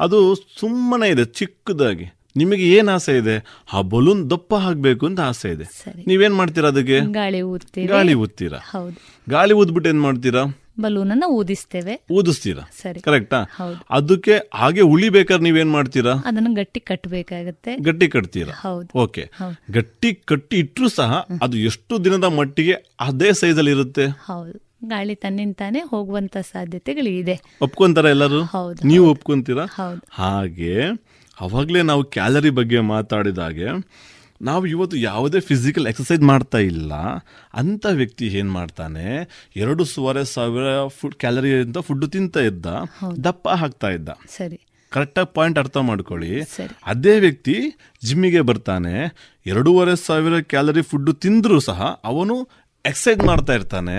ಅದು 0.00 0.18
ಸುಮ್ಮನೆ 0.60 1.10
ಇದೆ 1.10 1.24
ಚಿಕ್ಕದಾಗಿ. 1.24 2.06
ನಿಮಗೆ 2.36 2.64
ಏನ್ 2.76 2.88
ಆಸೆ 2.88 3.18
ಇದೆ? 3.18 3.36
ಆ 3.72 3.80
ಬಲೂನ್ 3.80 4.30
ದಪ್ಪ 4.30 4.54
ಹಾಕ್ಬೇಕು 4.54 5.06
ಅಂತ 5.06 5.20
ಆಸೆ 5.20 5.50
ಇದೆ. 5.50 5.64
ನೀವೇನ್ 6.06 6.34
ಮಾಡ್ತೀರಾ 6.34 6.68
ಅದಕ್ಕೆ? 6.68 7.00
ಗಾಳಿ 7.00 7.40
ಊದ್ತೀರಾ? 8.14 8.60
ಗಾಳಿ 9.28 9.52
ಊದ್ಬಿಟ್ಟು 9.52 9.88
ಏನ್ 9.90 10.00
ಮಾಡ್ತೀರಾ? 10.00 10.42
ಬಲೂನನ್ನ 10.80 11.24
ಊದಿಸ್ತೇವೆ. 11.28 11.94
ಊದಿಸ್ತೀರಾ? 12.10 12.64
ಸರಿ. 12.82 13.00
ಕರೆಕ್ಟಾ. 13.00 13.38
ಅದಕ್ಕೆ 13.90 14.34
ಹಾಗೆ 14.54 14.80
ಉಳಿಬೇಕಾದ್ರೆ 14.80 15.44
ನೀವೇನ್ 15.44 15.70
ಮಾಡ್ತೀರಾ? 15.70 16.12
ಅದನ್ನ 16.24 16.48
ಗಟ್ಟಿ 16.54 16.80
ಕಟ್ಟಬೇಕಾಗತ್ತೆ 16.80 17.76
ಗಟ್ಟಿ 17.76 18.08
ಕಟ್ತೀರಾ. 18.08 18.54
ಓಕೆ. 18.94 19.30
ಗಟ್ಟಿ 19.70 20.14
ಕಟ್ಟಿ 20.14 20.56
ಇಟ್ಟರು 20.58 20.88
ಸಹ 20.88 21.26
ಅದು 21.42 21.56
ಎಷ್ಟು 21.56 22.04
ದಿನದ 22.04 22.24
ಮಟ್ಟಿಗೆ 22.24 22.76
ಅದೇ 23.00 23.32
ಸೈಜಲ್ಲಿ 23.32 23.70
ಇರುತ್ತೆ? 23.70 24.06
ಹೌದು. 24.06 24.67
ಗಾಳಿ 24.84 25.14
ತನ್ನಿಂತಾನೆ 25.14 25.80
ಹೋಗುವಂತ 25.80 26.36
ಸಾಧ್ಯತೆಗಳಿದೆ. 26.36 27.40
ಒಪ್ಕೊಂತಾರ 27.62 28.04
ಎಲ್ಲರೂ? 28.04 28.44
ಹೌದು, 28.44 28.86
ನೀವು 28.86 29.10
ಒಪ್ಕೊಂತೀರಾ? 29.10 29.64
ಹೌದು. 29.64 30.00
ಹಾಗೆ 30.10 30.84
ಅವಾಗಲೇ 31.40 31.82
ನಾವು 31.82 32.04
ಕ್ಯಾಲರಿ 32.04 32.50
ಬಗ್ಗೆ 32.50 32.80
ಮಾತಾಡಿದಾಗೆ 32.80 33.66
ನಾವು 34.42 34.66
ಇವತ್ತು 34.66 34.96
ಯಾವುದೇ 34.96 35.40
ಫಿಸಿಕಲ್ 35.40 35.86
ಎಕ್ಸಸೈಸ್ 35.86 36.20
ಮಾಡ್ತಾ 36.20 36.58
ಇಲ್ಲ. 36.58 36.94
ಅಂತ 37.54 37.86
ವ್ಯಕ್ತಿ 37.86 38.26
ಏನು 38.26 38.52
ಮಾಡ್ತಾನೆ? 38.52 39.06
ಎರಡು 39.56 39.84
ಸುವರೆ 39.84 40.24
ಸಾವಿರ 40.24 40.88
ಫುಡ್ 40.88 41.14
ಕ್ಯಾಲರಿ 41.14 41.52
ಅಂತ 41.52 41.78
ಫುಡ್ 41.78 42.06
ತಿಂತ 42.06 42.36
ಇದ್ದ 42.36 42.66
ದಪ್ಪ 43.24 43.48
ಹಾಕ್ತಾ 43.48 43.88
ಇದ್ದ. 43.88 44.08
ಸರಿ. 44.36 44.60
ಕರೆಕ್ಟಾಗಿ 44.90 45.34
ಪಾಯಿಂಟ್ 45.34 45.58
ಅರ್ಥ 45.58 45.76
ಮಾಡ್ಕೊಳ್ಳಿ. 45.76 46.42
ಅದೇ 46.86 47.18
ವ್ಯಕ್ತಿ 47.18 47.54
ಜಿಮ್ಮಿಗೆ 48.04 48.40
ಬರ್ತಾನೆ 48.40 48.94
ಎರಡೂವರೆ 49.46 49.96
ಸಾವಿರ 49.96 50.40
ಕ್ಯಾಲರಿ 50.40 50.82
ಫುಡ್ 50.82 51.14
ತಿಂದರೂ 51.14 51.60
ಸಹ 51.60 52.00
ಅವನು 52.04 52.48
ಎಕ್ಸಸೈಸ್ 52.86 53.24
ಮಾಡ್ತಾ 53.24 53.52
ಇರ್ತಾನೆ. 53.52 53.96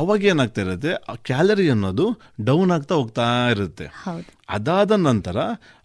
ಅವಾಗ 0.00 0.24
ಏನಾಗ್ತಾ 0.24 0.60
ಇರುತ್ತೆ? 0.62 0.92
ಆ 1.10 1.14
ಕ್ಯಾಲರಿ 1.28 1.66
ಅನ್ನೋದು 1.74 2.06
ಡೌನ್ 2.48 2.70
ಆಗ್ತಾ 2.70 2.94
ಹೋಗ್ತಾ 2.94 3.26
ಇರುತ್ತೆ. 3.50 3.86
ಅದಾದ 4.56 4.92
ನಂತರ 5.08 5.36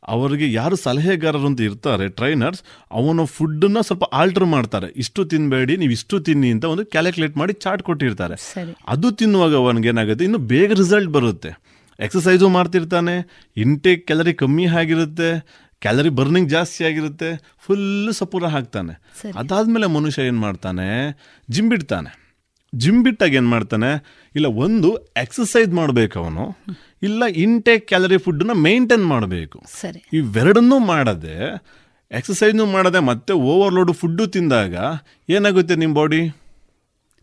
ಅವರಿಗೆ 0.07 0.47
ಯಾರು 0.53 0.75
ಸಲಹೆಗಾರರು 0.75 1.47
ಅಂತ 1.47 1.61
ಇರ್ತಾರೆ 1.61 2.09
ಟ್ರೈನರ್ಸ್ 2.09 2.61
ಅವನ 2.99 3.25
ಫುಡ್ಡನ್ನ 3.35 3.81
ಸ್ವಲ್ಪ 3.81 4.03
ಆಲ್ಟರ್ 4.03 4.45
ಮಾಡ್ತಾರೆ. 4.45 4.87
ಇಷ್ಟು 5.03 5.25
ತಿನ್ಬೇಡಿ 5.25 5.77
ನೀವು 5.77 5.91
ಇಷ್ಟು 5.91 6.19
ತಿನ್ನಿ 6.19 6.51
ಅಂತ 6.51 6.65
ಒಂದು 6.65 6.85
ಕ್ಯಾಲ್ಕುಲೇಟ್ 6.85 7.37
ಮಾಡಿ 7.37 7.53
ಚಾರ್ಟ್ 7.53 7.83
ಕೊಟ್ಟಿರ್ತಾರೆ. 7.83 8.37
ಅದು 8.87 9.11
ತಿನ್ನುವಾಗ 9.11 9.53
ಅವನಿಗೆ 9.63 9.89
ಏನಾಗುತ್ತೆ? 9.93 10.25
ಇನ್ನು 10.25 10.41
ಬೇಗ 10.53 10.71
ರಿಸಲ್ಟ್ 10.73 11.11
ಬರುತ್ತೆ. 11.17 11.51
ಎಕ್ಸಸೈಸು 11.99 12.49
ಮಾಡ್ತಿರ್ತಾನೆ 12.49 13.15
ಇಂಟೇಕ್ 13.57 14.07
ಕ್ಯಾಲರಿ 14.07 14.33
ಕಮ್ಮಿ 14.33 14.65
ಆಗಿರುತ್ತೆ 14.65 15.29
ಕ್ಯಾಲರಿ 15.81 16.09
ಬರ್ನಿಂಗ್ 16.09 16.49
ಜಾಸ್ತಿ 16.49 16.85
ಆಗಿರುತ್ತೆ 16.85 17.29
ಫುಲ್ 17.59 18.13
ಸಪೂರ 18.13 18.43
ಹಾಕ್ತಾನೆ. 18.47 18.93
ಅದಾದ್ಮೇಲೆ 19.41 19.87
ಮನುಷ್ಯ 19.87 20.27
ಏನು 20.29 20.39
ಮಾಡ್ತಾನೆ? 20.39 20.89
ಜಿಮ್ 21.51 21.69
ಬಿಡ್ತಾನೆ 21.69 22.22
ಜಿಮ್ 22.73 23.03
ಬಿಟ್ಟಾಗ 23.03 23.33
ಏನು 23.33 23.49
ಮಾಡ್ತಾನೆ? 23.49 23.89
ಇಲ್ಲ 24.35 24.47
ಒಂದು 24.65 24.89
ಎಕ್ಸಸೈಸ್ 25.17 25.71
ಮಾಡಬೇಕು 25.71 26.15
ಅವನು. 26.19 26.45
ಇಲ್ಲ 27.03 27.23
ಇಂಟೇಕ್ 27.43 27.87
ಕ್ಯಾಲರಿ 27.87 28.17
ಫುಡ್ನ 28.17 28.51
ಮೇಂಟೈನ್ 28.67 29.05
ಮಾಡಬೇಕು. 29.05 29.57
ಸರಿ. 29.81 30.01
ಇವೆರಡನ್ನೂ 30.13 30.79
ಮಾಡದೆ 30.91 31.37
ಎಕ್ಸಸೈಸ್ನು 32.11 32.65
ಮಾಡದೆ 32.65 32.99
ಮತ್ತೆ 32.99 33.33
ಓವರ್ಲೋಡ್ 33.51 33.91
ಫುಡ್ಡು 33.93 34.27
ತಿಂದಾಗ 34.27 34.75
ಏನಾಗುತ್ತೆ 35.29 35.75
ನಿಮ್ಮ 35.75 35.95
ಬಾಡಿ 35.95 36.21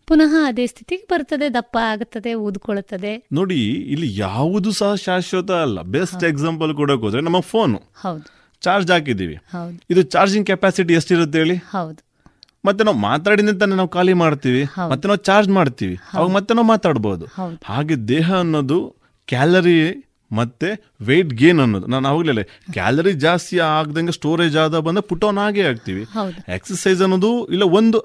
ಪುನಃ 0.08 0.32
ಅದೇ 0.46 0.66
ಸ್ಥಿತಿಗೆ 0.66 1.04
ಬರ್ತದೆ 1.10 1.46
ದಪ್ಪ 1.54 1.76
ಆಗುತ್ತದೆ 1.90 2.34
ಊದ್ಕೊಳ್ಳುತ್ತದೆ 2.34 3.12
ನೋಡಿ 3.32 3.58
ಇಲ್ಲಿ 3.94 4.08
ಯಾವುದು 4.18 4.70
ಸಹ 4.72 4.94
ಶಾಶ್ವತ 5.04 5.50
ಅಲ್ಲ. 5.64 5.82
ಬೆಸ್ಟ್ 5.96 6.24
ಎಕ್ಸಾಂಪಲ್ 6.24 6.72
ಕೊಡೋಕೆ 6.74 7.02
ಹೋದ್ರೆ 7.02 7.20
ನಮ್ಮ 7.20 7.40
ಫೋನು 7.52 7.80
ಚಾರ್ಜ್ 8.62 8.90
ಹಾಕಿದೀವಿ 8.90 9.36
ಇದು 9.90 10.02
ಚಾರ್ಜಿಂಗ್ 10.14 10.46
ಕೆಪಾಸಿಟಿ 10.46 10.94
ಎಷ್ಟಿರುತ್ತೆ 10.94 11.38
ಹೇಳಿ? 11.38 11.56
ಹೌದು. 11.74 12.00
ಮತ್ತೆ 12.64 12.84
ನಾವು 12.84 12.96
ಮಾತಾಡಿದ 12.96 13.62
ನಾವು 13.62 13.88
ಖಾಲಿ 13.88 14.12
ಮಾಡ್ತೀವಿ 14.12 14.62
ಮತ್ತೆ 14.90 15.08
ನಾವು 15.08 15.16
ಚಾರ್ಜ್ 15.16 15.50
ಮಾಡ್ತೀವಿ. 15.50 15.98
ಅವಾಗ 16.14 16.30
ಮತ್ತೆ 16.30 16.54
ನಾವು 16.54 16.66
ಮಾತಾಡ್ಬೋದು. 16.66 17.24
ಹಾಗೆ 17.64 17.96
ದೇಹ 17.96 18.34
ಅನ್ನೋದು 18.34 18.96
ಕ್ಯಾಲರಿ 19.26 20.06
ಮತ್ತೆ 20.32 20.92
ವೆಯ್ಟ್ 21.02 21.28
ಗೇನ್ 21.28 21.60
ಅನ್ನೋದು. 21.60 21.86
ನಾನು 21.86 22.08
ಆಗ್ಲಿಲ್ಲ 22.08 22.42
ಕ್ಯಾಲರಿ 22.72 23.12
ಜಾಸ್ತಿ 23.12 23.58
ಆಗದಂಗೆ 23.58 24.12
ಸ್ಟೋರೇಜ್ 24.12 24.56
ಆದ 24.56 24.78
ಬಂದ 24.78 24.98
ಪುಟ್ 24.98 25.24
ಆನ್ 25.24 25.38
ಆಗೇ 25.38 25.62
ಆಗ್ತೀವಿ. 25.62 26.02
ಎಕ್ಸಸೈಸ್ 26.48 27.02
ಅನ್ನೋದು 27.02 27.46
ಇಲ್ಲ 27.46 27.62
ಒಂದು 27.62 27.98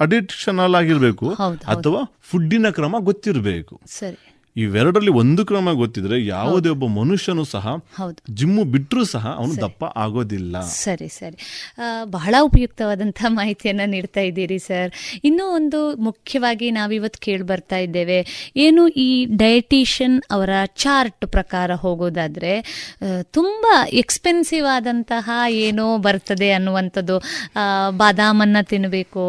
ಅಡಿಕ್ಷನಲ್ 0.00 0.74
ಆಗಿರ್ಬೇಕು. 0.74 1.30
ಅಥವಾ 1.72 2.18
ಫುಡ್ಡಿನ 2.22 2.70
ಕ್ರಮ 2.70 2.96
ಗೊತ್ತಿರಬೇಕು. 2.98 3.80
ಸರಿ. 3.86 4.37
ಇವೆರಡರಲ್ಲಿ 4.64 5.12
ಒಂದು 5.20 5.42
ಕ್ರಮ 5.46 5.72
ಗೊತ್ತಿದ್ರೆ 5.72 6.16
ಯಾವುದೇ 6.26 6.68
ಒಬ್ಬ 6.68 6.86
ಮನುಷ್ಯನು 6.98 7.44
ಸಹ 7.44 7.66
ಹೌದು. 7.98 8.20
ಜಿಮ್ಮು 8.34 8.62
ಬಿಟ್ಟರೂ 8.74 9.02
ಸಹ 9.04 9.24
ಅವನು 9.38 9.54
ದಪ್ಪ 9.56 9.84
ಆಗೋದಿಲ್ಲ. 9.96 10.60
ಸರಿ 10.82 11.08
ಸರಿ. 11.08 11.38
ಬಹಳ 12.10 12.34
ಉಪಯುಕ್ತವಾದಂತಹ 12.42 13.30
ಮಾಹಿತಿಯನ್ನು 13.30 13.86
ನೀಡ್ತಾ 13.90 14.20
ಇದ್ದೀರಿ 14.20 14.58
ಸರ್. 14.58 14.90
ಇನ್ನೂ 15.24 15.44
ಒಂದು 15.54 15.80
ಮುಖ್ಯವಾಗಿ 15.96 16.70
ನಾವಿವತ್ತು 16.70 17.20
ಕೇಳಿ 17.20 17.42
ಬರ್ತಾ 17.42 17.78
ಇದ್ದೇವೆ. 17.78 18.18
ಏನು 18.56 18.82
ಈ 18.88 19.10
ಡಯಟಿಷಿಯನ್ 19.36 20.18
ಅವರ 20.30 20.50
ಚಾರ್ಟ್ 20.84 21.26
ಪ್ರಕಾರ 21.26 21.70
ಹೋಗೋದಾದ್ರೆ 21.74 22.54
ತುಂಬಾ 23.30 23.74
ಎಕ್ಸ್ಪೆನ್ಸಿವ್ 24.02 24.66
ಆದಂತಹ 24.74 25.30
ಏನೋ 25.50 25.86
ಬರ್ತದೆ 25.98 26.50
ಅನ್ನುವಂಥದ್ದು. 26.50 27.18
ಬಾದಾಮನ್ನು 27.98 28.62
ತಿನ್ನಬೇಕು 28.66 29.24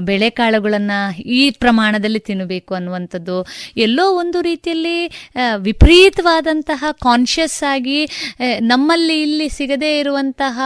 ಬೇಳೆಕಾಳುಗಳನ್ನು 0.00 0.98
ಈ 1.38 1.42
ಪ್ರಮಾಣದಲ್ಲಿ 1.50 2.22
ತಿನ್ನಬೇಕು 2.28 2.74
ಅನ್ನುವಂಥದ್ದು. 2.74 3.38
ಎಲ್ಲೋ 3.76 4.06
ಒಂದು 4.18 4.38
ರೀತಿಯಲ್ಲಿ 4.50 4.98
ವಿಪರೀತವಾದಂತಹ 5.68 6.90
ಕಾನ್ಷಿಯಸ್ 7.06 7.58
ಆಗಿ 7.72 8.00
ನಮ್ಮಲ್ಲಿ 8.72 9.16
ಇಲ್ಲಿ 9.26 9.48
ಸಿಗದೇ 9.58 9.92
ಇರುವಂತಹ 10.02 10.58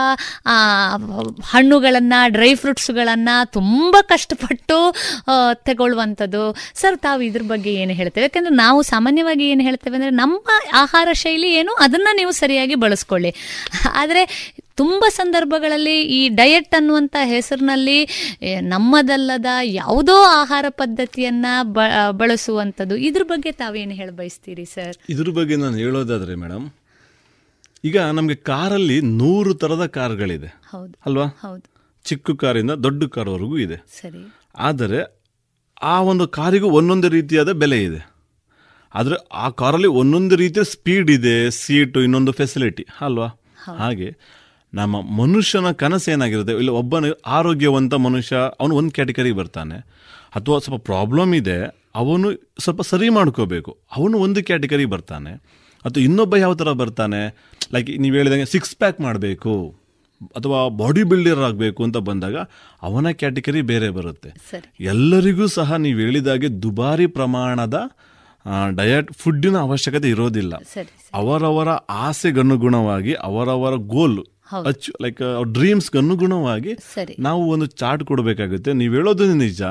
ಹಣ್ಣುಗಳನ್ನು 1.53 2.19
ಡ್ರೈ 2.37 2.51
ಫ್ರೂಟ್ಸ್ಗಳನ್ನು 2.61 3.35
ತುಂಬ 3.57 3.95
ಕಷ್ಟಪಟ್ಟು 4.13 4.79
ತಗೊಳ್ಳುವಂಥದ್ದು. 5.69 6.43
ಸರ್ 6.81 6.97
ತಾವು 7.07 7.21
ಇದ್ರ 7.29 7.43
ಬಗ್ಗೆ 7.53 7.73
ಏನು 7.83 7.93
ಹೇಳ್ತೇವೆ 7.99 8.25
ಯಾಕಂದ್ರೆ 8.27 8.55
ನಾವು 8.63 8.79
ಸಾಮಾನ್ಯವಾಗಿ 8.93 9.45
ಏನು 9.53 9.63
ಹೇಳ್ತೇವೆ 9.69 9.95
ಅಂದರೆ 9.99 10.13
ನಮ್ಮ 10.21 10.59
ಆಹಾರ 10.83 11.07
ಶೈಲಿ 11.23 11.49
ಏನು, 11.61 11.73
ಅದನ್ನು 11.85 12.11
ನೀವು 12.19 12.31
ಸರಿಯಾಗಿ 12.41 12.75
ಬಳಸ್ಕೊಳ್ಳಿ. 12.83 13.31
ಆದರೆ 14.01 14.23
ತುಂಬ 14.77 15.03
ಸಂದರ್ಭಗಳಲ್ಲಿ 15.09 16.01
ಈ 16.01 16.29
ಡಯಟ್ 16.29 16.75
ಅನ್ನುವಂಥ 16.75 17.15
ಹೆಸರಿನಲ್ಲಿ 17.23 17.99
ನಮ್ಮದಲ್ಲದ 18.61 19.45
ಯಾವುದೋ 19.63 20.23
ಆಹಾರ 20.23 20.65
ಪದ್ಧತಿಯನ್ನ 20.69 21.45
ಬ 21.61 21.79
ಬಳಸುವಂಥದ್ದು. 22.11 22.95
ಇದ್ರ 22.97 23.23
ಬಗ್ಗೆ 23.23 23.51
ತಾವೇನು 23.51 23.91
ಹೇಳ 23.91 24.09
ಬಯಸ್ತೀರಿ 24.11 24.65
ಸರ್ 24.65 24.97
ಇದ್ರ 25.09 25.29
ಬಗ್ಗೆ 25.29 25.55
ನಾನು 25.55 25.77
ಹೇಳೋದಾದ್ರೆ 25.77 26.35
ಮೇಡಮ್ 26.35 26.69
ಈಗ 27.83 27.99
ನಮಗೆ 27.99 28.35
ಕಾರಲ್ಲಿ 28.35 29.01
ನೂರು 29.01 29.53
ಥರದ 29.53 29.85
ಕಾರ್ಗಳಿದೆ. 29.85 30.47
ಹೌದು. 30.47 30.93
ಅಲ್ವಾ? 31.05 31.25
ಹೌದು. 31.25 31.65
ಚಿಕ್ಕ 32.05 32.31
ಕಾರಿಂದ 32.31 32.71
ದೊಡ್ಡ 32.71 33.03
ಕಾರ್ವರೆಗೂ 33.03 33.57
ಇದೆ. 33.57 33.77
ಸರಿ. 34.01 34.33
ಆದರೆ 34.57 34.99
ಆ 35.81 36.01
ಒಂದು 36.01 36.27
ಕಾರಿಗೂ 36.27 36.69
ಒಂದೊಂದು 36.69 37.09
ರೀತಿಯಾದ 37.09 37.51
ಬೆಲೆ 37.51 37.83
ಇದೆ. 37.83 38.01
ಆದರೆ 38.95 39.15
ಆ 39.33 39.49
ಕಾರಲ್ಲಿ 39.49 39.87
ಒಂದೊಂದು 39.87 40.35
ರೀತಿಯ 40.35 40.63
ಸ್ಪೀಡ್ 40.63 41.11
ಇದೆ 41.11 41.51
ಸೀಟು 41.51 42.01
ಇನ್ನೊಂದು 42.01 42.31
ಫೆಸಿಲಿಟಿ 42.31 42.85
ಅಲ್ವಾ? 43.01 43.27
ಹಾಗೆ 43.77 44.17
ನಮ್ಮ 44.75 45.01
ಮನುಷ್ಯನ 45.01 45.71
ಕನಸು 45.71 46.11
ಏನಾಗಿರುತ್ತೆ? 46.11 46.53
ಇಲ್ಲ 46.53 46.69
ಒಬ್ಬನ 46.69 47.05
ಆರೋಗ್ಯವಂತ 47.27 47.93
ಮನುಷ್ಯ 47.93 48.35
ಅವನು 48.59 48.75
ಒಂದು 48.75 48.91
ಕ್ಯಾಟಗರಿಗೆ 48.91 49.35
ಬರ್ತಾನೆ. 49.35 49.77
ಅಥವಾ 50.35 50.59
ಸ್ವಲ್ಪ 50.59 50.83
ಪ್ರಾಬ್ಲಮ್ 50.83 51.35
ಇದೆ 51.35 51.57
ಅವನು 51.95 52.33
ಸ್ವಲ್ಪ 52.59 52.81
ಸರಿ 52.81 53.09
ಮಾಡ್ಕೋಬೇಕು. 53.09 53.77
ಅವನು 53.97 54.17
ಒಂದು 54.17 54.43
ಕ್ಯಾಟಗರಿಗೆ 54.43 54.89
ಬರ್ತಾನೆ. 54.89 55.31
ಅಥವಾ 55.85 56.03
ಇನ್ನೊಬ್ಬ 56.03 56.35
ಯಾವ 56.35 56.53
ಥರ 56.55 56.71
ಬರ್ತಾನೆ? 56.71 57.21
ಲೈಕ್ 57.73 57.99
ನೀವು 57.99 58.15
ಹೇಳಿದಂಗೆ 58.15 58.45
ಸಿಕ್ಸ್ 58.45 58.75
ಪ್ಯಾಕ್ 58.75 59.01
ಮಾಡಬೇಕು. 59.01 59.75
ಅಥವಾ 60.35 60.69
ಬಾಡಿ 60.69 61.03
ಬಿಲ್ಡರ್ 61.03 61.39
ಆಗಬೇಕು 61.39 61.83
ಅಂತ 61.83 61.97
ಬಂದಾಗ 61.97 62.35
ಅವನ 62.81 63.07
ಕ್ಯಾಟಗರಿ 63.11 63.61
ಬೇರೆ 63.61 63.89
ಬರುತ್ತೆ. 63.89 64.29
ಎಲ್ಲರಿಗೂ 64.79 65.47
ಸಹ 65.47 65.75
ನೀವು 65.75 65.99
ಹೇಳಿದಾಗೆ 65.99 66.61
ದುಬಾರಿ 66.63 67.07
ಪ್ರಮಾಣದ 67.07 67.79
ಡಯಟ್ 68.69 69.13
ಫುಡ್ಡಿನ 69.13 69.57
ಅವಶ್ಯಕತೆ 69.57 70.09
ಇರೋದಿಲ್ಲ. 70.09 70.53
ಅವರವರ 71.13 71.69
ಆಸೆಗನುಗುಣವಾಗಿ 71.89 73.13
ಅವರವರ 73.13 73.75
ಗೋಲ್ 73.75 74.23
ಹೌದು. 74.45 74.69
ಲೈಕ್ 74.69 75.01
ಲೈಕ್ 75.01 75.21
ಡ್ರೀಮ್ಸ್ಗೆ 75.53 75.97
ಅನುಗುಣವಾಗಿ 75.97 76.73
ನಾವು 77.19 77.49
ಒಂದು 77.51 77.65
ಚಾರ್ಟ್ 77.65 78.03
ಕೊಡಬೇಕಾಗುತ್ತೆ. 78.03 78.73
ನೀವು 78.73 78.93
ಹೇಳೋದು 78.93 79.33
ನಿಜ. 79.33 79.61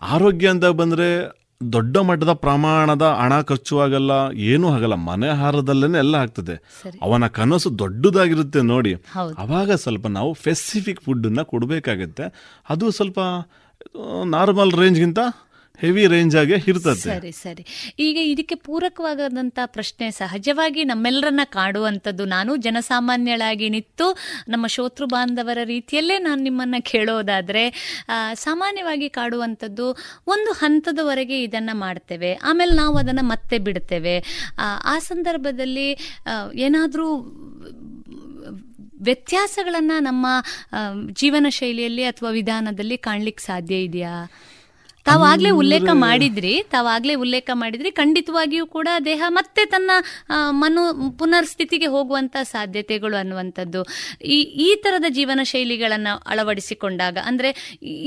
ಆರೋಗ್ಯ 0.00 0.48
ಅಂತ 0.48 0.64
ಬಂದ್ರೆ 0.64 1.08
ದೊಡ್ಡ 1.72 1.96
ಮಟ್ಟದ 1.98 2.32
ಪ್ರಮಾಣದ 2.32 3.02
ಹಣ 3.02 3.40
ಖರ್ಚು 3.40 3.80
ಆಗಲ್ಲ 3.80 4.10
ಏನೂ 4.34 4.68
ಆಗಲ್ಲ. 4.68 4.94
ಮನೆ 4.94 5.28
ಆಹಾರದಲ್ಲೇನೆ 5.28 5.98
ಎಲ್ಲ 5.98 6.14
ಆಗ್ತದೆ. 6.14 6.54
ಅವನ 7.02 7.26
ಕನಸು 7.26 7.78
ದೊಡ್ಡದಾಗಿರುತ್ತೆ 7.78 8.62
ನೋಡಿ. 8.62 8.94
ಅವಾಗ 9.38 9.72
ಸ್ವಲ್ಪ 9.72 10.06
ನಾವು 10.06 10.34
ಸ್ಪೆಸಿಫಿಕ್ 10.34 11.00
ಫುಡ್ಡನ್ನ 11.00 11.42
ಕೊಡಬೇಕಾಗತ್ತೆ. 11.42 12.26
ಅದು 12.70 12.90
ಸ್ವಲ್ಪ 12.90 13.20
ನಾರ್ಮಲ್ 14.24 14.72
ರೇಂಜ್ಗಿಂತ 14.72 15.18
ಹೆವಿ 15.80 16.06
ರೇಂಜ್ 16.06 16.36
ಆಗಿ 16.36 16.52
ಇರ್ತದೆ. 16.52 16.94
ಸರಿ 16.94 17.32
ಸರಿ. 17.32 17.66
ಈಗ 17.98 18.16
ಇದಕ್ಕೆ 18.22 18.54
ಪೂರಕವಾದಂಥ 18.54 19.58
ಪ್ರಶ್ನೆ 19.66 20.10
ಸಹಜವಾಗಿ 20.10 20.84
ನಮ್ಮೆಲ್ಲರನ್ನ 20.84 21.40
ಕಾಡುವಂಥದ್ದು 21.44 22.24
ನಾನು 22.24 22.56
ಜನಸಾಮಾನ್ಯಳಾಗಿ 22.56 23.68
ನಿಂತು 23.68 24.18
ನಮ್ಮ 24.48 24.66
ಶೋತೃ 24.66 25.06
ಬಾಂಧವರ 25.06 25.58
ರೀತಿಯಲ್ಲೇ 25.64 26.18
ನಾನು 26.18 26.42
ನಿಮ್ಮನ್ನ 26.42 26.74
ಕೇಳೋದಾದ್ರೆ 26.80 27.70
ಸಾಮಾನ್ಯವಾಗಿ 28.34 29.08
ಕಾಡುವಂಥದ್ದು 29.08 29.96
ಒಂದು 30.26 30.52
ಹಂತದವರೆಗೆ 30.52 31.42
ಇದನ್ನ 31.42 31.70
ಮಾಡ್ತೇವೆ. 31.72 32.34
ಆಮೇಲೆ 32.34 32.74
ನಾವು 32.74 32.96
ಅದನ್ನ 32.96 33.18
ಮತ್ತೆ 33.22 33.58
ಬಿಡ್ತೇವೆ. 33.58 34.18
ಆ, 34.58 34.98
ಸಂದರ್ಭದಲ್ಲಿ 34.98 36.16
ಏನಾದರೂ 36.54 37.16
ವ್ಯತ್ಯಾಸಗಳನ್ನ 39.00 39.92
ನಮ್ಮ 39.98 40.26
ಜೀವನ 41.12 41.46
ಶೈಲಿಯಲ್ಲಿ 41.48 42.04
ಅಥವಾ 42.04 42.30
ವಿಧಾನದಲ್ಲಿ 42.30 42.98
ಕಾಣ್ಲಿಕ್ಕೆ 42.98 43.44
ಸಾಧ್ಯ 43.44 43.82
ಇದೆಯಾ? 43.82 44.26
ತಾವಾಗ್ಲೇ 45.06 45.50
ಉಲ್ಲೇಖ 45.50 45.88
ಮಾಡಿದ್ರಿ 45.92 46.52
ತಾವಾಗ್ಲೇ 46.70 47.14
ಉಲ್ಲೇಖ 47.14 47.50
ಮಾಡಿದ್ರಿ 47.52 47.90
ಖಂಡಿತವಾಗಿಯೂ 47.90 48.66
ಕೂಡ 48.66 48.88
ದೇಹ 49.04 49.22
ಮತ್ತೆ 49.28 49.64
ತನ್ನ 49.64 49.90
ಮನು 50.50 50.82
ಪುನರ್ಸ್ಥಿತಿಗೆ 51.18 51.86
ಹೋಗುವಂತ 51.86 52.36
ಸಾಧ್ಯತೆಗಳು 52.42 53.16
ಅನ್ನುವಂಥದ್ದು. 53.16 53.80
ಈ 54.36 54.38
ಈ 54.66 54.68
ತರದ 54.84 55.08
ಜೀವನ 55.08 55.40
ಶೈಲಿಗಳನ್ನ 55.42 56.08
ಅಳವಡಿಸಿಕೊಂಡಾಗ 56.26 57.18
ಅಂದ್ರೆ 57.24 57.50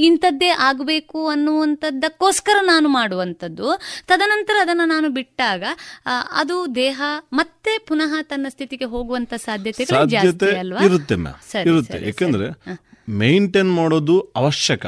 ಇಂಥದ್ದೇ 0.08 0.50
ಆಗಬೇಕು 0.68 1.28
ಅನ್ನುವಂಥದ್ದಕ್ಕೋಸ್ಕರ 1.28 2.58
ನಾನು 2.64 2.90
ಮಾಡುವಂಥದ್ದು. 2.90 3.68
ತದನಂತರ 4.08 4.56
ಅದನ್ನ 4.62 4.82
ನಾನು 4.86 5.10
ಬಿಟ್ಟಾಗ 5.10 5.64
ಅದು 6.36 6.76
ದೇಹ 6.76 7.02
ಮತ್ತೆ 7.34 7.74
ಪುನಃ 7.88 8.14
ತನ್ನ 8.22 8.46
ಸ್ಥಿತಿಗೆ 8.50 8.86
ಹೋಗುವಂತ 8.86 9.34
ಸಾಧ್ಯತೆಗಳು 9.46 10.06
ಜಾಸ್ತಿ 10.10 10.52
ಅಲ್ವಾ? 10.58 10.84
ಇರುತ್ತೆ 10.84 11.16
ಇರುತ್ತೆ. 11.62 12.00
ಯಾಕಂದ್ರೆ 12.06 12.48
ಮೇಂಟೈನ್ 13.22 13.76
ಮಾಡೋದು 13.76 14.20
ಅವಶ್ಯಕ. 14.36 14.86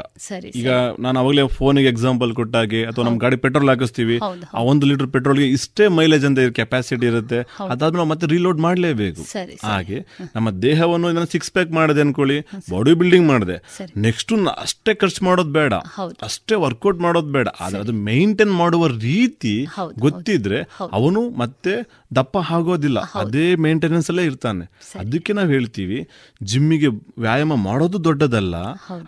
ಈಗ 0.54 0.70
ನಾನು 0.98 1.20
ಅವಾಗಲೇ 1.20 1.48
ಫೋನಿಗೆ 1.48 1.88
ಎಕ್ಸಾಂಪಲ್ 1.88 2.32
ಕೊಟ್ಟಾಗೆ 2.32 2.84
ಅಥವಾ 2.84 3.04
ನಮ್ಮ 3.04 3.18
ಗಾಡಿ 3.18 3.36
ಪೆಟ್ರೋಲ್ 3.36 3.68
ಹಾಕಿಸ್ತೀವಿ 3.68 4.20
ಆ 4.54 4.62
ಒಂದು 4.62 4.86
ಲೀಟರ್ 4.86 5.08
ಪೆಟ್ರೋಲ್ಗೆ 5.08 5.48
ಇಷ್ಟೇ 5.48 5.88
ಮೈಲೇಜ್ 5.88 6.24
ಅಂತ 6.24 6.38
ಕೆಪಾಸಿಟಿ 6.38 7.06
ಇರುತ್ತೆ. 7.06 7.40
ಅದಾದ್ಮೇಲೆ 7.68 7.96
ನಾವು 7.96 8.08
ಮತ್ತೆ 8.08 8.26
ರೀಲೋಡ್ 8.26 8.60
ಮಾಡಲೇಬೇಕು. 8.60 9.22
ಹಾಗೆ 9.66 10.06
ನಮ್ಮ 10.36 10.50
ದೇಹವನ್ನು 10.50 11.10
ಇದನ್ನ 11.10 11.24
ಸಿಕ್ಸ್ 11.24 11.50
ಪ್ಯಾಕ್ 11.50 11.70
ಮಾಡಿದೆ 11.70 12.00
ಅನ್ಕೊಳ್ಳಿ 12.00 12.38
ಬಾಡಿ 12.70 12.94
ಬಿಲ್ಡಿಂಗ್ 12.94 13.28
ಮಾಡಿದೆ. 13.28 13.86
ನೆಕ್ಸ್ಟ್ 13.96 14.32
ಅಷ್ಟೇ 14.48 14.94
ಖರ್ಚು 14.94 15.24
ಮಾಡೋದು 15.24 15.52
ಬೇಡ. 15.52 15.74
ಅಷ್ಟೇ 16.22 16.54
ವರ್ಕೌಟ್ 16.54 16.98
ಮಾಡೋದು 16.98 17.32
ಬೇಡ. 17.32 17.48
ಆದ್ರೆ 17.60 17.80
ಅದು 17.80 17.92
ಮೇಂಟೈನ್ 17.92 18.52
ಮಾಡುವ 18.52 18.86
ರೀತಿ 18.86 19.66
ಗೊತ್ತಿದ್ರೆ 19.98 20.60
ಅವನು 20.92 21.30
ಮತ್ತೆ 21.30 21.72
ದಪ್ಪ 22.16 22.38
ಆಗೋದಿಲ್ಲ. 22.50 22.98
ಅದೇ 23.14 23.54
ಮೇಂಟೆನೆನ್ಸ್ 23.54 24.10
ಅಲ್ಲೇ 24.10 24.24
ಇರ್ತಾನೆ. 24.24 24.64
ಅದಕ್ಕೆ 24.98 25.32
ನಾವು 25.32 25.48
ಹೇಳ್ತೀವಿ 25.48 25.98
ಜಿಮ್ಮಿಗೆ 26.42 26.86
ವ್ಯಾಯಾಮ 27.18 27.54
ಮಾಡೋದು 27.54 28.04
ದೊಡ್ಡದಲ್ಲ 28.04 28.56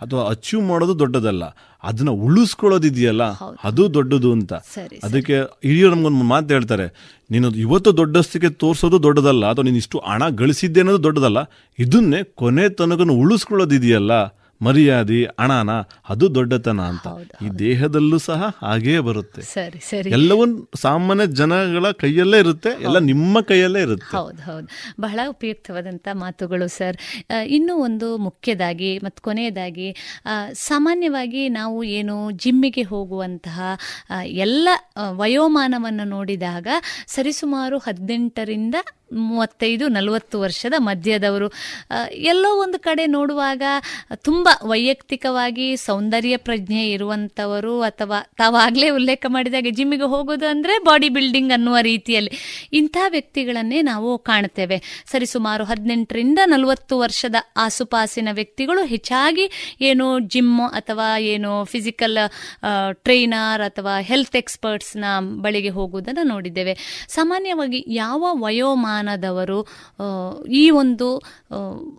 ಅಥವಾ 0.01 0.29
ಅಚೀವ್ 0.29 0.63
ಮಾಡೋದು 0.63 0.99
ದೊಡ್ಡದಲ್ಲ 0.99 1.43
ಅದನ್ನ 1.83 2.09
ಉಳಿಸ್ಕೊಳ್ಳೋದಿದೆಯಲ್ಲ 2.09 3.23
ಅದು 3.63 3.93
ದೊಡ್ಡದು 3.93 4.31
ಅಂತ. 4.31 4.53
ಅದಕ್ಕೆ 5.03 5.35
ಹಿರಿಯರು 5.63 5.95
ನಮ್ಗೊಂದು 5.95 6.23
ಮಾತು 6.23 6.53
ಹೇಳ್ತಾರೆ 6.53 6.87
ನೀನು 7.31 7.49
ಇವತ್ತು 7.55 7.97
ದೊಡ್ಡಸ್ತಿಗೆ 7.97 8.49
ತೋರಿಸೋದು 8.49 9.03
ದೊಡ್ಡದಲ್ಲ 9.03 9.45
ಅಥವಾ 9.45 9.63
ನೀನು 9.63 9.77
ಇಷ್ಟು 9.77 9.99
ಹಣ 9.99 10.29
ಗಳಿಸಿದ್ದೆ 10.29 10.79
ಅನ್ನೋದು 10.79 11.03
ದೊಡ್ಡದಲ್ಲ 11.03 11.39
ಇದನ್ನೇ 11.79 12.23
ಕೊನೆ 12.23 12.69
ತನಕ 12.69 13.01
ಉಳಿಸ್ಕೊಳ್ಳೋದಿದೆಯಲ್ಲ 13.19 14.13
ಮರ್ಯಾದೆ 14.61 15.19
ಹಣನ 15.23 15.71
ಅದು 16.09 16.35
ದೊಡ್ಡತನ 16.35 16.81
ಅಂತ. 16.81 17.07
ಈ 17.45 17.49
ದೇಹದಲ್ಲೂ 17.59 18.17
ಸಹ 18.17 18.41
ಹಾಗೇ 18.61 18.99
ಬರುತ್ತೆ. 18.99 19.41
ಸರಿ 19.41 19.79
ಸರಿ. 19.79 20.09
ಎಲ್ಲವನ್ನು 20.09 20.59
ಸಾಮಾನ್ಯ 20.75 21.25
ಜನಗಳ 21.27 21.91
ಕೈಯಲ್ಲೇ 21.91 22.39
ಇರುತ್ತೆ 22.39 22.69
ಎಲ್ಲ 22.69 22.97
ನಿಮ್ಮ 22.97 23.41
ಕೈಯಲ್ಲೇ 23.41 23.81
ಇರುತ್ತೆ. 23.81 24.17
ಹೌದು 24.17 24.41
ಹೌದು. 24.41 24.67
ಬಹಳ 25.01 25.19
ಉಪಯುಕ್ತವಾದಂಥ 25.27 26.07
ಮಾತುಗಳು 26.13 26.67
ಸರ್. 26.67 26.97
ಇನ್ನೂ 27.47 27.75
ಒಂದು 27.75 28.17
ಮುಖ್ಯದಾಗಿ 28.17 28.97
ಮತ್ತು 28.97 29.21
ಕೊನೆಯದಾಗಿ 29.21 29.95
ಸಾಮಾನ್ಯವಾಗಿ 30.53 31.49
ನಾವು 31.49 31.83
ಏನು 31.83 32.31
ಜಿಮ್ಮಿಗೆ 32.31 32.81
ಹೋಗುವಂತಹ 32.81 33.61
ಎಲ್ಲ 34.25 34.67
ವಯೋಮಾನವನ್ನು 35.11 36.03
ನೋಡಿದಾಗ 36.03 36.67
ಸರಿಸುಮಾರು 37.07 37.77
ಹದಿನೆಂಟರಿಂದ 37.77 38.75
ಮೂವತ್ತೈದು, 39.11 39.87
ನಲವತ್ತು 39.87 40.39
ವರ್ಷದ 40.41 40.73
ಮಧ್ಯದವರು. 40.77 41.47
ಎಲ್ಲೋ 42.11 42.49
ಒಂದು 42.57 42.79
ಕಡೆ 42.79 43.05
ನೋಡುವಾಗ 43.07 43.63
ತುಂಬ 44.15 44.47
ವೈಯಕ್ತಿಕವಾಗಿ 44.63 45.75
ಸೌಂದರ್ಯ 45.75 46.37
ಪ್ರಜ್ಞೆ 46.37 46.89
ಇರುವಂಥವರು 46.89 47.81
ಅಥವಾ 47.81 48.19
ತಾವಾಗಲೇ 48.37 48.89
ಉಲ್ಲೇಖ 48.89 49.25
ಮಾಡಿದಾಗೆ 49.27 49.71
ಜಿಮ್ಮಿಗೆ 49.71 50.03
ಹೋಗೋದು 50.03 50.47
ಅಂದರೆ 50.47 50.73
ಬಾಡಿ 50.83 51.09
ಬಿಲ್ಡಿಂಗ್ 51.09 51.51
ಅನ್ನುವ 51.51 51.77
ರೀತಿಯಲ್ಲಿ 51.81 52.31
ಇಂಥ 52.73 52.97
ವ್ಯಕ್ತಿಗಳನ್ನೇ 53.07 53.81
ನಾವು 53.81 54.17
ಕಾಣ್ತೇವೆ. 54.17 54.77
ಸರಿಸುಮಾರು 55.11 55.63
ಹದಿನೆಂಟರಿಂದ 55.63 56.39
ನಲವತ್ತು 56.45 56.99
ವರ್ಷದ 56.99 57.35
ಆಸುಪಾಸಿನ 57.57 58.29
ವ್ಯಕ್ತಿಗಳು 58.31 58.83
ಹೆಚ್ಚಾಗಿ 58.85 59.45
ಏನು 59.81 60.19
ಜಿಮ್ 60.19 60.59
ಅಥವಾ 60.61 61.17
ಏನು 61.19 61.65
ಫಿಸಿಕಲ್ 61.65 62.17
ಟ್ರೈನರ್ 62.91 63.61
ಅಥವಾ 63.61 63.99
ಹೆಲ್ತ್ 63.99 64.35
ಎಕ್ಸ್ಪರ್ಟ್ಸ್ನ 64.35 65.05
ಬಳಿಗೆ 65.41 65.69
ಹೋಗುವುದನ್ನು 65.69 66.23
ನೋಡಿದ್ದೇವೆ. 66.23 66.77
ಸಾಮಾನ್ಯವಾಗಿ 67.07 67.85
ಯಾವ 67.87 68.23
ವಯೋಮಾನದವರು 68.33 68.93
ಆ, 69.99 70.07
ಈ 70.55 70.69
ಒಂದು 70.75 71.07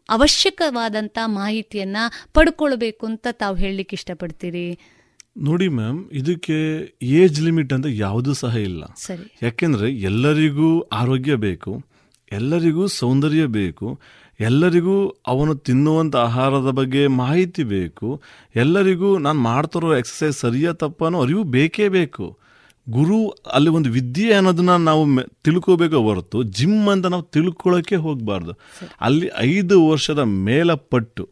ಅವಶ್ಯಕವಾದಂಥ 0.09 1.18
ಮಾಹಿತಿಯನ್ನ 1.35 1.97
ಪಡ್ಕೊಳ್ಬೇಕು 2.32 3.06
ಅಂತ 3.06 3.27
ತಾವು 3.35 3.56
ಹೇಳಲಿಕ್ಕೆ 3.56 3.94
ಇಷ್ಟಪಡ್ತೀರಿ? 3.94 4.66
ನೋಡಿ 5.39 5.68
ಮ್ಯಾಮ್ 5.74 5.98
ಇದಕ್ಕೆ 6.12 6.56
ಏಜ್ 7.14 7.43
ಲಿಮಿಟ್ 7.43 7.73
ಅಂತ 7.73 7.86
ಯಾವುದೂ 7.98 8.32
ಸಹ 8.35 8.56
ಇಲ್ಲ. 8.62 8.82
ಸರಿ. 8.98 9.27
ಯಾಕೆಂದ್ರೆ 9.43 9.93
ಎಲ್ಲರಿಗೂ 10.02 10.68
ಆರೋಗ್ಯ 10.93 11.35
ಬೇಕು 11.40 11.73
ಎಲ್ಲರಿಗೂ 12.32 12.86
ಸೌಂದರ್ಯ 12.94 13.47
ಬೇಕು 13.55 13.89
ಎಲ್ಲರಿಗೂ 14.40 14.94
ಅವನು 15.27 15.55
ತಿನ್ನುವಂಥ 15.59 16.16
ಆಹಾರದ 16.24 16.70
ಬಗ್ಗೆ 16.70 17.06
ಮಾಹಿತಿ 17.16 17.62
ಬೇಕು 17.70 18.09
ಎಲ್ಲರಿಗೂ 18.55 19.18
ನಾನು 19.18 19.39
ಮಾಡ್ತಿರೋ 19.40 19.97
ಎಕ್ಸಸೈಸ್ 19.97 20.36
ಸರಿಯ 20.39 20.73
ತಪ್ಪನೋ 20.74 21.23
ಅರಿವು 21.23 21.43
ಬೇಕೇ 21.51 21.89
ಬೇಕು. 21.90 22.27
ಗುರು 22.86 23.28
ಅಲ್ಲಿ 23.52 23.70
ಒಂದು 23.70 23.90
ವಿದ್ಯೆ 23.90 24.32
ಅನ್ನೋದನ್ನ 24.32 24.76
ನಾವು 24.76 25.02
ತಿಳ್ಕೋಬೇಕು 25.44 25.98
ಹೊರತು 25.98 26.42
ಜಿಮ್ 26.42 26.88
ಅಂತ 26.88 27.06
ನಾವು 27.06 27.22
ತಿಳ್ಕೊಳ್ಳೋಕೆ 27.22 27.96
ಹೋಗಬಾರ್ದು. 27.96 28.52
ಅಲ್ಲಿ 29.00 29.30
ಐದು 29.38 29.88
ವರ್ಷದ 29.88 30.18
ಮೇಲೆ 30.18 30.76
ಪಟ್ಟು 30.90 31.28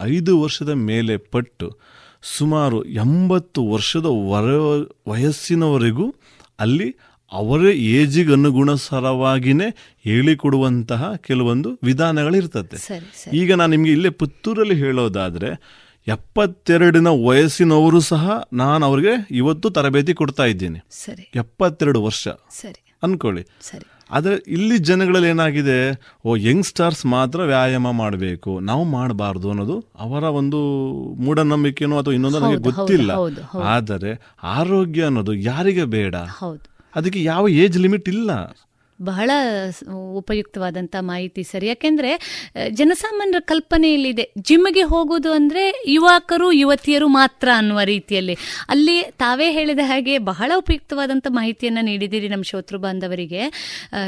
ಐದು 0.00 0.40
ವರ್ಷದ 0.40 0.68
ಮೇಲೆ 0.68 1.16
ಪಟ್ಟು 1.16 1.66
ಸುಮಾರು 2.38 2.84
ಎಂಬತ್ತು 2.84 3.68
ವರ್ಷದ 3.68 4.06
ವರ 4.06 4.48
ವಯಸ್ಸಿನವರೆಗೂ 5.08 6.14
ಅಲ್ಲಿ 6.58 6.88
ಅವರೇ 7.32 7.72
ಏಜಿಗೆ 7.72 8.32
ಅನುಗುಣಸರವಾಗಿಯೇ 8.32 9.68
ಹೇಳಿಕೊಡುವಂತಹ 10.04 11.16
ಕೆಲವೊಂದು 11.16 11.78
ವಿಧಾನಗಳಿರ್ತದೆ 11.82 12.76
ಈಗ 13.36 13.52
ನಾನು 13.54 13.70
ನಿಮಗೆ 13.70 13.92
ಇಲ್ಲೇ 13.92 14.10
ಪುತ್ತೂರಲ್ಲಿ 14.10 14.74
ಹೇಳೋದಾದ್ರೆ 14.74 15.50
ಎಪ್ಪತ್ತೆರಡಿನ 16.08 17.08
ವಯಸ್ಸಿನವರು 17.08 18.00
ಸಹ 18.00 18.42
ನಾನು 18.52 18.86
ಅವ್ರಿಗೆ 18.86 19.28
ಇವತ್ತು 19.30 19.70
ತರಬೇತಿ 19.70 20.14
ಕೊಡ್ತಾ 20.14 20.44
ಇದ್ದೀನಿ. 20.44 20.78
ಸರಿ. 20.90 21.30
ಎಪ್ಪತ್ತೆರಡು 21.34 22.02
ವರ್ಷ. 22.02 22.28
ಸರಿ. 22.50 22.94
ಅನ್ಕೊಳ್ಳಿ. 23.02 23.46
ಸರಿ. 23.60 23.86
ಆದರೆ 24.10 24.34
ಇಲ್ಲಿ 24.34 24.78
ಜನಗಳಲ್ಲಿ 24.78 25.28
ಏನಾಗಿದೆ 25.28 26.02
ಓ 26.24 26.36
ಯಂಗ್ಸ್ಟರ್ಸ್ 26.36 27.06
ಮಾತ್ರ 27.06 27.40
ವ್ಯಾಯಾಮ 27.40 27.90
ಮಾಡಬೇಕು 27.90 28.60
ನಾವು 28.60 28.84
ಮಾಡಬಾರ್ದು 28.84 29.50
ಅನ್ನೋದು 29.50 29.84
ಅವರ 29.98 30.22
ಒಂದು 30.22 30.58
ಮೂಢನಂಬಿಕೆನೋ 31.14 31.98
ಅಥವಾ 31.98 32.14
ಇನ್ನೊಂದು 32.14 32.38
ನನಗೆ 32.38 32.56
ಗೊತ್ತಿಲ್ಲ. 32.56 33.10
ಆದರೆ 33.64 34.36
ಆರೋಗ್ಯ 34.42 35.04
ಅನ್ನೋದು 35.04 35.34
ಯಾರಿಗೆ 35.34 35.84
ಬೇಡ? 35.84 36.14
ಅದಕ್ಕೆ 36.94 37.22
ಯಾವ 37.22 37.48
ಏಜ್ 37.48 37.78
ಲಿಮಿಟ್ 37.78 38.08
ಇಲ್ಲ. 38.08 38.30
ಬಹಳ 39.02 39.30
ಉಪಯುಕ್ತವಾದಂತ 40.18 40.34
ಉಪಯುಕ್ತವಾದಂಥ 40.36 40.96
ಮಾಹಿತಿ 41.00 41.42
ಸರ್. 41.42 41.64
ಯಾಕೆಂದ್ರೆ 41.64 42.10
ಜನಸಾಮಾನ್ಯರ 42.70 43.40
ಕಲ್ಪನೆಯಲ್ಲಿದೆ 43.40 44.24
ಜಿಮ್ಗೆ 44.38 44.82
ಹೋಗೋದು 44.82 45.32
ಅಂದ್ರೆ 45.32 45.84
ಯುವಕರು 45.86 46.52
ಯುವತಿಯರು 46.52 47.08
ಮಾತ್ರ 47.08 47.48
ಅನ್ನುವ 47.56 47.80
ರೀತಿಯಲ್ಲಿ. 47.80 48.36
ಅಲ್ಲಿ 48.68 49.02
ತಾವೇ 49.18 49.52
ಹೇಳಿದ 49.52 49.78
ಹಾಗೆ 49.82 50.18
ಬಹಳ 50.18 50.52
ಉಪಯುಕ್ತವಾದಂಥ 50.56 51.26
ಮಾಹಿತಿಯನ್ನ 51.30 51.78
ನೀಡಿದ್ದೀರಿ 51.82 52.28
ನಮ್ಮ 52.28 52.42
ಶೋತೃ 52.42 52.78
ಬಾಂಧವರಿಗೆ. 52.78 53.42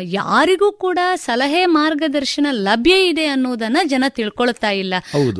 ಯಾರಿಗೂ 0.02 0.72
ಕೂಡ 0.72 0.98
ಸಲಹೆ 1.16 1.66
ಮಾರ್ಗದರ್ಶನ 1.66 2.46
ಲಭ್ಯ 2.50 2.94
ಇದೆ 3.08 3.26
ಅನ್ನೋದನ್ನ 3.26 3.76
ಜನ 3.84 4.04
ತಿಳ್ಕೊಳ್ತಾ 4.08 4.70
ಇಲ್ಲ. 4.70 4.94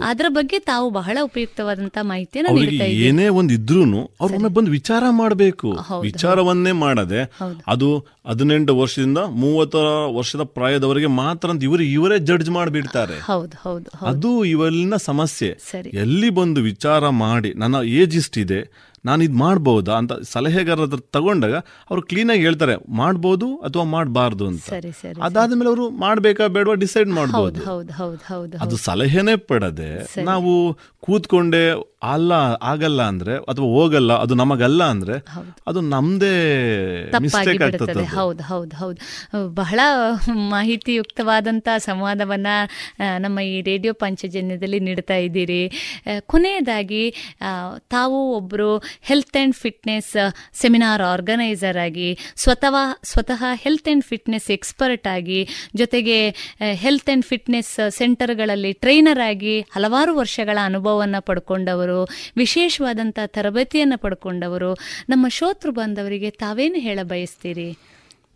ಅದರ 0.05 0.27
ಬಗ್ಗೆ 0.29 0.59
ತಾವು 0.59 0.91
ಬಹಳ 0.91 1.19
ಉಪಯುಕ್ತವಾದಂಥ 1.23 1.99
ಮಾಹಿತಿಯನ್ನ 2.03 2.55
ನೀಡ್ತಾ 2.59 2.85
ಏನೇ 2.85 3.29
ಒಂದು 3.29 3.55
ಇದ್ರೂನು 3.55 4.11
ಅವ್ರನ್ನ 4.21 4.47
ಬಂದು 4.47 4.71
ವಿಚಾರ 4.71 5.05
ಮಾಡಬೇಕು. 5.11 5.71
ವಿಚಾರವನ್ನೇ 6.01 6.73
ಮಾಡದೆ 6.73 7.23
ಅದು 7.67 7.91
ಹದಿನೆಂಟು 8.29 8.73
ವರ್ಷದಿಂದ 8.79 9.19
ಮೂವತ್ತ 9.39 9.75
ವರ್ಷದ 10.17 10.43
ಪ್ರಾಯದವರಿಗೆ 10.43 11.07
ಮಾತ್ರ 11.07 11.51
ಅಂತ 11.51 11.63
ಇವರು 11.63 11.83
ಇವರೇ 11.83 12.19
ಜಡ್ಜ್ 12.19 12.51
ಮಾಡಿಬಿಡ್ತಾರೆ. 12.51 13.17
ಅದು 14.07 14.45
ಇವಲ್ಲಿನ 14.45 14.97
ಸಮಸ್ಯೆ. 14.97 15.59
ಎಲ್ಲಿ 15.99 16.31
ಬಂದು 16.31 16.61
ವಿಚಾರ 16.63 17.09
ಮಾಡಿ 17.09 17.55
ನನ್ನ 17.55 17.77
ಏಜ್ 17.85 18.17
ಇಷ್ಟಿದೆ 18.17 18.88
ನಾನು 19.09 19.23
ಇದು 19.27 19.37
ಮಾಡ್ಬೋದಾ 19.39 19.95
ಅಂತ 20.01 20.13
ಸಲಹೆಗಾರ 20.33 20.79
ಹತ್ರ 20.85 21.01
ತಗೊಂಡಾಗ 21.17 21.55
ಅವರು 21.91 22.03
ಕ್ಲೀನಾಗಿ 22.11 22.43
ಹೇಳ್ತಾರೆ 22.43 22.75
ಮಾಡ್ಬೋದು 23.01 23.49
ಅಥವಾ 23.61 23.85
ಮಾಡಬಾರ್ದು 23.95 24.45
ಅಂತ. 24.51 24.65
ಅದಾದ್ಮೇಲೆ 25.29 25.71
ಅವರು 25.73 25.87
ಮಾಡಬೇಕಾ 26.05 26.47
ಬೇಡವಾ 26.57 26.77
ಡಿಸೈಡ್ 26.85 27.13
ಮಾಡ್ಬೋದು. 27.19 27.61
ಅದು 28.65 28.79
ಸಲಹೆನೇ 28.89 29.37
ಪಡದೆ 29.51 29.91
ನಾವು 30.31 30.53
ಕೂತ್ಕೊಂಡೆ 31.03 31.63
ಅಲ್ಲ 32.09 32.33
ಆಗಲ್ಲ 32.63 33.01
ಅಂದ್ರೆ 33.13 33.35
ಅಥವಾ 33.51 33.69
ಹೋಗಲ್ಲ 33.77 34.13
ಅದು 34.25 34.35
ನಮಗಲ್ಲ 34.35 34.83
ಅಂದ್ರೆ 34.95 35.15
ಅದು 35.67 35.81
ನಮ್ದೇ 35.93 36.33
ಮಿಸ್ಟೇಕ್ 37.25 37.63
ಆಗ್ತದೆ 37.63 38.05
ಹೌದು 38.13 38.43
ಹೌದು 38.43 38.75
ಹೌದು. 38.77 38.99
ಬಹಳ 39.61 39.79
ಮಾಹಿತಿಯುಕ್ತವಾದಂಥ 40.53 41.69
ಸಂವಾದವನ್ನ 41.79 42.47
ನಮ್ಮ 43.19 43.39
ಈ 43.49 43.57
ರೇಡಿಯೋ 43.63 43.93
ಪಂಚಜನ್ಯದಲ್ಲಿ 43.95 44.81
ನೀಡ್ತಾ 44.81 45.17
ಇದ್ದೀರಿ. 45.27 45.63
ಕೊನೆಯದಾಗಿ 46.27 47.03
ತಾವು 47.89 48.19
ಒಬ್ಬರು 48.37 48.71
health 49.01 49.37
and 49.37 49.55
fitness 49.55 50.13
seminar 50.53 51.03
organiser 51.03 51.77
ಆಗಿ 51.77 52.19
ಸ್ವತಃ 52.37 52.75
ಸ್ವತಃ 53.03 53.43
ಹೆಲ್ತ್ 53.55 53.89
ಆ್ಯಂಡ್ 53.89 54.05
ಫಿಟ್ನೆಸ್ 54.05 54.51
ಎಕ್ಸ್ಪರ್ಟ್ 54.51 55.07
ಆಗಿ, 55.07 55.41
ಜೊತೆಗೆ 55.77 56.19
ಹೆಲ್ತ್ 56.75 57.09
ಆ್ಯಂಡ್ 57.09 57.25
ಫಿಟ್ನೆಸ್ 57.25 57.91
ಸೆಂಟರ್ಗಳಲ್ಲಿ 57.91 58.73
ಟ್ರೈನರ್ 58.73 59.21
ಆಗಿ 59.21 59.61
ಹಲವಾರು 59.61 60.17
ವರ್ಷಗಳ 60.17 60.59
ಅನುಭವವನ್ನು 60.63 61.21
ಪಡ್ಕೊಂಡವರು 61.23 62.01
ವಿಶೇಷವಾದಂಥ 62.37 63.19
ತರಬೇತಿಯನ್ನು 63.27 63.99
ಪಡ್ಕೊಂಡವರು. 63.99 64.75
ನಮ್ಮ 65.09 65.29
ಶೋತೃ 65.29 65.71
ಬಂದವರಿಗೆ 65.71 66.31
ತಾವೇನು 66.31 66.75
ಹೇಳ 66.75 66.99
ಬಯಸ್ತೀರಿ? 67.03 67.71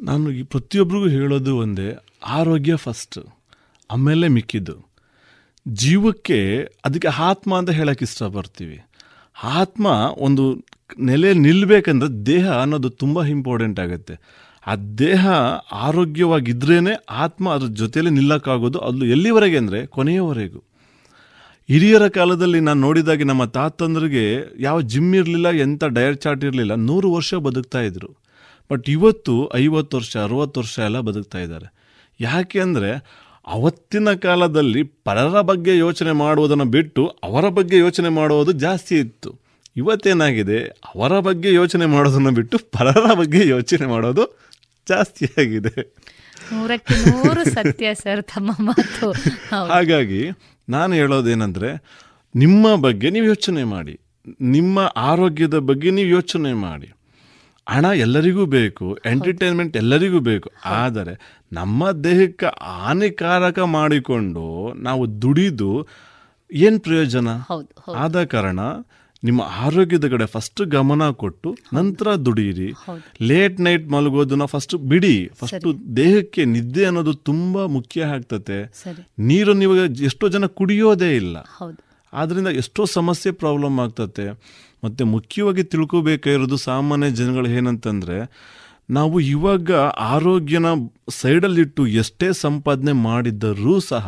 ನಾನು 0.00 0.46
ಪ್ರತಿಯೊಬ್ಬರಿಗೂ 0.46 1.08
ಹೇಳೋದು 1.08 1.56
ಒಂದೇ, 1.56 1.90
ಆರೋಗ್ಯ 2.24 2.76
ಫಸ್ಟ್ 2.76 3.18
ಆಮೇಲೆ 3.90 4.28
ಮಿಕ್ಕಿದ್ದು. 4.28 4.76
ಜೀವಕ್ಕೆ 5.68 6.38
ಅದಕ್ಕೆ 6.84 7.08
ಆತ್ಮ 7.08 7.58
ಅಂತ 7.58 7.70
ಹೇಳಕ್ಕೆ 7.70 8.04
ಇಷ್ಟಪಡ್ತೀವಿ. 8.04 8.78
ಆತ್ಮ 9.36 9.86
ಒಂದು 10.26 10.44
ನೆಲೆ 11.08 11.30
ನಿಲ್ಲಬೇಕಂದ್ರೆ 11.44 12.08
ದೇಹ 12.26 12.46
ಅನ್ನೋದು 12.62 12.90
ತುಂಬ 13.02 13.24
ಇಂಪಾರ್ಟೆಂಟ್ 13.34 13.78
ಆಗುತ್ತೆ. 13.84 14.14
ಆ 14.66 14.74
ದೇಹ 14.98 15.22
ಆರೋಗ್ಯವಾಗಿದ್ರೇ 15.86 16.76
ಆತ್ಮ 17.24 17.44
ಅದ್ರ 17.54 17.68
ಜೊತೆಯಲ್ಲಿ 17.80 18.12
ನಿಲ್ಲಕ್ಕಾಗೋದು 18.18 18.78
ಅದು 18.88 19.06
ಎಲ್ಲಿವರೆಗೆ 19.14 19.56
ಅಂದರೆ 19.62 19.80
ಕೊನೆಯವರೆಗೂ. 19.96 20.60
ಹಿರಿಯರ 21.68 22.04
ಕಾಲದಲ್ಲಿ 22.16 22.60
ನಾನು 22.60 22.80
ನೋಡಿದಾಗೆ 22.80 23.24
ನಮ್ಮ 23.24 23.44
ತಾತಂದ್ರಿಗೆ 23.56 24.24
ಯಾವ 24.60 24.78
ಜಿಮ್ 24.92 25.12
ಇರಲಿಲ್ಲ 25.20 25.48
ಎಂಥ 25.64 25.82
ಡಯರ್ 25.98 26.18
ಚಾರ್ಟ್ 26.24 26.44
ಇರಲಿಲ್ಲ, 26.48 26.74
ನೂರು 26.88 27.08
ವರ್ಷ 27.12 27.34
ಬದುಕ್ತಾ 27.46 27.80
ಇದ್ರು. 27.88 28.10
ಬಟ್ 28.70 28.86
ಇವತ್ತು 28.96 29.34
ಐವತ್ತು 29.54 29.94
ವರ್ಷ, 29.98 30.12
ಅರವತ್ತು 30.26 30.60
ವರ್ಷ 30.60 30.76
ಎಲ್ಲ 30.88 31.00
ಬದುಕ್ತಾ 31.08 31.38
ಇದ್ದಾರೆ. 31.38 31.68
ಯಾಕೆ 32.20 32.58
ಅಂದರೆ 32.60 32.90
ಅವತ್ತಿನ 33.46 34.12
ಕಾಲದಲ್ಲಿ 34.12 34.82
ಪರರ 34.82 35.40
ಬಗ್ಗೆ 35.40 35.76
ಯೋಚನೆ 35.76 36.12
ಮಾಡುವುದನ್ನು 36.12 36.64
ಬಿಟ್ಟು 36.64 37.06
ಅವರ 37.06 37.48
ಬಗ್ಗೆ 37.48 37.78
ಯೋಚನೆ 37.78 38.08
ಮಾಡುವುದು 38.08 38.52
ಜಾಸ್ತಿ 38.52 38.94
ಇತ್ತು. 38.94 39.40
ಇವತ್ತೇನಾಗಿದೆ? 39.76 40.58
ಅವರ 40.94 41.18
ಬಗ್ಗೆ 41.18 41.52
ಯೋಚನೆ 41.52 41.86
ಮಾಡೋದನ್ನು 41.86 42.30
ಬಿಟ್ಟು 42.30 42.58
ಪರರ 42.58 43.14
ಬಗ್ಗೆ 43.14 43.48
ಯೋಚನೆ 43.48 43.86
ಮಾಡೋದು 43.86 44.38
ಜಾಸ್ತಿ 44.88 45.24
ಆಗಿದೆ. 45.40 45.94
ನೂರಕ್ಕೆ 46.52 47.10
ನೂರು 47.10 47.44
ಸತ್ಯ 47.44 47.94
ಸರ್ 47.94 48.22
ತಮ್ಮ 48.22 48.50
ಮಾತು. 48.60 49.12
ಹಾಗಾಗಿ 49.66 50.30
ನಾನು 50.68 50.94
ಹೇಳೋದೇನೆಂದರೆ 50.94 51.70
ನಿಮ್ಮ 52.36 52.74
ಬಗ್ಗೆ 52.74 53.10
ನೀವು 53.10 53.26
ಯೋಚನೆ 53.26 53.64
ಮಾಡಿ. 53.64 54.00
ನಿಮ್ಮ 54.40 54.92
ಆರೋಗ್ಯದ 54.96 55.58
ಬಗ್ಗೆ 55.58 55.90
ನೀವು 55.90 56.08
ಯೋಚನೆ 56.08 56.52
ಮಾಡಿ. 56.52 56.92
ಹಣ 57.68 57.84
ಎಲ್ಲರಿಗೂ 57.84 58.46
ಬೇಕು 58.46 58.98
ಎಂಟರ್ಟೈನ್ಮೆಂಟ್ 59.06 59.76
ಎಲ್ಲರಿಗೂ 59.76 60.20
ಬೇಕು. 60.20 60.50
ಆದರೆ 60.64 61.40
ನಮ್ಮ 61.52 61.90
ದೇಹಕ್ಕೆ 61.90 62.46
ಹಾನಿಕಾರಕ 62.62 63.58
ಮಾಡಿಕೊಂಡು 63.58 64.72
ನಾವು 64.74 65.22
ದುಡಿದು 65.22 65.86
ಏನು 66.52 66.80
ಪ್ರಯೋಜನ? 66.80 67.28
ಆದ 67.96 68.24
ಕಾರಣ 68.24 68.60
ನಿಮ್ಮ 69.24 69.42
ಆರೋಗ್ಯದ 69.42 70.08
ಕಡೆ 70.08 70.26
ಫಸ್ಟ್ 70.26 70.62
ಗಮನ 70.62 71.10
ಕೊಟ್ಟು 71.10 71.56
ನಂತರ 71.72 72.14
ದುಡಿಯಿರಿ. 72.14 72.72
ಲೇಟ್ 73.22 73.60
ನೈಟ್ 73.60 73.88
ಮಲಗೋದನ್ನ 73.88 74.44
ಫಸ್ಟ್ 74.44 74.76
ಬಿಡಿ. 74.76 75.30
ಫಸ್ಟ್ 75.34 75.96
ದೇಹಕ್ಕೆ 75.96 76.44
ನಿದ್ದೆ 76.44 76.84
ಅನ್ನೋದು 76.84 77.14
ತುಂಬಾ 77.14 77.66
ಮುಖ್ಯ 77.66 78.04
ಆಗ್ತತೆ. 78.04 78.58
ನೀರು 79.18 79.52
ನೀವು 79.52 79.76
ಎಷ್ಟೋ 79.76 80.28
ಜನ 80.28 80.46
ಕುಡಿಯೋದೇ 80.46 81.16
ಇಲ್ಲ. 81.16 81.36
ಆದ್ರಿಂದ 82.12 82.48
ಎಷ್ಟೋ 82.48 82.84
ಸಮಸ್ಯೆ 82.84 83.32
ಪ್ರಾಬ್ಲಮ್ 83.32 83.78
ಆಗ್ತತೆ. 83.78 84.30
ಮತ್ತೆ 84.84 85.04
ಮುಖ್ಯವಾಗಿ 85.04 85.62
ತಿಳ್ಕೋಬೇಕಾಗಿರೋದು 85.62 86.56
ಸಾಮಾನ್ಯ 86.56 87.10
ಜನಗಳು 87.10 87.48
ಏನಂತಂದ್ರೆ 87.48 88.16
ನಾವು 88.92 89.20
ಇವಾಗ 89.34 89.72
ಆರೋಗ್ಯನ 90.14 90.68
ಸೈಡಲ್ಲಿಟ್ಟು 91.20 91.82
ಎಷ್ಟೇ 92.02 92.28
ಸಂಪಾದನೆ 92.44 92.92
ಮಾಡಿದ್ದರೂ 92.92 93.74
ಸಹ 93.80 94.06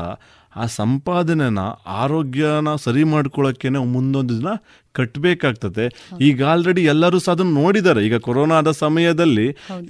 ಆ 0.57 0.65
ಸಂಪಾದನೆನ 0.67 1.61
ಆರೋಗ್ಯನ 2.03 2.75
ಸರಿ 2.85 3.05
ಮಾಡ್ಕೊಳ್ಳೋಕ್ಕೇನೆ 3.05 3.79
ಮುಂದೊಂದು 3.95 4.35
ದಿನ 4.39 4.51
ಕಟ್ಟಬೇಕಾಗ್ತದೆ 4.93 5.85
ಈಗ 6.21 6.45
ಆಲ್ರೆಡಿ 6.45 6.83
ಎಲ್ಲರೂ 6.85 7.19
ಸಹ 7.19 7.33
ಅದನ್ನು 7.33 7.55
ನೋಡಿದ್ದಾರೆ. 7.63 8.01
ಈಗ 8.07 8.17
ಕೊರೋನಾದ 8.17 8.71
ಸಮಯದಲ್ಲಿ 8.71 9.47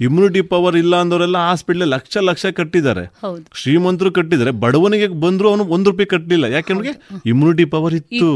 ಇಮ್ಯುನಿಟಿ 0.07 0.41
ಪವರ್ 0.41 0.77
ಇಲ್ಲ 0.83 0.95
ಅಂದವರೆಲ್ಲ 0.95 1.37
ಹಾಸ್ಪಿಟ್ಲ್ 1.37 1.87
ಲಕ್ಷ 1.95 2.23
ಲಕ್ಷ 2.29 2.45
ಕಟ್ಟಿದ್ದಾರೆ. 2.59 3.05
ಶ್ರೀಮಂತರು 3.53 4.11
ಕಟ್ಟಿದ್ದಾರೆ. 4.11 4.51
ಬಡವನಿಗೆ 4.65 5.07
ಬಂದ್ರು 5.25 5.49
ಅವನು 5.49 5.65
ಒಂದು 5.77 5.89
ರೂಪಾಯಿ 5.91 6.09
ಕಟ್ಟಲಿಲ್ಲ. 6.15 6.45
ಯಾಕೆಂದ್ರೆ 6.45 6.93
ಇಮ್ಯುನಿಟಿ 7.25 7.65
ಪವರ್ 7.75 7.93
ಇತ್ತು. 7.93 8.31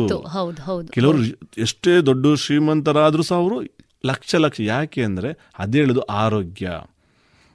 ಕೆಲವರು 0.91 1.23
ಎಷ್ಟೇ 1.57 1.95
ದೊಡ್ಡ 2.11 2.33
ಶ್ರೀಮಂತರಾದರೂ 2.45 3.25
ಸಹ 3.31 3.35
ಅವರು 3.35 3.59
ಲಕ್ಷ 4.05 4.35
ಲಕ್ಷ 4.35 4.59
ಯಾಕೆ 4.61 5.03
ಅಂದರೆ 5.03 5.29
ಅದು 5.59 5.77
ಹೇಳೋದು 5.77 6.01
ಆರೋಗ್ಯ. 6.01 6.65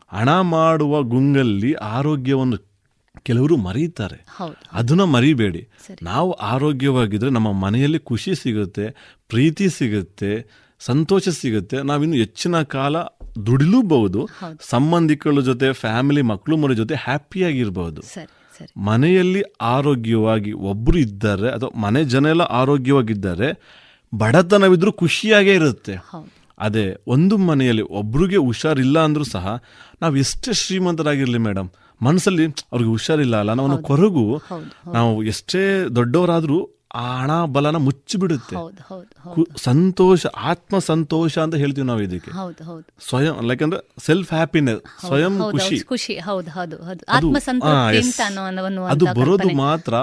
ಹಣ 0.09 0.41
ಮಾಡುವ 0.41 1.03
ಗುಂಗಲ್ಲಿ 1.03 1.73
ಆರೋಗ್ಯವನ್ನು 1.73 2.57
ಕೆಲವರು 3.23 3.57
ಮರೀತಾರೆ. 3.57 4.27
ಅದನ್ನ 4.73 5.03
ಮರಿಬೇಡಿ. 5.03 5.69
ನಾವು 6.03 6.33
ಆರೋಗ್ಯವಾಗಿದ್ರೆ 6.33 7.31
ನಮ್ಮ 7.31 7.53
ಮನೆಯಲ್ಲಿ 7.53 7.99
ಖುಷಿ 7.99 8.35
ಸಿಗುತ್ತೆ 8.35 8.91
ಪ್ರೀತಿ 9.29 9.69
ಸಿಗುತ್ತೆ 9.69 10.31
ಸಂತೋಷ 10.81 11.29
ಸಿಗುತ್ತೆ. 11.29 11.83
ನಾವಿನ್ನು 11.83 12.17
ಹೆಚ್ಚಿನ 12.17 12.63
ಕಾಲ 12.63 12.97
ದುಡಿಲೂಬಹುದು. 13.47 14.29
ಸಂಬಂಧಿಕರ 14.61 15.41
ಜೊತೆ 15.41 15.73
ಫ್ಯಾಮಿಲಿ 15.73 16.23
ಮಕ್ಕಳು 16.23 16.57
ಮರಿ 16.57 16.75
ಜೊತೆ 16.75 16.95
ಹ್ಯಾಪಿಯಾಗಿರ್ಬಹುದು 16.95 18.03
ಮನೆಯಲ್ಲಿ 18.77 19.43
ಆರೋಗ್ಯವಾಗಿ 19.61 20.53
ಒಬ್ಬರು 20.53 20.99
ಇದ್ದಾರೆ 20.99 21.51
ಅಥವಾ 21.51 21.81
ಮನೆ 21.81 22.05
ಜನ 22.05 22.27
ಎಲ್ಲ 22.27 22.43
ಆರೋಗ್ಯವಾಗಿದ್ದಾರೆ 22.43 23.49
ಬಡತನವಿದ್ರೂ 24.17 24.93
ಖುಷಿಯಾಗೇ 24.93 25.55
ಇರುತ್ತೆ. 25.55 25.95
ಅದೇ 26.59 26.97
ಒಂದು 27.07 27.37
ಮನೆಯಲ್ಲಿ 27.37 27.83
ಒಬ್ರಿಗೆ 27.83 28.37
ಹುಷಾರಿಲ್ಲ 28.37 28.99
ಅಂದ್ರೂ 28.99 29.25
ಸಹ 29.25 29.63
ನಾವು 30.03 30.17
ಎಷ್ಟೇ 30.17 30.53
ಶ್ರೀಮಂತರಾಗಿರ್ಲಿ 30.53 31.39
ಮೇಡಮ್ 31.39 31.69
ಮನಸ್ಸಲ್ಲಿ 32.03 32.47
ಅವ್ರಿಗೆ 32.47 32.91
ಹುಷಾರಿಲ್ಲ 32.91 33.37
ಅಲ್ಲ 33.37 33.53
ನಾವು 33.53 33.69
ಕೊರಗು 33.83 34.43
ನಾವು 34.93 35.23
ಎಷ್ಟೇ 35.23 35.89
ದೊಡ್ಡವರಾದ್ರೂ 35.97 36.71
ಆ 36.95 37.21
ಹಣ 37.21 37.45
ಬಲನ 37.45 37.77
ಮುಚ್ಚಿಬಿಡುತ್ತೆ. 37.77 38.57
ಸಂತೋಷ 39.57 40.27
ಆತ್ಮ 40.27 40.79
ಸಂತೋಷ 40.79 41.39
ಅಂತ 41.39 41.55
ಹೇಳ್ತೀವಿ 41.55 41.87
ನಾವು 41.87 42.03
ಇದಕ್ಕೆ. 42.03 42.31
ಸ್ವಯಂ 43.09 43.35
ಲೈಕ್ 43.43 43.63
ಅಂದ್ರೆ 43.63 43.95
ಸೆಲ್ಫ್ 43.99 44.33
ಹ್ಯಾಪಿನೆಸ್ 44.33 45.07
ಸ್ವಯಂ 45.07 45.39
ಖುಷಿ. 45.53 45.67
ಖುಷಿ 45.81 46.15
ಅದು- 48.85 49.09
ಬರೋದು 49.21 49.49
ಮಾತ್ರ 49.57 49.95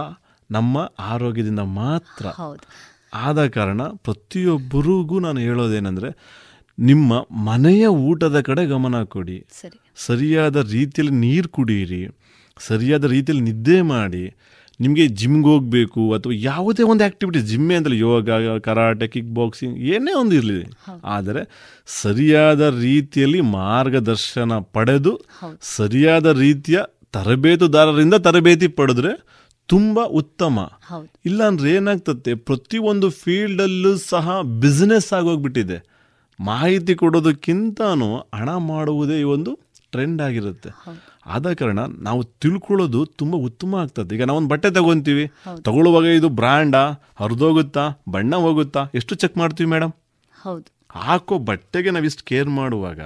ನಮ್ಮ 0.51 0.91
ಆರೋಗ್ಯದಿಂದ 0.99 1.59
ಮಾತ್ರ. 1.59 2.25
ಆದ 3.13 3.47
ಕಾರಣ 3.47 3.81
ಪ್ರತಿಯೊಬ್ಬರಿಗೂ 3.81 5.19
ನಾನು 5.19 5.39
ಹೇಳೋದೇನೆಂದರೆ 5.39 6.09
ನಿಮ್ಮ 6.79 7.13
ಮನೆಯ 7.43 7.87
ಊಟದ 7.87 8.41
ಕಡೆ 8.41 8.65
ಗಮನ 8.65 9.03
ಕೊಡಿ. 9.03 9.45
ಸರಿಯಾದ 9.95 10.57
ರೀತಿಯಲ್ಲಿ 10.71 11.15
ನೀರು 11.15 11.49
ಕುಡಿಯಿರಿ 11.49 12.01
ಸರಿಯಾದ 12.59 13.05
ರೀತಿಯಲ್ಲಿ 13.05 13.43
ನಿದ್ದೆ 13.43 13.81
ಮಾಡಿ 13.81 14.23
ನಿಮಗೆ 14.79 15.07
ಜಿಮ್ಗೆ 15.07 15.47
ಹೋಗಬೇಕು 15.47 16.13
ಅಥವಾ 16.13 16.33
ಯಾವುದೇ 16.33 16.83
ಒಂದು 16.83 17.03
ಆಕ್ಟಿವಿಟಿ 17.03 17.39
ಜಿಮ್ಮೆ 17.41 17.75
ಅಂತಲ್ಲ 17.75 17.97
ಯೋಗ 17.97 18.29
ಕರಾಟೆ 18.59 19.07
ಕಿಕ್ 19.07 19.33
ಬಾಕ್ಸಿಂಗ್ 19.33 19.77
ಏನೇ 19.77 20.13
ಒಂದು 20.13 20.35
ಇರಲಿ. 20.35 20.59
ಆದರೆ 21.03 21.41
ಸರಿಯಾದ 21.87 22.61
ರೀತಿಯಲ್ಲಿ 22.79 23.41
ಮಾರ್ಗದರ್ಶನ 23.41 24.57
ಪಡೆದು 24.59 25.13
ಸರಿಯಾದ 25.61 26.25
ರೀತಿಯ 26.39 26.79
ತರಬೇತುದಾರರಿಂದ 27.13 28.13
ತರಬೇತಿ 28.13 28.67
ಪಡೆದ್ರೆ 28.67 29.13
ತುಂಬಾ 29.71 30.03
ಉತ್ತಮ. 30.19 30.55
ಇಲ್ಲಾಂದ್ರೆ 31.25 31.71
ಏನಾಗ್ತತೆ 31.71 32.35
ಪ್ರತಿಯೊಂದು 32.47 33.09
ಫೀಲ್ಡಲ್ಲೂ 33.21 33.97
ಸಹ 34.05 34.25
ಬಿಸ್ನೆಸ್ 34.61 35.13
ಆಗೋಗ್ಬಿಟ್ಟಿದೆ. 35.13 35.77
ಮಾಹಿತಿ 36.39 36.95
ಕೊಡೋದಕ್ಕಿಂತನೂ 36.95 38.09
ಹಣ 38.35 38.49
ಮಾಡುವುದೇ 38.69 39.19
ಈ 39.19 39.27
ಒಂದು 39.35 39.51
ಟ್ರೆಂಡ್ 39.93 40.21
ಆಗಿರುತ್ತೆ. 40.21 40.69
ಆದ 41.25 41.53
ಕಾರಣ 41.53 41.79
ನಾವು 41.99 42.23
ತಿಳ್ಕೊಳ್ಳೋದು 42.41 43.05
ತುಂಬ 43.19 43.35
ಉತ್ತಮ 43.41 43.75
ಆಗ್ತದೆ. 43.75 44.15
ಈಗ 44.15 44.23
ನಾವೊಂದು 44.23 44.49
ಬಟ್ಟೆ 44.49 44.71
ತಗೊಂತೀವಿ 44.71 45.25
ತಗೊಳ್ಳುವಾಗ 45.61 46.05
ಇದು 46.19 46.29
ಬ್ರ್ಯಾಂಡಾ 46.39 46.83
ಹರಿದೋಗುತ್ತಾ 47.15 47.83
ಬಣ್ಣ 48.09 48.35
ಹೋಗುತ್ತಾ 48.37 48.83
ಎಷ್ಟು 48.95 49.15
ಚೆಕ್ 49.15 49.37
ಮಾಡ್ತೀವಿ 49.37 49.69
ಮೇಡಮ್ 49.69 49.93
ಹೌದು. 50.45 50.67
ಹಾಕೋ 50.99 51.37
ಬಟ್ಟೆಗೆ 51.39 51.91
ನಾವು 51.91 52.05
ಇಷ್ಟು 52.05 52.23
ಕೇರ್ 52.25 52.49
ಮಾಡುವಾಗ 52.51 53.01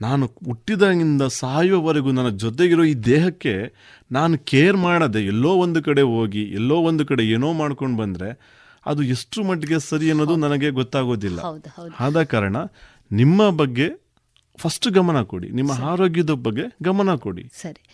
ನಾನು 0.00 0.26
ಹುಟ್ಟಿದಾಗಿಂದ 0.26 1.22
ಸಾಯುವವರೆಗೂ 1.22 2.12
ನನ್ನ 2.12 2.28
ಜೊತೆಗಿರೋ 2.28 2.84
ಈ 2.84 2.94
ದೇಹಕ್ಕೆ 2.94 3.74
ನಾನು 4.12 4.38
ಕೇರ್ 4.38 4.76
ಮಾಡದೆ 4.76 5.22
ಎಲ್ಲೋ 5.24 5.54
ಒಂದು 5.54 5.82
ಕಡೆ 5.82 6.02
ಹೋಗಿ 6.02 6.42
ಎಲ್ಲೋ 6.42 6.76
ಒಂದು 6.76 7.06
ಕಡೆ 7.06 7.24
ಏನೋ 7.24 7.52
ಮಾಡ್ಕೊಂಡು 7.52 7.96
ಬಂದರೆ 7.96 8.58
ಅದು 8.86 9.02
ಎಷ್ಟು 9.02 9.42
ಮಟ್ಟಿಗೆ 9.42 9.78
ಸರಿ 9.78 10.10
ಅನ್ನೋದು 10.10 10.36
ನನಗೆ 10.36 10.70
ಗೊತ್ತಾಗೋದಿಲ್ಲ. 10.70 11.40
ಆದ 12.00 12.22
ಕಾರಣ 12.22 12.56
ನಿಮ್ಮ 13.12 13.50
ಬಗ್ಗೆ 13.50 13.88
ಫಸ್ಟ್ 14.58 14.88
ಗಮನ 14.88 15.22
ಕೊಡಿ 15.22 15.50
ನಿಮ್ಮ 15.50 15.72
ಆರೋಗ್ಯದ 15.84 16.30
ಬಗ್ಗೆ 16.30 16.62
ಗಮನ 16.82 17.14
ಕೊಡಿ. 17.14 17.50
ಸರಿ. 17.60 17.87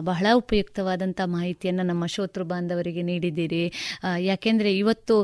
ಬಹಳ 0.00 0.26
ಉಪಯುಕ್ತವಾದಂಥ 0.34 1.20
ಮಾಹಿತಿಯನ್ನು 1.24 1.82
ನಮ್ಮ 1.82 2.06
ಶೋತೃ 2.06 2.42
ಬಾಂಧವರಿಗೆ 2.42 3.02
ನೀಡಿದ್ದೀರಿ. 3.02 3.62
ಯಾಕೆಂದರೆ 4.20 4.70
ಇವತ್ತು 4.78 5.16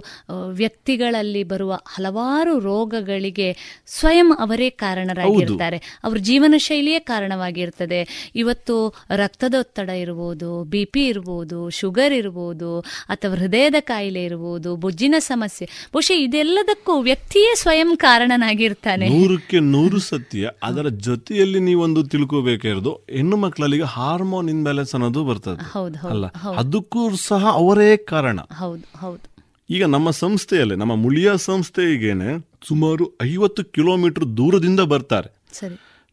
ವ್ಯಕ್ತಿಗಳಲ್ಲಿ 0.53 1.45
ಬರುವ 1.45 1.73
ಹಲವಾರು 1.87 2.59
ರೋಗಗಳಿಗೆ 2.59 3.49
ಸ್ವಯಂ 3.87 4.29
ಅವರೇ 4.39 4.71
ಕಾರಣರಾಗಿರ್ತಾರೆ. 4.71 5.79
ಅವ್ರ 6.05 6.17
ಜೀವನ 6.19 6.55
ಶೈಲಿಯೇ 6.59 7.01
ಕಾರಣವಾಗಿರ್ತದೆ. 7.13 8.01
ಇವತ್ತು 8.35 8.77
ರಕ್ತದೊತ್ತಡ 9.23 9.89
ಇರ್ಬೋದು 10.05 10.51
ಬಿ 10.65 10.85
ಪಿ 10.85 11.07
ಇರ್ಬೋದು 11.07 11.71
ಶುಗರ್ 11.71 12.13
ಇರ್ಬೋದು 12.13 12.71
ಅಥವಾ 13.09 13.35
ಹೃದಯದ 13.35 13.79
ಕಾಯಿಲೆ 13.81 14.25
ಇರ್ಬೋದು 14.25 14.71
ಬೊಜ್ಜಿನ 14.77 15.15
ಸಮಸ್ಯೆ. 15.19 15.67
ಬಹುಶಃ 15.93 16.19
ಇದೆಲ್ಲದಕ್ಕೂ 16.27 17.01
ವ್ಯಕ್ತಿಯೇ 17.01 17.55
ಸ್ವಯಂ 17.55 17.91
ಕಾರಣನಾಗಿರ್ತಾನೆ. 17.97 19.09
ನೂರಕ್ಕೆ 19.09 19.61
ನೂರು 19.75 19.99
ಸತ್ಯ. 19.99 20.51
ಅದರ 20.63 20.89
ಜೊತೆಯಲ್ಲಿ 21.09 21.61
ನೀವೊಂದು 21.61 22.03
ತಿಳ್ಕೋಬೇಕಾಗಿರೋದು 22.13 22.93
ಹೆಣ್ಣು 23.11 23.37
ಮಕ್ಕಳಲ್ಲಿ 23.37 23.81
ಹಾರ್ಮೋನ್ 23.97 24.42
ಇನ್ಬ್ಯಾಲೆನ್ಸ್ 24.49 24.95
ಅನ್ನೋದು 24.95 25.25
ಬರ್ತದೆ 25.25 25.79
ಅಲ್ಲ 26.09 26.27
ಅದಕ್ಕೂ 26.57 27.17
ಸಹ 27.17 27.47
ಅವರೇ 27.49 27.97
ಕಾರಣ. 27.97 28.41
ಹೌದು 28.41 28.99
ಹೌದು. 28.99 29.45
ಈಗ 29.71 29.85
ನಮ್ಮ 29.85 30.11
ಸಂಸ್ಥೆಯಲ್ಲಿ 30.11 30.77
ನಮ್ಮ 30.77 30.95
ಮುಳಿಯ 30.95 31.33
ಸಂಸ್ಥೆಗೇನೆ 31.37 32.49
ಸುಮಾರು 32.69 33.19
ಐವತ್ತು 33.23 33.65
ಕಿಲೋಮೀಟರ್ 33.65 34.37
ದೂರದಿಂದ 34.37 34.81
ಬರ್ತಾರೆ. 34.81 35.43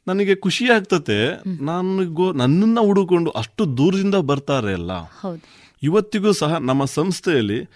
ನನಗೆ 0.08 0.36
ಖುಷಿ 0.36 0.70
ಆಗ್ತತೆ 0.70 1.42
ನನಗೂ 1.62 2.34
ನನ್ನನ್ನ 2.34 2.80
ಹುಡುಕೊಂಡು 2.80 3.30
ಅಷ್ಟು 3.30 3.78
ದೂರದಿಂದ 3.78 4.16
ಬರ್ತಾರೆ 4.16 4.74
ಅಲ್ಲ. 4.74 4.92
ಇವತ್ತಿಗೂ 5.84 6.32
ಸಹ 6.32 6.58
ನಮ್ಮ 6.58 6.86
ಸಂಸ್ಥೆಯಲ್ಲಿ 6.86 7.70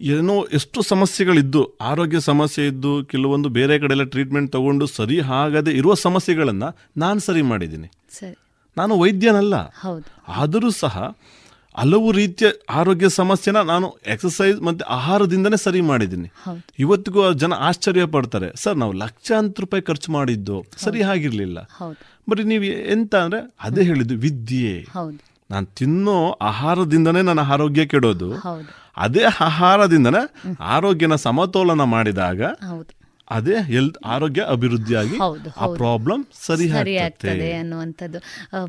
ಏನೋ 0.00 0.44
ಎಷ್ಟು 0.44 0.82
ಸಮಸ್ಯೆಗಳಿದ್ದು 0.82 1.78
ಆರೋಗ್ಯ 1.80 2.20
ಸಮಸ್ಯೆ 2.20 2.66
ಇದ್ದು 2.66 3.04
ಕೆಲವೊಂದು 3.04 3.48
ಬೇರೆ 3.48 3.78
ಕಡೆ 3.78 3.92
ಎಲ್ಲ 3.92 4.02
ಟ್ರೀಟ್ಮೆಂಟ್ 4.02 4.52
ತಗೊಂಡು 4.52 4.86
ಸರಿ 4.86 5.20
ಆಗದೆ 5.20 5.70
ಇರುವ 5.70 5.94
ಸಮಸ್ಯೆಗಳನ್ನು 5.94 6.78
ನಾನು 6.96 7.20
ಸರಿ 7.20 7.42
ಮಾಡಿದ್ದೀನಿ. 7.42 7.90
ಸರಿ. 8.10 8.43
ನಾನು 8.76 8.92
ವೈದ್ಯನಲ್ಲ. 8.98 9.54
ಆದರೂ 10.42 10.70
ಸಹ 10.82 10.96
ಹಲವು 11.76 12.08
ರೀತಿಯ 12.12 12.48
ಆರೋಗ್ಯ 12.70 13.08
ಸಮಸ್ಯೆನ 13.08 13.60
ನಾನು 13.70 13.86
ಎಕ್ಸಸೈಸ್ 14.06 14.58
ಮತ್ತು 14.62 14.82
ಆಹಾರದಿಂದನೇ 14.96 15.56
ಸರಿ 15.56 15.80
ಮಾಡಿದ್ದೀನಿ. 15.80 16.28
ಇವತ್ತಿಗೂ 16.78 17.20
ಜನ 17.42 17.52
ಆಶ್ಚರ್ಯ 17.68 18.04
ಪಡ್ತಾರೆ 18.06 18.48
ಸರ್ 18.56 18.76
ನಾವು 18.76 18.92
ಲಕ್ಷಾಂತರ 18.92 19.62
ರೂಪಾಯಿ 19.64 19.82
ಖರ್ಚು 19.82 20.08
ಮಾಡಿದ್ದು 20.12 20.56
ಸರಿ 20.84 21.02
ಆಗಿರಲಿಲ್ಲ 21.12 21.58
ಬರೀ 22.30 22.42
ನೀವು 22.42 22.64
ಎಂತ 22.94 23.14
ಅಂದ್ರೆ 23.24 23.40
ಅದೇ 23.60 23.82
ಹೇಳಿದ್ದು 23.82 24.16
ವಿದ್ಯೆ. 24.16 24.74
ನಾನು 25.50 25.66
ತಿನ್ನೋ 25.78 26.18
ಆಹಾರದಿಂದನೇ 26.50 27.22
ನನ್ನ 27.22 27.42
ಆರೋಗ್ಯ 27.54 27.82
ಕೆಡೋದು. 27.86 28.30
ಅದೇ 28.96 29.24
ಆಹಾರದಿಂದನೇ 29.40 30.22
ಆರೋಗ್ಯನ 30.74 31.14
ಸಮತೋಲನ 31.26 31.82
ಮಾಡಿದಾಗ 31.94 32.42
ಅದೇ 33.30 33.62
ಹೆಲ್ತ್ 33.62 33.98
ಆರೋಗ್ಯ 34.04 34.42
ಅಭಿವೃದ್ಧಿಯಾಗಿ 34.42 35.16
ಆ 35.60 35.66
ಪ್ರಾಬ್ಲಮ್ 35.66 36.24
ಸರಿ 36.46 36.96
ಆಗ್ತದೆ 36.96 37.52
ಅನ್ನುವಂಥದ್ದು. 37.52 38.18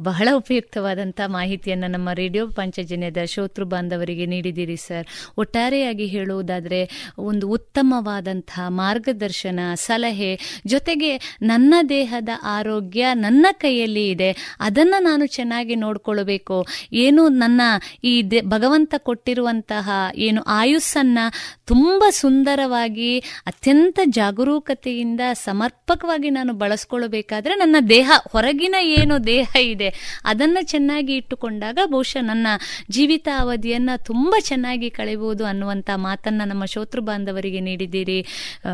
ಬಹಳ 0.03 0.27
ಉಪಯುಕ್ತವಾದಂತ 0.35 1.21
ಮಾಹಿತಿಯನ್ನು 1.25 1.87
ನಮ್ಮ 1.87 2.09
ರೇಡಿಯೋ 2.13 2.47
ಪಂಚಜನ್ಯದ 2.47 3.17
ಶೋತೃ 3.25 3.63
ಬಾಂಧವರಿಗೆ 3.63 4.25
ನೀಡಿದ್ದೀರಿ 4.25 4.75
ಸರ್ 4.75 5.07
ಒಟ್ಟಾರೆಯಾಗಿ 5.37 6.05
ಹೇಳುವುದಾದ್ರೆ 6.05 7.11
ಒಂದು 7.17 7.49
ಉತ್ತಮವಾದಂತಹ 7.49 8.65
ಮಾರ್ಗದರ್ಶನ 8.67 9.59
ಸಲಹೆ 9.75 10.61
ಜೊತೆಗೆ 10.67 11.37
ನನ್ನ 11.41 11.73
ದೇಹದ 11.89 12.29
ಆರೋಗ್ಯ 12.43 13.07
ನನ್ನ 13.13 13.45
ಕೈಯಲ್ಲಿ 13.51 14.09
ಇದೆ 14.09 14.57
ಅದನ್ನ 14.59 14.95
ನಾನು 14.99 15.25
ಚೆನ್ನಾಗಿ 15.25 15.75
ನೋಡ್ಕೊಳ್ಬೇಕು. 15.75 16.67
ಏನು 16.93 17.29
ನನ್ನ 17.29 17.61
ಈ 18.03 18.41
ಭಗವಂತ 18.45 18.93
ಕೊಟ್ಟಿರುವಂತಹ 18.97 19.89
ಏನು 20.15 20.41
ಆಯುಸ್ಸನ್ನ 20.41 21.19
ತುಂಬಾ 21.65 22.09
ಸುಂದರವಾಗಿ 22.09 23.19
ಅತ್ಯಂತ 23.19 23.99
ಜಾಗರೂಕತೆಯಿಂದ 24.45 25.21
ಸಮರ್ಪಕವಾಗಿ 25.33 26.29
ನಾನು 26.29 26.53
ಬಳಸ್ಕೊಳ್ಬೇಕಾದ್ರೆ 26.53 27.55
ನನ್ನ 27.55 27.75
ದೇಹ 27.89 28.11
ಹೊರಗಿನ 28.31 28.75
ಏನು 28.81 29.27
ದೇಹ 29.27 29.55
ಇದೆ 29.61 30.21
ಅದನ್ನ 30.25 30.57
ಚೆನ್ನಾಗಿ 30.61 31.15
ಇಟ್ಟುಕೊಂಡಾಗ 31.15 31.79
ಬಹುಶಃ 31.85 32.21
ನನ್ನ 32.21 32.47
ಜೀವಿತ 32.89 33.27
ಅವಧಿಯನ್ನ 33.39 33.89
ತುಂಬಾ 34.05 34.39
ಚೆನ್ನಾಗಿ 34.39 34.89
ಕಳೆಯಬಹುದು 34.89 35.45
ಅನ್ನುವಂತ 35.45 35.89
ಮಾತನ್ನ 35.95 36.41
ನಮ್ಮ 36.45 36.65
ಶೋತೃ 36.65 37.01
ಬಾಂಧವರಿಗೆ 37.01 37.59
ನೀಡಿದ್ದೀರಿ. 37.59 38.25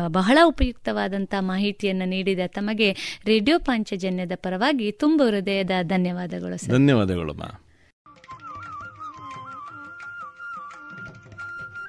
ಬಹಳ 0.08 0.38
ಉಪಯುಕ್ತವಾದಂತಹ 0.44 1.40
ಮಾಹಿತಿಯನ್ನ 1.40 2.02
ನೀಡಿದ 2.06 2.40
ತಮಗೆ 2.46 3.20
ರೇಡಿಯೋ 3.26 3.58
ಪಾಂಚಜನ್ಯದ 3.58 4.32
ಪರವಾಗಿ 4.34 4.92
ತುಂಬ 4.92 5.22
ಹೃದಯದ 5.22 5.70
ಧನ್ಯವಾದಗಳು 5.82 6.68
ಧನ್ಯವಾದಗಳು 6.68 7.34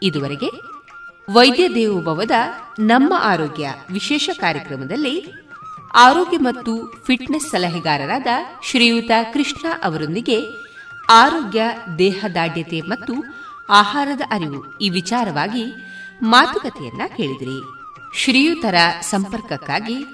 ಇದುವರೆಗೆ 0.03 0.72
ವೈದ್ಯ 1.29 1.69
ದೇವೋಭವದ 1.69 2.31
ನಮ್ಮ 2.79 3.13
ಆರೋಗ್ಯ 3.17 3.73
ವಿಶೇಷ 3.91 4.29
ಕಾರ್ಯಕ್ರಮದಲ್ಲಿ 4.39 5.33
ಆರೋಗ್ಯ 5.93 6.37
ಮತ್ತು 6.37 6.91
ಫಿಟ್ನೆಸ್ 7.07 7.49
ಸಲಹೆಗಾರರಾದ 7.49 8.27
ಶ್ರೀಯುತ 8.63 9.11
ಕೃಷ್ಣ 9.33 9.67
ಅವರೊಂದಿಗೆ 9.83 10.37
ಆರೋಗ್ಯ 11.09 11.61
ದೇಹದಾಢ್ಯತೆ 11.97 12.81
ಮತ್ತು 12.81 13.13
ಆಹಾರದ 13.69 14.21
ಅರಿವು 14.31 14.77
ಈ 14.77 14.89
ವಿಚಾರವಾಗಿ 14.89 15.65
ಮಾತುಕತೆಯನ್ನ 16.21 17.01
ಕೇಳಿದಿರಿ. 17.17 17.59
ಶ್ರೀಯುತರ 18.15 18.75
ಸಂಪರ್ಕಕ್ಕಾಗಿ 19.01 20.05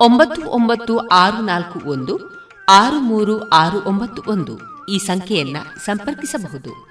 ಒಂಬತ್ತು 0.00 0.42
ಒಂಬತ್ತು 0.42 0.98
ಆರು 0.98 1.42
ನಾಲ್ಕು 1.42 1.80
ಒಂದು 1.84 2.44
ಆರು 2.68 3.00
ಮೂರು 3.00 3.48
ಆರು 3.48 3.84
ಒಂಬತ್ತು 3.84 4.22
ಒಂದು 4.26 4.86
ಈ 4.88 4.98
ಸಂಖ್ಯೆಯನ್ನ 4.98 5.56
ಸಂಪರ್ಕಿಸಬಹುದು. 5.84 6.88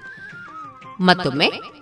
ಮತ್ತೊಮ್ಮೆ 1.00 1.78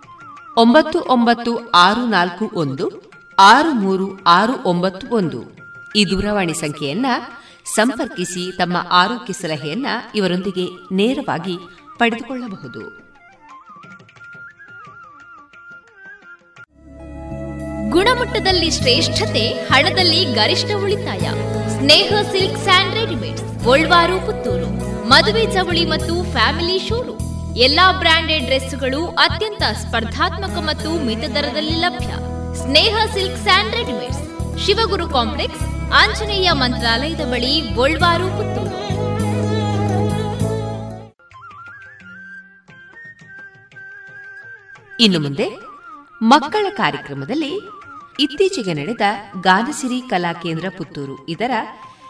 ಒಂಬತ್ತು 0.59 1.01
ಒಂಬತ್ತು 1.01 1.70
ಆರು 1.70 2.07
ನಾಲ್ಕು 2.07 2.51
ಒಂದು, 2.55 3.12
ಆರು 3.39 3.73
ಮೂರು 3.73 4.24
ಆರು 4.24 4.69
ಒಂಬತ್ತು 4.69 5.07
ಒಂದು. 5.11 5.57
ಈ 5.97 6.05
ದೂರವಾಣಿ 6.05 6.55
ಸಂಖ್ಯೆಯನ್ನ 6.55 7.07
ಸಂಪರ್ಕಿಸಿ 7.74 8.57
ತಮ್ಮ 8.57 8.77
ಆರೋಗ್ಯ 8.91 9.33
ಸಲಹೆಯನ್ನ 9.33 9.87
ಇವರೊಂದಿಗೆ 10.15 10.95
ನೇರವಾಗಿ 10.95 11.59
ಪಡೆದುಕೊಳ್ಳಬಹುದು. 11.99 12.81
ಗುಣಮಟ್ಟದಲ್ಲಿ 17.91 18.70
ಶ್ರೇಷ್ಠತೆ, 18.70 19.49
ಹಣದಲ್ಲಿ 19.49 20.24
ಗರಿಷ್ಠ 20.24 20.69
ಉಳಿತಾಯ. 20.83 21.31
Sneha 21.78 22.12
silk 22.33 22.59
and 22.59 22.95
readymade 22.95 23.39
Puttur. 24.27 24.70
ಮದುವೆ 25.09 25.53
ಚವಳಿ 25.53 25.87
ಮತ್ತು 25.87 26.33
ಫ್ಯಾಮಿಲಿ 26.33 26.89
ಶೋರು 26.89 27.36
ಎಲ್ಲಾ 27.57 27.93
ಬ್ರಾಂಡೆಡ್ 27.93 28.45
ಡ್ರೆಸ್ಗಳು 28.45 29.07
ಅತ್ಯಂತ 29.07 29.62
ಸ್ಪರ್ಧಾತ್ಮಕ 29.62 30.57
ಮತ್ತು 30.59 31.05
ಮಿತ 31.05 31.19
ದರದಲ್ಲಿ 31.19 31.77
ಲಭ್ಯ. 31.77 32.09
Sneha 32.57 32.97
silk 33.15 33.43
and 33.43 33.74
readymades. 33.74 34.23
Shivaguru 34.66 35.09
complex, 35.09 35.62
Anjaneya 35.93 36.51
ಮಂತ್ರಾಲಯದ 36.53 37.20
ಬಳಿ 37.20 37.61
ಗೋಲ್ವಾರು, 37.61 38.24
ಪುತ್ತೂರು. 38.24 38.77
ಇನ್ನು 45.01 45.20
ಮುಂದೆ 45.20 45.49
ಮಕ್ಕಳ 46.23 46.66
ಕಾರ್ಯಕ್ರಮದಲ್ಲಿ 46.70 47.53
ಇತ್ತೀಚೆಗೆ 48.20 48.74
ನಡೆದ 48.74 49.07
ಗಾನಸಿರಿ 49.41 50.01
ಕಲಾ 50.01 50.33
ಕೇಂದ್ರ 50.33 50.65
ಪುತ್ತೂರು 50.77 51.28
ಇದರ 51.28 51.51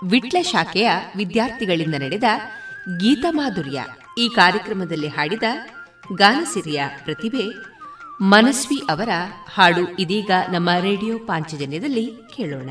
ವಿಟ್ಲ 0.04 0.42
ಶಾಖೆಯ 0.42 0.90
ವಿದ್ಯಾರ್ಥಿಗಳಿಂದ 1.16 1.94
ನಡೆದ 1.94 2.24
ಗೀತಮಾಧುರ್ಯ 3.00 3.84
ಈ 4.18 4.28
ಕಾರ್ಯಕ್ರಮದಲ್ಲಿ 4.28 5.08
ಹಾಡಿದ 5.08 5.42
ಗಾನಸಿರಿಯ 6.16 6.82
ಪ್ರತಿಭೆ 7.04 7.44
ಮನಸ್ವಿ 8.20 8.82
ಅವರ 8.90 9.08
ಹಾಡು 9.54 9.96
ಇದೀಗ 9.98 10.30
ನಮ್ಮ 10.52 10.70
ರೇಡಿಯೋ 10.80 11.18
ಪಾಂಚಜನ್ಯದಲ್ಲಿ 11.18 12.12
ಕೇಳೋಣ. 12.36 12.70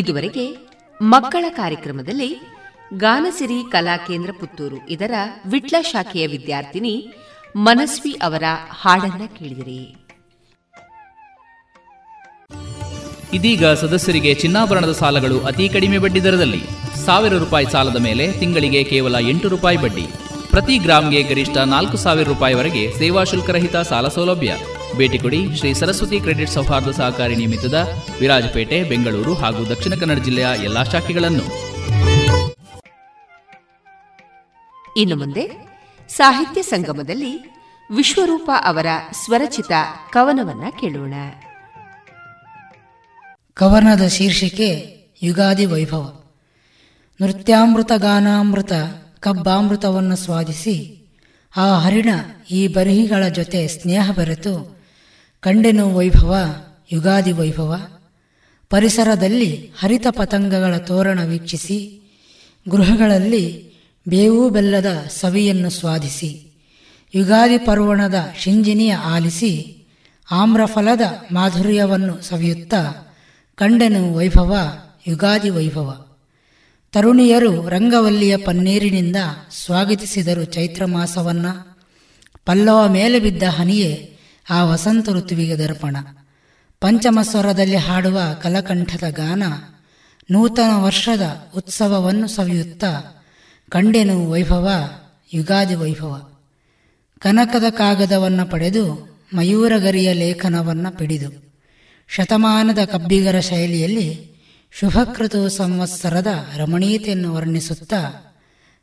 ಇದುವರೆಗೆ 0.00 0.44
ಮಕ್ಕಳ 1.02 1.44
ಕಾರ್ಯಕ್ರಮದಲ್ಲಿ 1.48 2.30
ಗಾನಸಿರಿ 2.96 3.58
ಕಲಾ 3.70 3.96
ಕೇಂದ್ರ 3.96 4.30
ಪುತ್ತೂರು 4.40 4.78
ಇದರ 4.88 5.14
ವಿಟ್ಲ 5.46 5.76
ಶಾಖೆಯ 5.82 6.26
ವಿದ್ಯಾರ್ಥಿನಿ 6.26 6.94
ಮನಸ್ವಿ 7.56 8.12
ಅವರ 8.12 8.42
ಹಾಡನ್ನ 8.70 9.22
ಕೇಳಿದಿರಿ. 9.38 9.80
ಇದೀಗ 13.32 13.66
ಸದಸ್ಯರಿಗೆ 13.66 14.34
ಚಿನ್ನಾಭರಣದ 14.34 14.92
ಸಾಲಗಳು 14.92 15.36
ಅತಿ 15.40 15.68
ಕಡಿಮೆ 15.68 15.98
ಬಡ್ಡಿ 15.98 16.24
ದರದಲ್ಲಿ. 16.24 16.62
ಸಾವಿರ 17.04 17.34
ರೂಪಾಯಿ 17.34 17.66
ಸಾಲದ 17.72 17.98
ಮೇಲೆ 18.02 18.32
ತಿಂಗಳಿಗೆ 18.32 18.84
ಕೇವಲ 18.84 19.16
ಎಂಟು 19.28 19.48
ರೂಪಾಯಿ 19.48 19.76
ಬಡ್ಡಿ. 19.76 20.06
ಪ್ರತಿ 20.50 20.78
ಗ್ರಾಮ್ಗೆ 20.78 21.22
ಗರಿಷ್ಠ 21.22 21.56
ನಾಲ್ಕು 21.56 21.96
ಸಾವಿರ 21.96 22.28
ರೂಪಾಯಿವರೆಗೆ 22.28 22.84
ಸೇವಾ 22.98 23.24
ಶುಲ್ಕರಹಿತ 23.24 23.76
ಸಾಲ 23.76 24.08
ಸೌಲಭ್ಯ. 24.08 24.56
ಭೇಟಿ 24.96 25.18
ಕೊಡಿ 25.18 25.56
ಶ್ರೀ 25.56 25.74
ಸರಸ್ವತಿ 25.74 26.20
ಕ್ರೆಡಿಟ್ 26.20 26.50
ಸೌಹಾರ್ದ 26.50 26.90
ಸಹಕಾರಿ 26.90 27.36
ನಿಮಿತ್ತದ 27.36 27.88
ವಿರಾಜಪೇಟೆ 28.20 28.82
ಬೆಂಗಳೂರು 28.82 29.34
ಹಾಗೂ 29.34 29.64
ದಕ್ಷಿಣ 29.64 29.94
ಕನ್ನಡ 29.94 30.18
ಜಿಲ್ಲೆಯ 30.18 30.46
ಎಲ್ಲಾ 30.64 30.82
ಶಾಖೆಗಳನ್ನು. 30.82 31.70
ಇನ್ನು 34.96 35.16
ಮುಂದೆ 35.16 35.50
ಸಾಹಿತ್ಯ 36.08 36.62
ಸಂಗಮದಲ್ಲಿ 36.62 37.54
ವಿಶ್ವರೂಪ 37.96 38.50
ಅವರ 38.64 38.86
ಸ್ವರಚಿತ 39.24 39.72
ಕವನವನ್ನ 40.12 40.62
ಕೇಳೋಣ. 40.80 41.14
ಕವನದ 43.54 44.06
ಶೀರ್ಷಿಕೆ 44.06 44.96
ಯುಗಾದಿ 45.22 45.66
ವೈಭವ. 45.66 46.22
ನೃತ್ಯಾಮೃತ 47.20 47.92
ಗಾನಾಮೃತ 47.96 48.72
ಕಬ್ಬಾಮೃತವನ್ನು 49.20 50.16
ಸ್ವಾದಿಸಿ 50.16 50.96
ಆ 51.56 51.78
ಹರಿಣ 51.78 52.08
ಈ 52.50 52.68
ಬರಹಿಗಳ 52.68 53.28
ಜೊತೆ 53.28 53.68
ಸ್ನೇಹ 53.68 54.10
ಬೆರೆತು 54.16 54.79
ಕಂಡೆನು 55.40 55.96
ವೈಭವ, 55.96 56.36
ಯುಗಾದಿ 56.92 57.32
ವೈಭವ. 57.32 57.86
ಪರಿಸರದಲ್ಲಿ 58.70 59.70
ಹರಿತ 59.78 60.06
ಪತಂಗಗಳ 60.10 60.76
ತೋರಣ 60.76 61.24
ವೀಕ್ಷಿಸಿ, 61.24 62.00
ಗೃಹಗಳಲ್ಲಿ 62.68 63.72
ಬೇವು 64.08 64.50
ಬೆಲ್ಲದ 64.50 64.86
ಸವಿಯನ್ನು 65.20 65.70
ಸ್ವಾದಿಸಿ, 65.70 66.52
ಯುಗಾದಿ 67.14 67.58
ಪರ್ವಣದ 67.58 68.14
ಶಿಂಜಿನಿಯ 68.38 68.94
ಆಲಿಸಿ, 68.94 69.76
ಆಮ್ರಫಲದ 70.30 71.00
ಮಾಧುರ್ಯವನ್ನು 71.32 72.22
ಸವಿಯುತ್ತಾ 72.22 73.14
ಕಂಡೆನು 73.54 74.14
ವೈಭವ, 74.14 74.56
ಯುಗಾದಿ 75.06 75.50
ವೈಭವ. 75.50 76.04
ತರುಣಿಯರು 76.92 77.68
ರಂಗವಲ್ಲಿಯ 77.68 78.36
ಪನ್ನೀರಿನಿಂದ 78.36 79.16
ಸ್ವಾಗತಿಸಿದರು 79.64 80.44
ಚೈತ್ರ 80.44 80.84
ಮಾಸವನ್ನ. 80.84 81.46
ಪಲ್ಲವ 82.46 82.88
ಮೇಲೆ 82.88 83.18
ಬಿದ್ದ 83.18 83.42
ಹನಿಯೇ 83.42 84.09
ಆ 84.50 84.64
ವಸಂತ 84.64 85.08
ಋತುವಿಗೆ 85.10 85.56
ದರ್ಪಣ. 85.56 85.96
ಪಂಚಮಸ್ವರದಲ್ಲಿ 86.80 87.76
ಹಾಡುವ 87.76 88.20
ಕಲಕಂಠದ 88.42 89.10
ಗಾನ, 89.10 89.42
ನೂತನ 90.30 90.70
ವರ್ಷದ 90.74 91.50
ಉತ್ಸವವನ್ನು 91.56 92.28
ಸವಿಯುತ್ತಾ 92.28 93.22
ಕಂಡೆನು 93.68 94.30
ವೈಭವ, 94.30 94.70
ಯುಗಾದಿ 95.32 95.74
ವೈಭವ. 95.74 96.30
ಕನಕದ 97.18 97.64
ಕಾಗದವನ್ನು 97.70 98.50
ಪಡೆದು 98.50 99.10
ಮಯೂರಗರಿಯ 99.34 100.12
ಲೇಖನವನ್ನು 100.12 100.96
ಪಿಡಿದು 100.96 101.56
ಶತಮಾನದ 102.08 102.78
ಕಬ್ಬಿಗರ 102.84 103.40
ಶೈಲಿಯಲ್ಲಿ 103.40 104.30
ಶುಭಕೃತು 104.72 105.48
ಸಂವತ್ಸರದ 105.48 106.26
ರಮಣೀಯತೆಯನ್ನು 106.56 107.34
ವರ್ಣಿಸುತ್ತಾ 107.34 108.32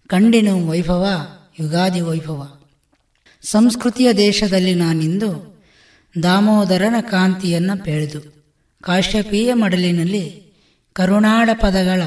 ಕಂಡಿನು 0.08 0.68
ವೈಭವ, 0.68 1.08
ಯುಗಾದಿ 1.60 2.02
ವೈಭವ. 2.02 2.58
ಸಂಸ್ಕೃತಿಯ 3.42 4.14
ದೇಶದಲ್ಲಿ 4.14 4.76
ನಾನಿಂದು 4.76 5.47
ದಾಮೋದರನ 6.24 6.96
ಕಾಂತಿಯನ್ನು 7.02 7.84
ಪೇಳಿದು 7.84 8.22
ಕಾಶ್ಯಪೀಯ 8.84 9.54
ಮಡಲಿನಲ್ಲಿ 9.54 10.54
ಕರುಣಾಡ 10.94 11.50
ಪದಗಳ 11.54 12.02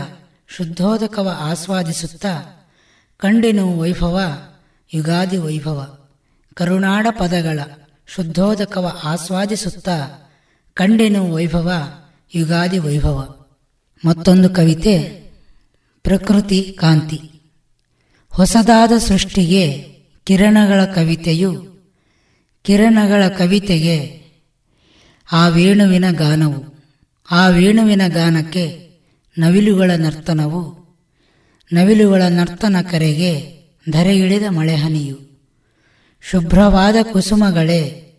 ಶುದ್ಧೋದಕವ 0.48 1.38
ಆಸ್ವಾದಿಸುತ್ತಾ, 1.40 2.66
ಕಂಡಿನು 3.18 3.78
ವೈಭವ, 3.78 4.20
ಯುಗಾದಿ 4.94 5.36
ವೈಭವ 5.36 5.98
ಕರುಣಾಡ 6.54 7.06
ಪದಗಳ 7.18 7.60
ಶುದ್ಧೋದಕವ 8.06 9.00
ಆಸ್ವಾದಿಸುತ್ತಾ, 9.04 10.30
ಕಂಡೆನು 10.74 11.34
ವೈಭವ, 11.34 11.72
ಯುಗಾದಿ 12.34 12.78
ವೈಭವ. 12.78 13.44
ಮತ್ತೊಂದು 14.04 14.50
ಕವಿತೆ, 14.50 14.98
ಪ್ರಕೃತಿ 16.02 16.76
ಕಾಂತಿ. 16.80 17.20
ಹೊಸದಾದ 18.30 18.92
ಸೃಷ್ಟಿಗೆ 18.98 19.88
ಕಿರಣಗಳ 20.24 20.84
ಕವಿತೆಯು 20.84 21.69
ಕಿರಣಗಳ 22.62 23.28
ಕವಿತೆಗೆ 23.28 24.20
ಆ 25.32 25.48
ವೇಣುವಿನ 25.48 26.04
ಗಾನವು, 26.10 26.74
ಆ 27.30 27.48
ವೇಣುವಿನ 27.48 28.02
ಗಾನಕ್ಕೆ 28.08 28.90
ನವಿಲುಗಳ 29.38 29.90
ನರ್ತನವು, 29.96 30.88
ನವಿಲುಗಳ 31.72 32.22
ನರ್ತನ 32.22 32.76
ಕರೆಗೆ 32.90 33.62
ಧರೆಗಿಳಿದ 33.90 34.42
ಮಳೆಹನಿಯು, 34.48 35.18
ಶುಭ್ರವಾದ 36.20 36.96
ಕುಸುಮಗಳೇ, 37.12 38.12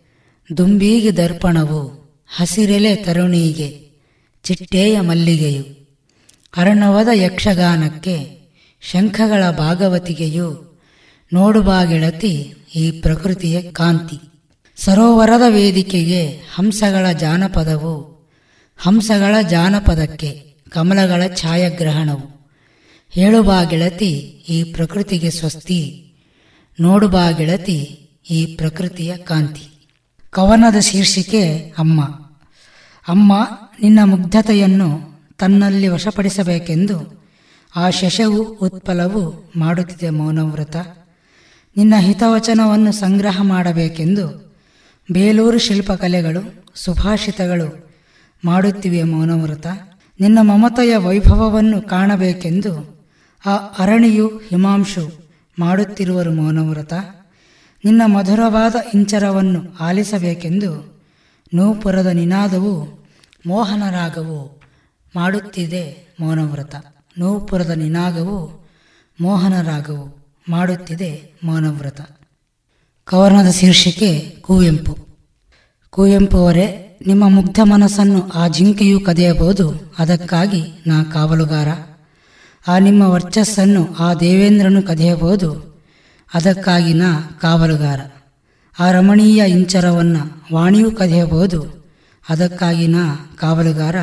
ದುಂಬೀಗಿ 0.57 1.17
ದರ್ಪಣವು 1.17 2.09
ಹಸಿರೆಲೆ 2.27 2.95
ತರುಣಿಗೆ, 2.95 3.89
ಚಿಟ್ಟೆಯ 4.43 4.99
ಮಲ್ಲಿಗೆಯು, 4.99 5.63
ಅರ್ಣವದ 6.57 7.07
ಯಕ್ಷಗಾನಕ್ಕೆ 7.13 8.37
ಶಂಖಗಳ 8.81 9.51
ಭಾಗವತಿಗೆಯು 9.51 10.77
ನೋಡುಬಾಗಿಳತಿ 11.33 12.53
ಈ 12.75 13.01
ಪ್ರಕೃತಿಯ 13.01 13.61
ಕಾಂತಿ. 13.61 14.30
ಸರೋವರದ 14.83 15.41
ವೇದಿಕೆಗೆ 15.47 16.27
ಹಂಸಗಳ 16.55 17.11
ಜಾನಪದವು, 17.11 18.27
ಹಂಸಗಳ 18.77 19.35
ಜಾನಪದಕ್ಕೆ 19.49 20.55
ಕಮಲಗಳ 20.69 21.23
ಛಾಯಾಗ್ರಹಣವು. 21.35 22.49
ಹೇಳುಬಾ 23.09 23.63
ಗೆಳತಿ, 23.63 24.11
ಈ 24.49 24.63
ಪ್ರಕೃತಿಗೆ 24.63 25.29
ಸ್ವಸ್ತಿ. 25.29 26.13
ನೋಡುಬಾ 26.79 27.31
ಗೆಳತಿ, 27.31 28.09
ಈ 28.29 28.55
ಪ್ರಕೃತಿಯ 28.55 29.17
ಕಾಂತಿ. 29.17 29.89
ಕವನದ 30.29 30.79
ಶೀರ್ಷಿಕೆ 30.79 31.73
ಅಮ್ಮ. 31.77 32.05
ಅಮ್ಮ, 33.07 33.47
ನಿನ್ನ 33.81 33.99
ಮುಗ್ಧತೆಯನ್ನು 34.03 35.19
ತನ್ನಲ್ಲಿ 35.37 35.87
ವಶಪಡಿಸಬೇಕೆಂದು 35.87 37.27
ಆ 37.75 37.89
ಶಶವು 37.89 38.43
ಉತ್ಪಲವು 38.43 39.51
ಮಾಡುತ್ತಿದೆ 39.55 40.09
ಮೌನವ್ರತ 40.09 40.75
ನಿನ್ನ 41.77 41.93
ಹಿತವಚನವನ್ನು 41.99 42.91
ಸಂಗ್ರಹ 42.91 43.41
ಮಾಡಬೇಕೆಂದು 43.41 44.50
ಬೇಲೂರು 45.09 45.57
ಶಿಲ್ಪಕಲೆಗಳು, 45.57 46.41
ಸುಭಾಷಿತಗಳು 46.75 47.67
ಮಾಡುತ್ತಿವೆ 48.43 49.03
ಮೌನವ್ರತ 49.03 49.67
ನಿನ್ನ 50.19 50.39
ಮಮತೆಯ 50.41 50.97
ವೈಭವವನ್ನು 50.97 51.81
ಕಾಣಬೇಕೆಂದು 51.81 52.71
ಆ 53.45 53.55
ಅರಣಿಯು 53.79 54.27
ಹಿಮಾಂಶು 54.49 55.03
ಮಾಡುತ್ತಿರುವರು 55.57 56.31
ಮೌನವ್ರತ 56.31 56.93
ನಿನ್ನ 57.83 58.01
ಮಧುರವಾದ 58.05 58.75
ಇಂಚರವನ್ನು 58.93 59.77
ಆಲಿಸಬೇಕೆಂದು 59.79 60.71
ನೂಪುರದ 61.53 62.07
ನಿನಾದವು 62.13 62.73
ಮೋಹನರಾಗವು 63.47 64.39
ಮಾಡುತ್ತಿದೆ 65.15 65.83
ಮೌನವ್ರತ 66.19 66.75
ನೂಪುರದ 67.17 67.69
ನಿನಾಗವು 67.75 68.37
ಮೋಹನರಾಗವು 69.19 70.05
ಮಾಡುತ್ತಿದೆ 70.49 71.11
ಮೌನವ್ರತ 71.43 72.01
ಕವನದ 73.05 73.51
ಶೀರ್ಷಿಕೆ 73.51 74.19
ಕುವೆಂಪು. 74.19 74.97
ಕುವೆಂಪು 75.89 76.37
ಅವರೇ 76.37 76.99
ನಿಮ್ಮ 77.07 77.29
ಮುಗ್ಧ 77.29 77.59
ಮನಸ್ಸನ್ನು 77.63 78.29
ಆ 78.29 78.47
ಜಿಂಕೆಯು 78.47 78.99
ಕದಿಯಬಹುದು. 78.99 79.95
ಅದಕ್ಕಾಗಿ 79.99 80.63
ನಾ 80.87 81.03
ಕಾವಲುಗಾರ. 81.03 81.67
ಆ 82.67 82.79
ನಿಮ್ಮ 82.79 83.03
ವರ್ಚಸ್ಸನ್ನು 83.03 83.95
ಆ 83.99 84.13
ದೇವೇಂದ್ರನು 84.13 84.81
ಕದಿಯಬಹುದು. 84.81 85.81
ಅದಕ್ಕಾಗಿ 86.33 86.93
ನಾ 86.93 87.19
ಕಾವಲುಗಾರ. 87.41 87.99
ಆ 88.79 88.91
ರಮಣೀಯ 88.91 89.43
ಇಂಚರವನ್ನು 89.47 90.55
ವಾಣಿಯೂ 90.55 90.91
ಕದಿಯಬಹುದು. 90.91 91.85
ಅದಕ್ಕಾಗಿ 92.29 92.87
ನಾ 92.87 93.15
ಕಾವಲುಗಾರ. 93.39 93.95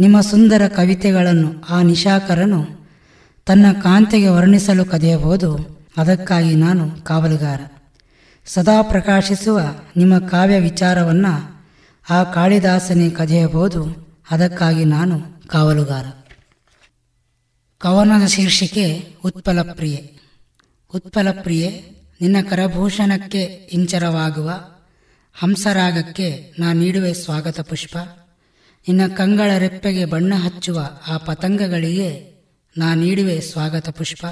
ನಿಮ್ಮ 0.00 0.20
ಸುಂದರ 0.20 0.68
ಕವಿತೆಗಳನ್ನು 0.68 1.64
ಆ 1.70 1.82
ನಿಶಾಕರನು 1.82 2.66
ತನ್ನ 3.46 3.66
ಕಾಂತೆಗೆ 3.72 4.28
ವರ್ಣಿಸಲು 4.28 4.84
ಕದಿಯಬಹುದು. 4.84 5.80
ಅದಕ್ಕಾಗಿ 5.96 6.54
ನಾನು 6.54 7.04
ಕಾವಲುಗಾರ. 7.04 7.60
ಸದಾ 8.46 8.82
ಪ್ರಕಾಶಿಸುವ 8.82 9.60
ನಿಮ್ಮ 9.96 10.28
ಕಾವ್ಯ 10.28 10.60
ವಿಚಾರವನ್ನು 10.60 11.64
ಆ 12.10 12.24
ಕಾಳಿದಾಸನೇ 12.24 13.10
ಕದಿಯಬಹುದು. 13.10 14.06
ಅದಕ್ಕಾಗಿ 14.30 14.84
ನಾನು 14.84 15.48
ಕಾವಲುಗಾರ. 15.48 16.04
ಕವನದ 17.78 18.26
ಶೀರ್ಷಿಕೆ 18.26 19.16
ಉತ್ಪಲ 19.24 19.72
ಪ್ರಿಯೆ 19.72 20.18
ಉತ್ಪಲ 20.94 21.28
ಪ್ರಿಯೆ 21.42 21.84
ನಿನ್ನ 22.20 22.36
ಕರಭೂಷಣಕ್ಕೆ 22.50 23.42
ಇಂಚರವಾಗುವ, 23.72 24.50
ಹಂಸರಾಗಕ್ಕೆ 25.34 26.52
ನಾ 26.58 26.72
ನೀಡುವೆ 26.72 27.14
ಸ್ವಾಗತ 27.14 27.60
ಪುಷ್ಪ. 27.60 27.98
ನಿನ್ನ 28.88 29.14
ಕಂಗಳ 29.14 29.58
ರೆಪ್ಪೆಗೆ 29.58 30.04
ಬಣ್ಣ 30.04 30.34
ಹಚ್ಚುವ 30.34 30.90
ಆ 31.08 31.16
ಪತಂಗಗಳಿಗೆ 31.16 32.36
ನಾ 32.78 32.94
ನೀಡುವೆ 32.94 33.40
ಸ್ವಾಗತ 33.40 33.88
ಪುಷ್ಪ. 33.88 34.26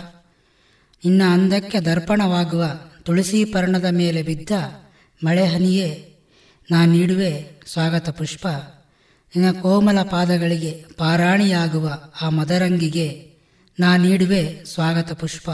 ನಿನ್ನ 1.05 1.23
ಅಂದಕ್ಕೆ 1.27 1.81
ದರ್ಪಣವಾಗುವ 1.81 2.65
ತುಳಸಿ 3.05 3.45
ಪರ್ಣದ 3.45 3.85
ಮೇಲೆ 3.85 4.23
ಬಿದ್ದ 4.23 4.51
ಮಳೆಹನಿಯೇ 5.25 6.15
ನಾ 6.71 6.87
ನೀಡುವೆ 6.87 7.61
ಸ್ವಾಗತ 7.67 8.09
ಪುಷ್ಪ. 8.09 8.49
ನಿನ್ನ 9.37 9.61
ಕೋಮಲ 9.61 10.03
ಪಾದಗಳಿಗೆ 10.03 10.85
ಪಾರಾಣಿಯಾಗುವ 10.97 12.03
ಆ 12.23 12.29
ಮದರಂಗಿಗೆ 12.29 13.33
ನಾ 13.81 13.97
ನೀಡುವೆ 13.97 14.65
ಸ್ವಾಗತ 14.65 15.13
ಪುಷ್ಪ. 15.13 15.51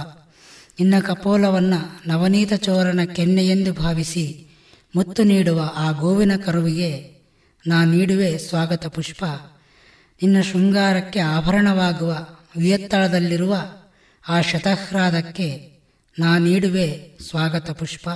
ನಿನ್ನ 0.81 0.95
ಕಪೋಲವನ್ನು 1.01 2.09
ನವನೀತ 2.09 2.53
ಚೋರನ 2.55 3.01
ಕೆನ್ನೆಯೆಂದು 3.15 3.73
ಭಾವಿಸಿ 3.73 4.47
ಮುತ್ತು 4.97 5.23
ನೀಡುವ 5.23 5.73
ಆ 5.77 5.91
ಗೋವಿನ 5.91 6.33
ಕರುವಿಗೆ 6.37 7.15
ನಾ 7.67 7.85
ನೀಡುವೆ 7.85 8.39
ಸ್ವಾಗತ 8.39 8.87
ಪುಷ್ಪ. 8.87 9.25
ನಿನ್ನ 10.23 10.41
ಶೃಂಗಾರಕ್ಕೆ 10.41 11.21
ಆಭರಣವಾಗುವ 11.21 12.27
ವಿಯತ್ತಳದಲ್ಲಿರುವ 12.57 13.57
ಆ 14.29 14.41
ಶತಹ್ರಾದಕ್ಕೆ 14.41 15.70
ನಾ 16.21 16.39
ನೀಡುವೆ 16.39 17.19
ಸ್ವಾಗತ 17.29 17.71
ಪುಷ್ಪ. 17.71 18.09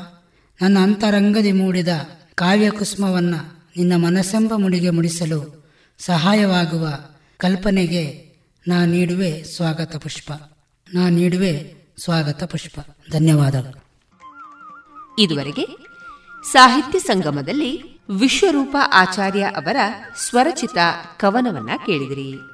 ನನ್ನ 0.63 0.79
ಅಂತರಂಗದಿ 0.79 1.53
ಮೂಡಿದ 1.53 1.89
ಕಾವ್ಯಕುಸ್ಮವನ್ನು 2.35 3.37
ನಿನ್ನ 3.77 3.93
ಮನಸ್ಸೆಂಬ 3.97 4.55
ಮುಡಿಗೆ 4.57 4.91
ಮುಡಿಸಲು 4.91 5.71
ಸಹಾಯವಾಗುವ 5.99 6.89
ಕಲ್ಪನೆಗೆ 7.37 8.35
ನಾ 8.69 8.85
ನೀಡುವೆ 8.85 9.45
ಸ್ವಾಗತ 9.45 9.97
ಪುಷ್ಪ. 9.97 10.33
ನಾ 10.95 11.09
ನೀಡುವೆ 11.09 11.75
ಸ್ವಾಗತ 11.99 12.45
ಪುಷ್ಪ. 12.45 12.81
ಧನ್ಯವಾದಗಳು. 13.11 13.85
ಇದುವರೆಗೆ 15.19 15.67
ಸಾಹಿತ್ಯ 16.53 16.99
ಸಂಗಮದಲ್ಲಿ 16.99 18.01
ವಿಶ್ವರೂಪ 18.21 18.77
ಆಚಾರ್ಯ 18.93 19.43
ಅವರ 19.43 19.77
ಸ್ವರಚಿತ 20.29 20.79
ಕವನವನ್ನ 21.17 21.71
ಕೇಳಿದಿರಿ. 21.87 22.54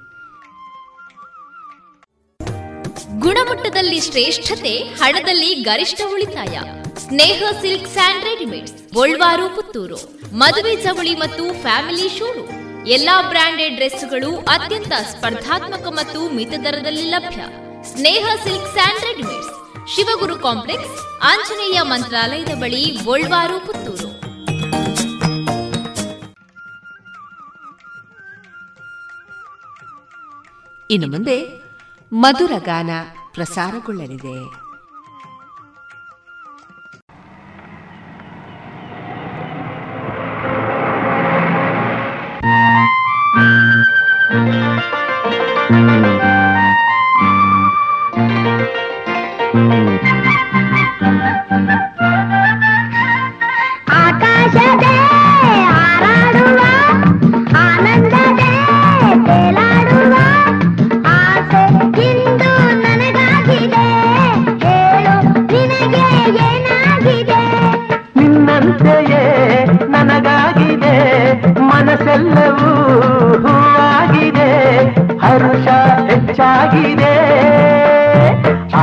ಗುಣಮಟ್ಟದಲ್ಲಿ 3.25 4.01
ಶ್ರೇಷ್ಠತೆ, 4.01 4.73
ಹಣದಲ್ಲಿ 5.01 5.51
ಗರಿಷ್ಠ 5.69 6.01
ಉಳಿತಾಯ. 6.13 6.55
Sneha 6.99 7.43
silks 7.61 7.89
and 7.89 8.25
readymades, 8.25 8.75
Golwaru, 8.95 9.47
Puttur. 9.57 9.99
ಮದುವೆ 10.33 10.75
ಚವಳಿ 10.83 11.15
ಮತ್ತು 11.15 11.45
ಫ್ಯಾಮಿಲಿ 11.63 12.09
ಶೋರೂಮ್. 12.19 12.87
ಎಲ್ಲಾ 12.87 13.17
ಬ್ರಾಂಡೆಡ್ 13.23 13.75
ಡ್ರೆಸ್ಗಳು 13.75 14.31
ಅತ್ಯಂತ 14.55 14.93
ಸ್ಪರ್ಧಾತ್ಮಕ 15.13 15.87
ಮತ್ತು 15.91 16.21
ಮಿತ 16.35 16.55
ದರದಲ್ಲಿ 16.65 17.07
ಲಭ್ಯ. 17.11 17.41
Sneha 17.93 18.27
silk 18.45 18.73
and 18.73 19.07
readymades. 19.09 19.55
Shivaguru 19.95 20.37
complex, 20.39 20.97
Anjaneya 21.23 21.81
ಮಂತ್ರಾಲಯದ 21.83 22.55
ಬಳಿ, 22.63 22.85
ಗೋಲ್ವಾರು, 23.05 23.59
ಪುತ್ತೂರು. 23.67 24.11
ಇನ್ನು 30.91 31.09
ಮುಂದೆ 31.09 31.70
ಮಧುರ 32.13 32.53
ಗಾನ 32.59 32.91
ಪ್ರಸಾರಗೊಳ್ಳಲಿದೆ. 33.35 34.60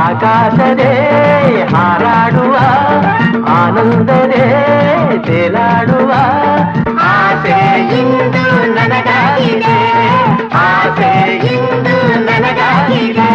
ಆಕಾಶದೇ 0.04 0.92
ಹಾರಾಡುವ 1.74 2.54
ಆನಂದದೇ 3.58 4.46
ತೇಲಾಡುವ. 5.26 6.10
ಆಸೆ 7.12 7.56
ಇಂದು 8.00 8.44
ನನಗಾಗಿದೆ 8.74 9.78
ಆಸೆ 10.64 11.12
ಇಂದು 11.54 11.96
ನನಗಾಗಿದೆ. 12.24 13.27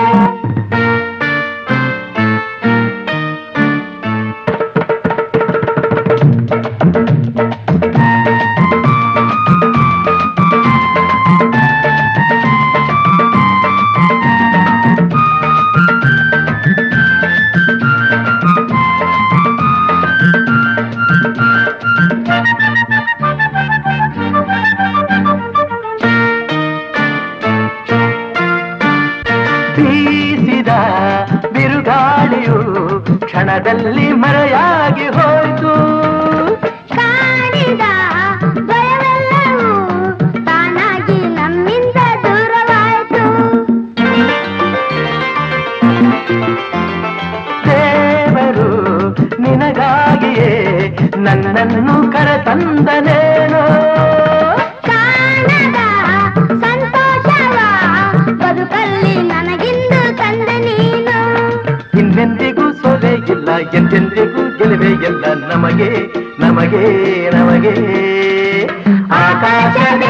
ನಮಗೆ 66.40 66.84
ನಮಗೆ 67.32 67.74
ಆಕಾಶ 69.22 70.03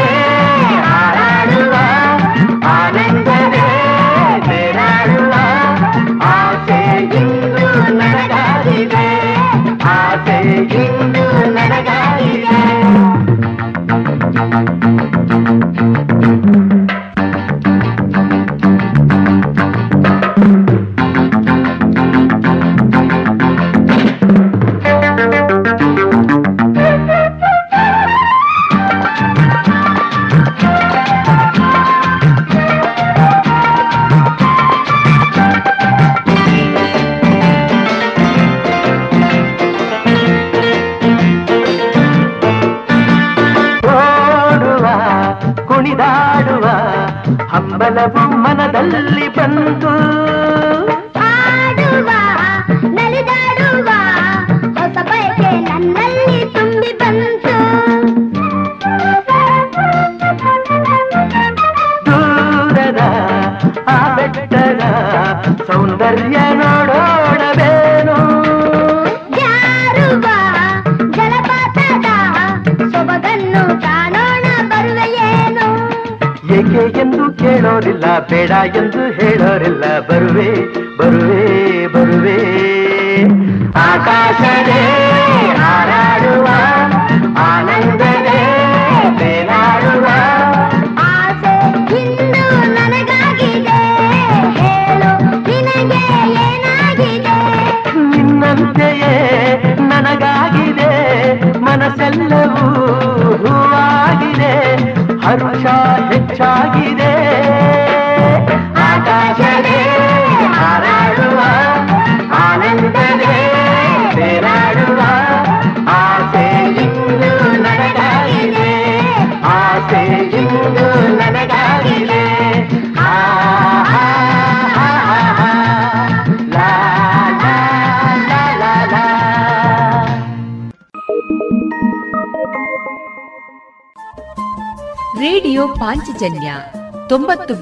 பேடா 78.32 78.60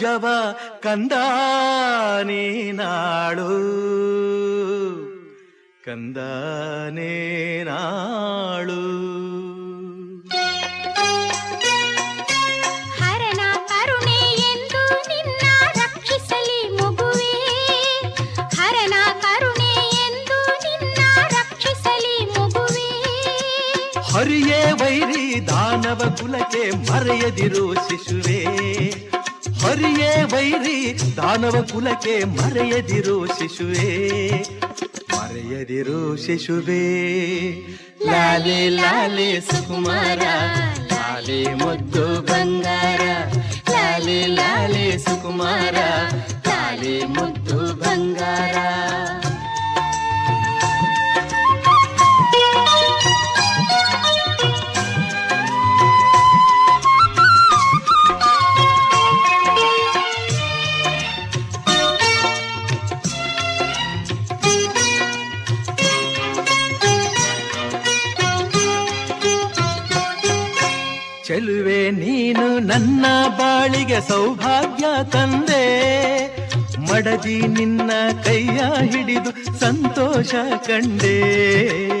جبل 0.00 0.27
To 36.48 36.62
be. 36.62 36.77
ಸೌಭಾಗ್ಯ 74.00 74.84
ತಂದೆ 75.04 75.64
ಮಡದಿ 76.78 77.38
ನಿನ್ನ 77.46 77.90
ಕೈಯ 78.24 78.60
ಹಿಡಿದು 78.92 79.60
ಸಂತೋಷ 79.60 80.34
ಕಂಡೇ. 80.66 81.97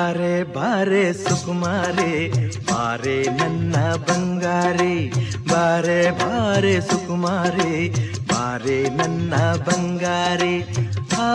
ಬಾರೆ 0.00 0.42
ಬಾರೆ 0.42 1.12
ಸುಕುಮಾರೆ 1.12 2.12
ಬಾರೆ 2.52 3.22
ನನ್ನ 3.22 3.76
ಬಂಗಾರೆ 3.94 5.10
ಬಾರೆ 5.48 6.10
ಬಾರೆ 6.10 6.80
ಸುಕುಮಾರೆ 6.80 7.88
ಬಾರೆ 8.32 8.88
ನನ್ನ 8.88 9.34
ಬಂಗಾರೆ. 9.66 10.54
ಆ 11.20 11.30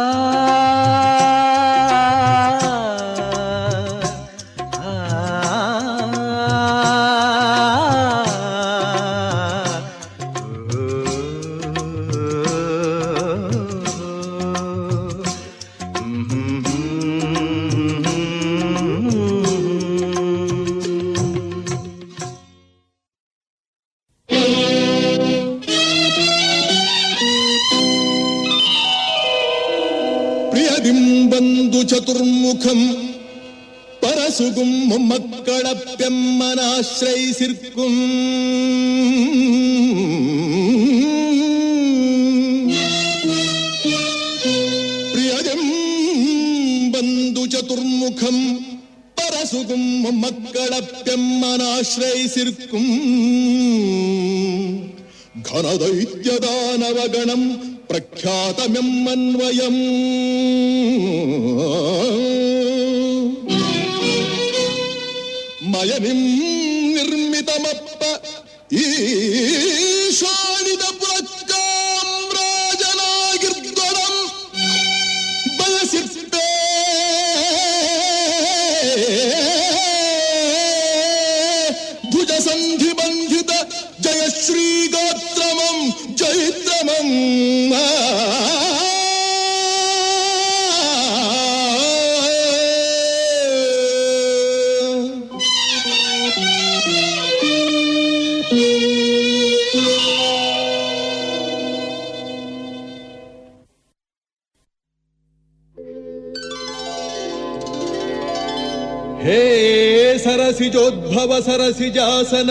ಸರಸಿಜೋದ್ಭವ 111.34 111.34
ಸರಸಿಜಾಸನ 111.40 112.50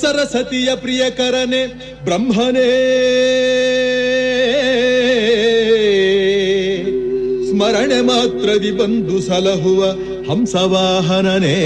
ಸರಸತಿಯ 0.00 0.70
ಪ್ರಿಯಕರನೆ 0.74 1.60
ಬ್ರಹ್ಮನೇ 2.04 2.70
ಸ್ಮರಣೆ 7.48 8.00
ಮಾತ್ರದಿ 8.02 8.72
ಬಂದು 8.72 9.16
ಸಲಹುವ 9.20 9.80
ಹಂಸವಾಹನನೇ 10.28 11.56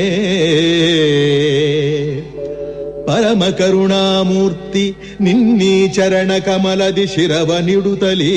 ಪರಮ 3.08 3.42
ಕರುಣಾಮೂರ್ತಿ 3.58 4.86
ನಿನ್ನೀ 5.20 5.74
ಚರಣ 5.88 6.32
ಕಮಲದಿ 6.46 7.06
ಶಿರವ 7.06 7.52
ನಿಡುತ್ತಲೀ 7.60 8.34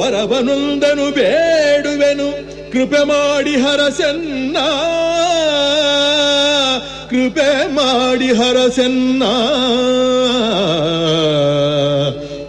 ವರವನೊಂದನು 0.00 1.10
ಬೇಡುವೆನು. 1.10 2.32
ಕೃಪೆ 2.72 3.04
ಮಾಡಿ 3.04 3.56
ಹರಸೆನ್ನ. 3.56 4.56
ಕೃಪೆ 7.10 7.74
ಮಾಡಿ 7.74 8.26
ಹರಸೆನ್ನ. 8.26 9.22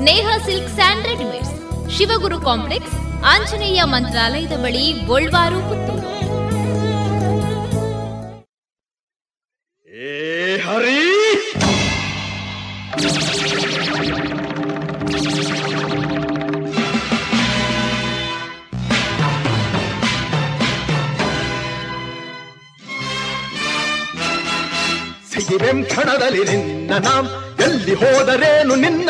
Sneha 0.00 0.28
silk 0.44 0.68
and 0.68 1.06
readymades, 1.06 1.54
Shivaguru 1.96 2.40
complex, 2.40 2.94
Anjaneya 3.24 3.80
ಮಂತ್ರಾಲಯದ 3.84 4.54
ಬಳಿ 4.62 4.92
ಗೋಳ್ವಾರು, 5.06 5.58
ಪುತ್ತೂರು. 5.60 6.06
ಹರಿ! 10.64 11.00
ಸಿಗಿಬೆಂ 25.32 25.84
ಕ್ಷಣದಲ್ಲಿ 25.84 26.44
ನಿನ್ನ 26.44 26.92
ನಾಂ 26.98 27.26
ಎಲ್ಲಿ 27.64 27.94
ಹೋದರೇನು 27.94 28.49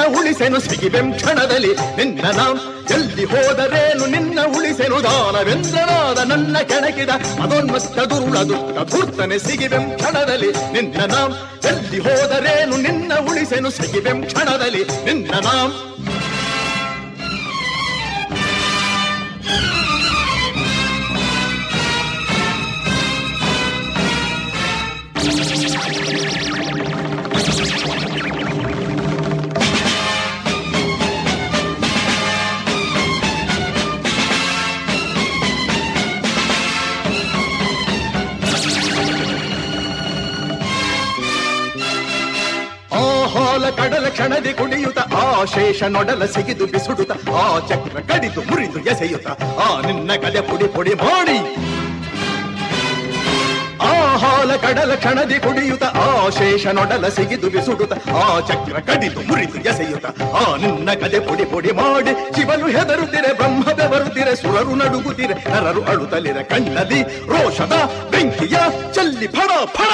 ನಿನ್ನ 0.00 0.18
ಉಳಿಸೆನು 0.18 0.58
ಸಿಗಿಬೆಂ 0.60 1.06
ಕ್ಷಣದಲ್ಲಿ 1.12 1.70
ನಿನ್ನ 1.96 2.26
ನಾಂ 2.36 2.54
ಎಲ್ಲಿ 2.94 3.24
ಹೋದರೇನು 3.24 4.04
ನಿನ್ನ 4.06 4.38
ಉಳಿಸೆನು 4.54 4.98
ದಾನವೆಂದ್ರನಾದ 5.02 6.18
ನನ್ನ 6.30 6.56
ಕೆಣಕಿದ 6.62 7.12
ಅದೊನ್ಮತ್ತ 7.42 7.98
ದುರುಳ 8.10 8.38
ದುಷ್ಟ 8.42 8.84
ಧೂರ್ತನೆ 8.92 9.38
ಸಿಗಿಬೆಂ 9.38 9.84
ಕ್ಷಣದಲ್ಲಿ 9.92 10.50
ನಿನ್ನ 10.72 11.06
ನಾಂ 11.12 11.30
ಎಲ್ಲಿ 11.70 11.98
ಹೋದರೇನು 11.98 12.78
ನಿನ್ನ 12.78 13.12
ಉಳಿಸೆನು 13.28 13.72
ಸಿಗಿಬೆಂ 13.72 14.20
ಕ್ಷಣದಲ್ಲಿ 14.26 14.82
ನಿನ್ನ 15.04 15.32
ನಾಂ 15.46 15.68
ಶೇಷ 45.54 45.82
ನೊಡಲ 45.82 46.24
ಸಿಗಿದು 46.24 46.66
ಬಿಸುಡುತ್ತ, 46.66 47.12
ಆ 47.28 47.58
ಚಕ್ರ 47.58 48.00
ಕಡಿದು 48.00 48.40
ಮುರಿದು 48.40 48.78
ಎಸೆಯುತ್ತ, 48.78 49.26
ಆ 49.42 49.80
ನಿನ್ನ 49.80 50.10
ಕಲೆ 50.12 50.40
ಪುಡಿ 50.40 50.68
ಪುಡಿ 50.68 50.94
ಮಾಡಿ. 50.94 51.38
ಆ 53.82 54.16
ಹಾಲ 54.16 54.56
ಕಡಲ 54.56 54.94
ಕ್ಷಣದಿ 54.94 55.34
ಕುಡಿಯುತ್ತ, 55.34 55.84
ಆ 55.84 56.28
ಶೇಷ 56.28 56.66
ನೊಡಲ 56.66 57.08
ಸಿಗಿದು 57.08 57.50
ಬಿಸುಡುತ್ತ, 57.50 57.92
ಆ 58.10 58.40
ಚಕ್ರ 58.40 58.78
ಕಡಿದು 58.78 59.20
ಮುರಿದು 59.20 59.58
ಎಸೆಯುತ್ತ, 59.58 60.06
ಆ 60.22 60.56
ನಿನ್ನ 60.56 60.90
ಕಲೆ 60.92 61.20
ಪುಡಿ 61.20 61.44
ಪುಡಿ 61.44 61.72
ಮಾಡಿ. 61.72 62.10
ಶಿವನು 62.10 62.66
ಹೆದರುತ್ತಿರೆ, 62.66 63.32
ಬ್ರಹ್ಮದ 63.32 63.86
ಬರುತ್ತಿರೆ, 63.86 64.36
ಸುರರು 64.36 64.74
ನಡುಗುತ್ತಿರೆ, 64.74 65.34
ನರರು 65.34 65.84
ಅಳುತ್ತಲಿರ 65.84 66.42
ಕಣ್ಣದಿ 66.42 67.02
ರೋಷದ 67.02 67.72
ಬೆಂಕಿಯ, 68.10 68.58
ಚಲ್ಲಿ 68.94 69.26
ಫಡ 69.26 69.50
ಫಡ. 69.64 69.92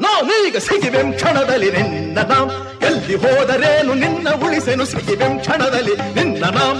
ನಾನೀಗ 0.00 0.56
ಸಿಗಿವೆಂ 0.58 1.08
ಕ್ಷಣದಲ್ಲಿ 1.12 1.70
ನಿನ್ನ 1.70 2.18
ನಾಂ 2.22 2.48
ಎಲ್ಲಿ 2.82 3.14
ಹೋದರೇನು 3.14 3.94
ನಿನ್ನ 3.94 4.28
ಉಳಿಸೆನು 4.42 4.84
ಸಿಗಿವೆಂ 4.84 5.38
ಕ್ಷಣದಲ್ಲಿ 5.38 5.94
ನಿನ್ನ 6.14 6.44
ನಾಂ 6.50 6.76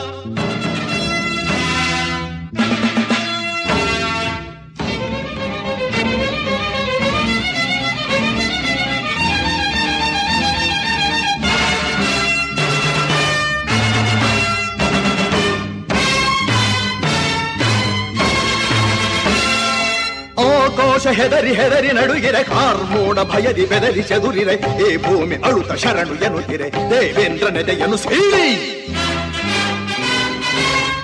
ಆಕಾಶ 20.97 21.07
ಹೆದರಿ 21.07 21.53
ಹೆದರಿ 21.53 21.89
ನಡುಗಿರೆ 21.89 22.45
ಕಾರ್ಮೋಡ 22.45 23.19
ಭಯದಿ 23.19 23.65
ಬೆದರಿ 23.67 24.03
ಚದುರಿರೆ 24.03 24.55
ಈ 24.85 24.97
ಭೂಮಿ 24.97 25.37
ಅಳುತ 25.45 25.73
ಶರಣು 25.73 26.15
ಎನ್ನುತ್ತಿರೆ, 26.25 26.71
ದೇವೇಂದ್ರ 26.71 27.49
ನೆದೆಯನ್ನು 27.49 27.97
ಸೀಳಿ. 27.97 28.47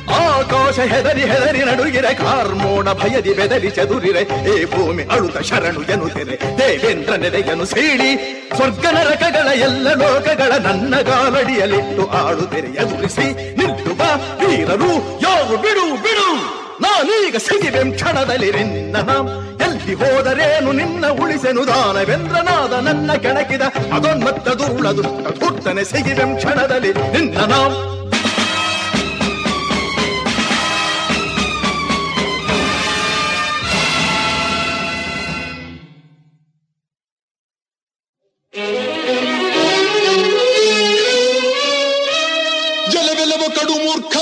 ಆಕಾಶ 0.08 0.78
ಹೆದರಿ 0.78 1.20
ಹೆದರಿ 1.20 1.58
ನಡುಗಿರೆ, 1.58 2.14
ಕಾರ್ಮೋಣ 2.14 2.92
ಭಯದಿ 2.92 3.34
ಬೆದರಿ 3.34 3.70
ಚದುರಿರೆ, 3.70 4.22
ಏ 4.48 4.64
ಭೂಮಿ 4.64 5.02
ಅಳುತ 5.02 5.38
ಶರಣು 5.38 5.82
ಎನ್ನುತ್ತಿರೆ, 5.82 6.58
ದೇವೇಂದ್ರ 6.58 7.14
ನೆಲೆಯನ್ನು 7.14 7.64
ಸೀಳಿ. 7.64 8.10
ಸ್ವರ್ಗ 8.56 8.86
ನರಕಗಳ 8.86 9.60
ಎಲ್ಲ 9.60 9.92
ಲೋಕಗಳ 9.92 10.52
ನನ್ನ 10.56 11.00
ಗಾಲಡಿಯಲಿಟ್ಟು 11.00 12.06
ಆಳುತ್ತಿರೆ 12.06 12.68
ಎದುರಿಸಿ 12.68 13.56
ನಿಂತು 13.56 13.94
ಬಾ, 13.94 14.40
ವೀರರು, 14.46 15.20
ಯಾರು 15.20 15.56
ಬಿಡು 15.62 16.02
ಬಿಡು. 16.02 16.61
ನಾನೀಗ 16.82 17.36
ಸಿಗಿವೆಂ 17.38 17.88
ಕ್ಷಣದಲ್ಲಿ 17.92 18.50
ನಿನ್ನ 18.56 18.96
ನಾಂ 19.00 19.26
ಎಲ್ಲಿ 19.66 19.94
ಹೋದರೇನು 19.94 20.72
ನಿನ್ನ 20.72 21.06
ಉಳಿಸೆನು 21.22 21.64
ದಾನವೆಂದ್ರನಾದ 21.66 22.74
ನನ್ನ 22.80 23.16
ಕೆಣಕಿದ 23.16 23.64
ಅದೊನ್ಮತ್ತ 23.96 24.48
ದುರುಳದು 24.60 25.04
ಹುಟ್ಟನೆ 25.40 25.40
ದುಟ್ಟನೆ 25.40 25.84
ಸಿಗಿವೆಂ 25.84 26.32
ಕ್ಷಣದಲ್ಲಿ 26.36 26.92
ನಿನ್ನ 27.14 27.38
ನಾಂ 27.46 27.72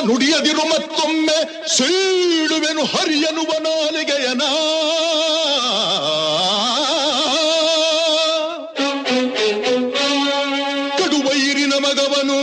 ನುಡಿಯದಿರು 0.07 0.65
ಮತ್ತೊಮ್ಮೆ 0.65 1.00
ಸೀಳುವೆನು 1.77 2.85
ಹರಿಯನುವ 2.85 3.51
ನಾಲಿಗೆಯನ 3.59 4.43
ಕಡುವೈರಿನ 10.99 11.73
ಮಗವನು. 11.75 12.39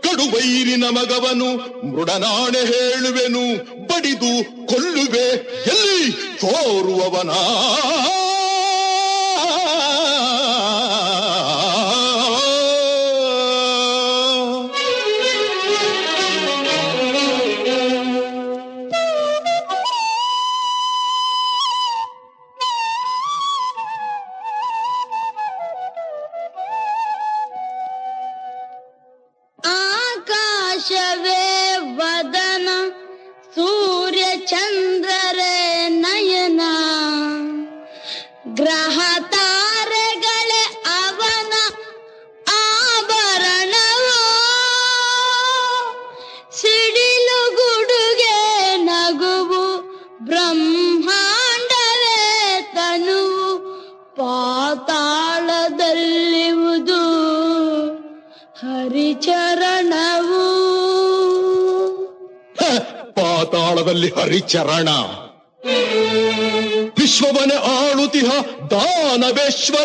ಕಡುವೈರಿನ 0.00 0.84
ಮಗವನು 0.88 1.48
ಮೃಡನಾಣೆ 1.86 2.60
ಹೇಳುವೆನು 2.66 3.44
ಬಡಿದು 3.86 4.32
ಕೊಲ್ಲುವೆ 4.66 5.26
ಎಲ್ಲಿ 5.72 6.12
ತೋರುವವನಾ? 6.40 7.40
ಪಾತಾಳದಲ್ಲಿ 64.45 64.45
ಹರಿಚರಣ 64.45 64.89
ವಿಶ್ವವನೆ 66.97 67.55
ಆಳುತಿಹ 67.55 68.29
ದಾನವೇಶ್ವರನೆದುರು 68.71 69.84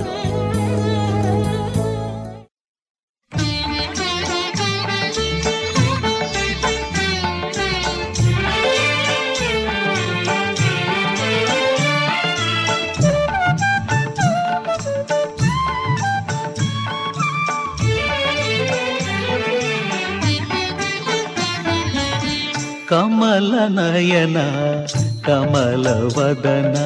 ಕಮಲನಯನ 22.91 24.37
ಕಮಲವದನ 25.25 26.77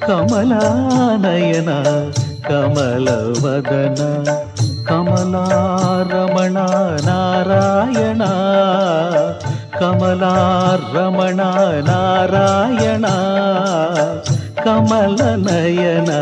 ಕಮಲಾನಯನ 0.00 1.70
ಕಮಲವದನ 2.48 4.02
ಕಮಲಾರಮಣ 4.84 6.56
ನಾರಾಯಣ 7.06 8.22
ಕಮಲಾರಮಣ 9.80 11.40
ನಾರಾಯಣ 11.88 13.06
ಕಮಲನಯನ 14.64 16.12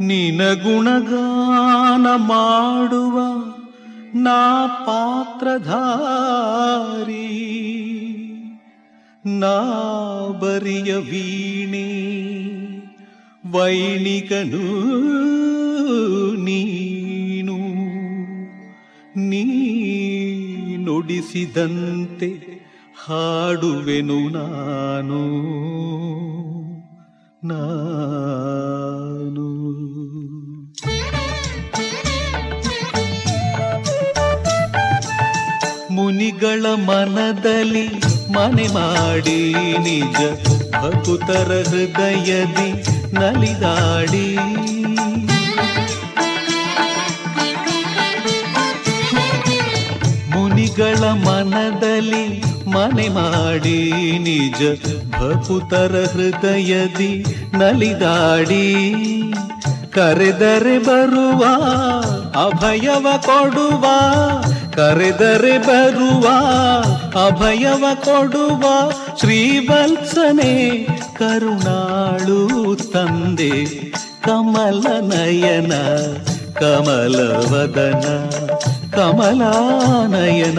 ನಿನ 0.00 0.52
ಗುಣಗಾನ 0.52 2.06
ಮಾಡುವ 2.16 3.18
ನಾ 4.14 4.66
ಪಾತ್ರಧಾರಿ. 4.66 5.74
ನಾ 9.26 9.60
ಬರಿಯ 10.40 10.94
ವೀಣೆ 10.94 12.14
ವೈಣಿಕನು 13.52 14.82
ನೀನು. 16.44 17.58
ನೀ 19.20 19.64
ನುಡಿಸಿದಂತೆ 20.84 22.28
ಹಾಡುವೆನು 23.04 24.28
ನಾನು. 24.28 25.22
ನಾನು. 27.46 28.14
ಮುನಿಗಳ 35.90 36.66
ಮನದಲ್ಲಿ 36.66 37.88
ಮನೆ 38.32 38.74
ಮಾಡಿ 38.74 39.52
ನಿಜ 39.78 40.16
ಭಕುತರ 40.72 41.64
ಹೃದಯದಿ 41.68 42.70
ನಲಿದಾಡಿ. 43.14 44.36
ಮುನಿಗಳ 50.74 51.02
ಮನದಲ್ಲಿ 51.26 52.22
ಮನೆ 52.70 53.06
ಮಾಡಿ 53.08 53.78
ನಿಜ 54.18 54.60
ಭಕುತರ 55.10 55.94
ಹೃದಯದಿ 56.12 57.10
ನಲಿದಾಡಿ. 57.54 58.66
ಕರೆದರೆ 59.94 60.76
ಬರುವ 60.78 61.42
ಅಭಯವ 62.46 63.06
ಕೊಡುವ, 63.26 63.84
ಕರೆದರೆ 64.74 65.54
ಬರುವ 65.58 66.26
ಅಭಯವ 67.26 67.84
ಕೊಡುವ 68.04 68.64
ಶ್ರೀವತ್ಸನೆ 69.20 70.54
ಕರುಣಾಳು 71.18 72.40
ತಂದೆ 72.92 73.54
ಕಮಲ 74.24 74.86
ನಯನ 75.12 75.72
ಕಮಲವದನ 76.60 78.30
ಕಮಲಾನಯನ 78.90 80.58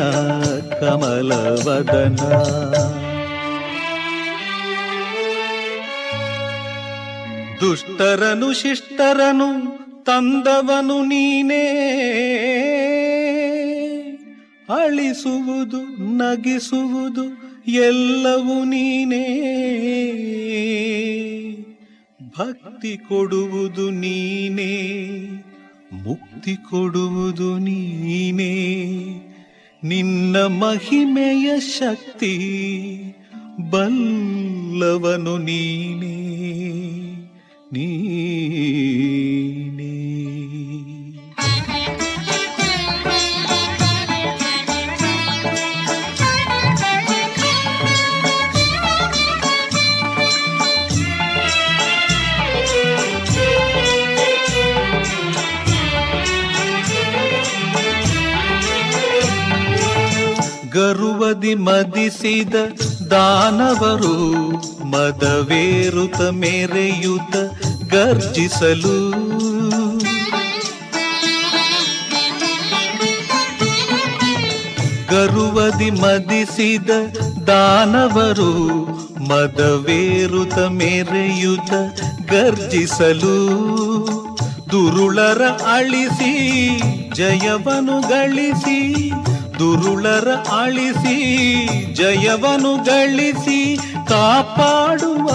ಕಮಲವದನ. 0.80 2.16
ದುಷ್ಟರನು 7.62 8.54
ಶಿಷ್ಟರನು 8.54 9.76
ತಂದವನು 10.04 11.06
ನೀನೇ. 11.06 11.66
ಅಳಿಸುವುದು 14.70 15.82
ನಗಿಸುವುದು 16.18 17.46
ಎಲ್ಲವೂ 17.68 18.64
ನೀನೇ. 18.64 19.56
ಭಕ್ತಿ 22.40 22.98
ಕೊಡುವುದು 22.98 23.90
ನೀನೇ. 23.90 24.92
ಮುಕ್ತಿ 25.94 26.56
ಕೊಡುವುದು 26.56 27.58
ನೀನೇ. 27.58 28.56
ನಿನ್ನ 29.84 30.38
ಮಹಿಮೆಯ 30.38 31.60
ಶಕ್ತಿ 31.60 32.38
ಬಲ್ಲವನು 33.70 35.38
ನೀನೇ. 35.38 36.22
ನೀನೇ. 37.74 38.26
ಗರುವದಿ 61.26 61.56
ಮದಿಸಿದ 61.56 62.56
ದಾನವರು 63.12 64.52
ಮದವೇರುತ 64.86 66.22
ಮೇರೆಯುತ 66.22 67.36
ಗರ್ಜಿಸಲು. 67.94 69.12
ಗರುವದಿ 75.10 75.92
ಮದಿಸಿದ 75.92 76.90
ದಾನವರು 77.48 78.54
ಮದವೇರುತ 79.30 80.58
ಮೇರೆಯುತ 80.58 81.72
ಗರ್ಜಿಸಲು. 82.32 83.38
ದುರುಳರ 84.72 85.42
ಅಳಿಸಿ, 85.48 86.34
ಜಯವನು 87.16 88.10
ಗಳಿಸಿ 88.10 89.12
ದುರುಳರ 89.60 90.28
ಅಳಿಸಿ, 90.62 91.18
ಜಯವನು 91.94 92.74
ಗಳಿಸಿ 92.84 93.60
ಕಾಪಾಡುವ 94.10 95.28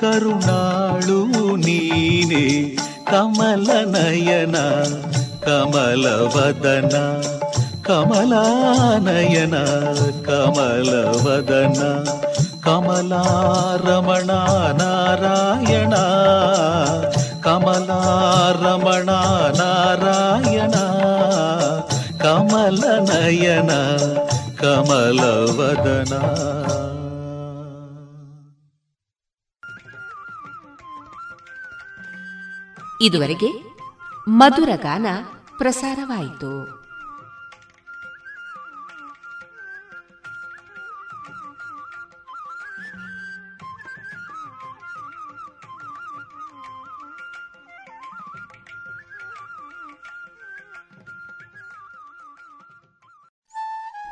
ಕರುಣಾಳು 0.00 1.20
ನೀನೆ. 1.64 2.44
ಕಮಲ 3.10 3.68
ನಯನ 3.94 4.56
ಕಮಲವದನ 5.46 6.94
ಕಮಲಾನಯನ 7.86 9.54
ಕಮಲವದನ 10.26 11.80
ಕಮಲಾರಮಣ 12.64 14.30
ನಾರಾಯಣ 14.80 15.94
ಕಮಲಾರಮಣ 17.46 19.08
ನಾರಾಯಣ. 19.60 20.74
ಕಮಲ 22.22 22.82
ನಯನ 23.08 23.72
ಕಮಲವದನ 24.60 26.12
ಇದುವರೆಗೆ 33.06 33.50
ಮಧುರ 34.28 34.68
ಗಾನ 34.76 35.06
ಪ್ರಸಾರವಾಯಿತು. 35.58 36.77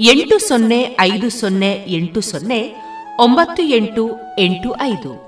ಎಂಟು 0.00 0.48
ಸೊನ್ನೆ 0.48 0.96
ಐದು 1.00 1.30
ಸೊನ್ನೆ 1.30 1.84
ಎಂಟು 1.88 2.20
ಸೊನ್ನೆ 2.20 2.74
ಒಂಬತ್ತು 3.18 3.62
ಎಂಟು 3.62 4.20
ಎಂಟು 4.38 4.76
ಐದು. 4.80 5.27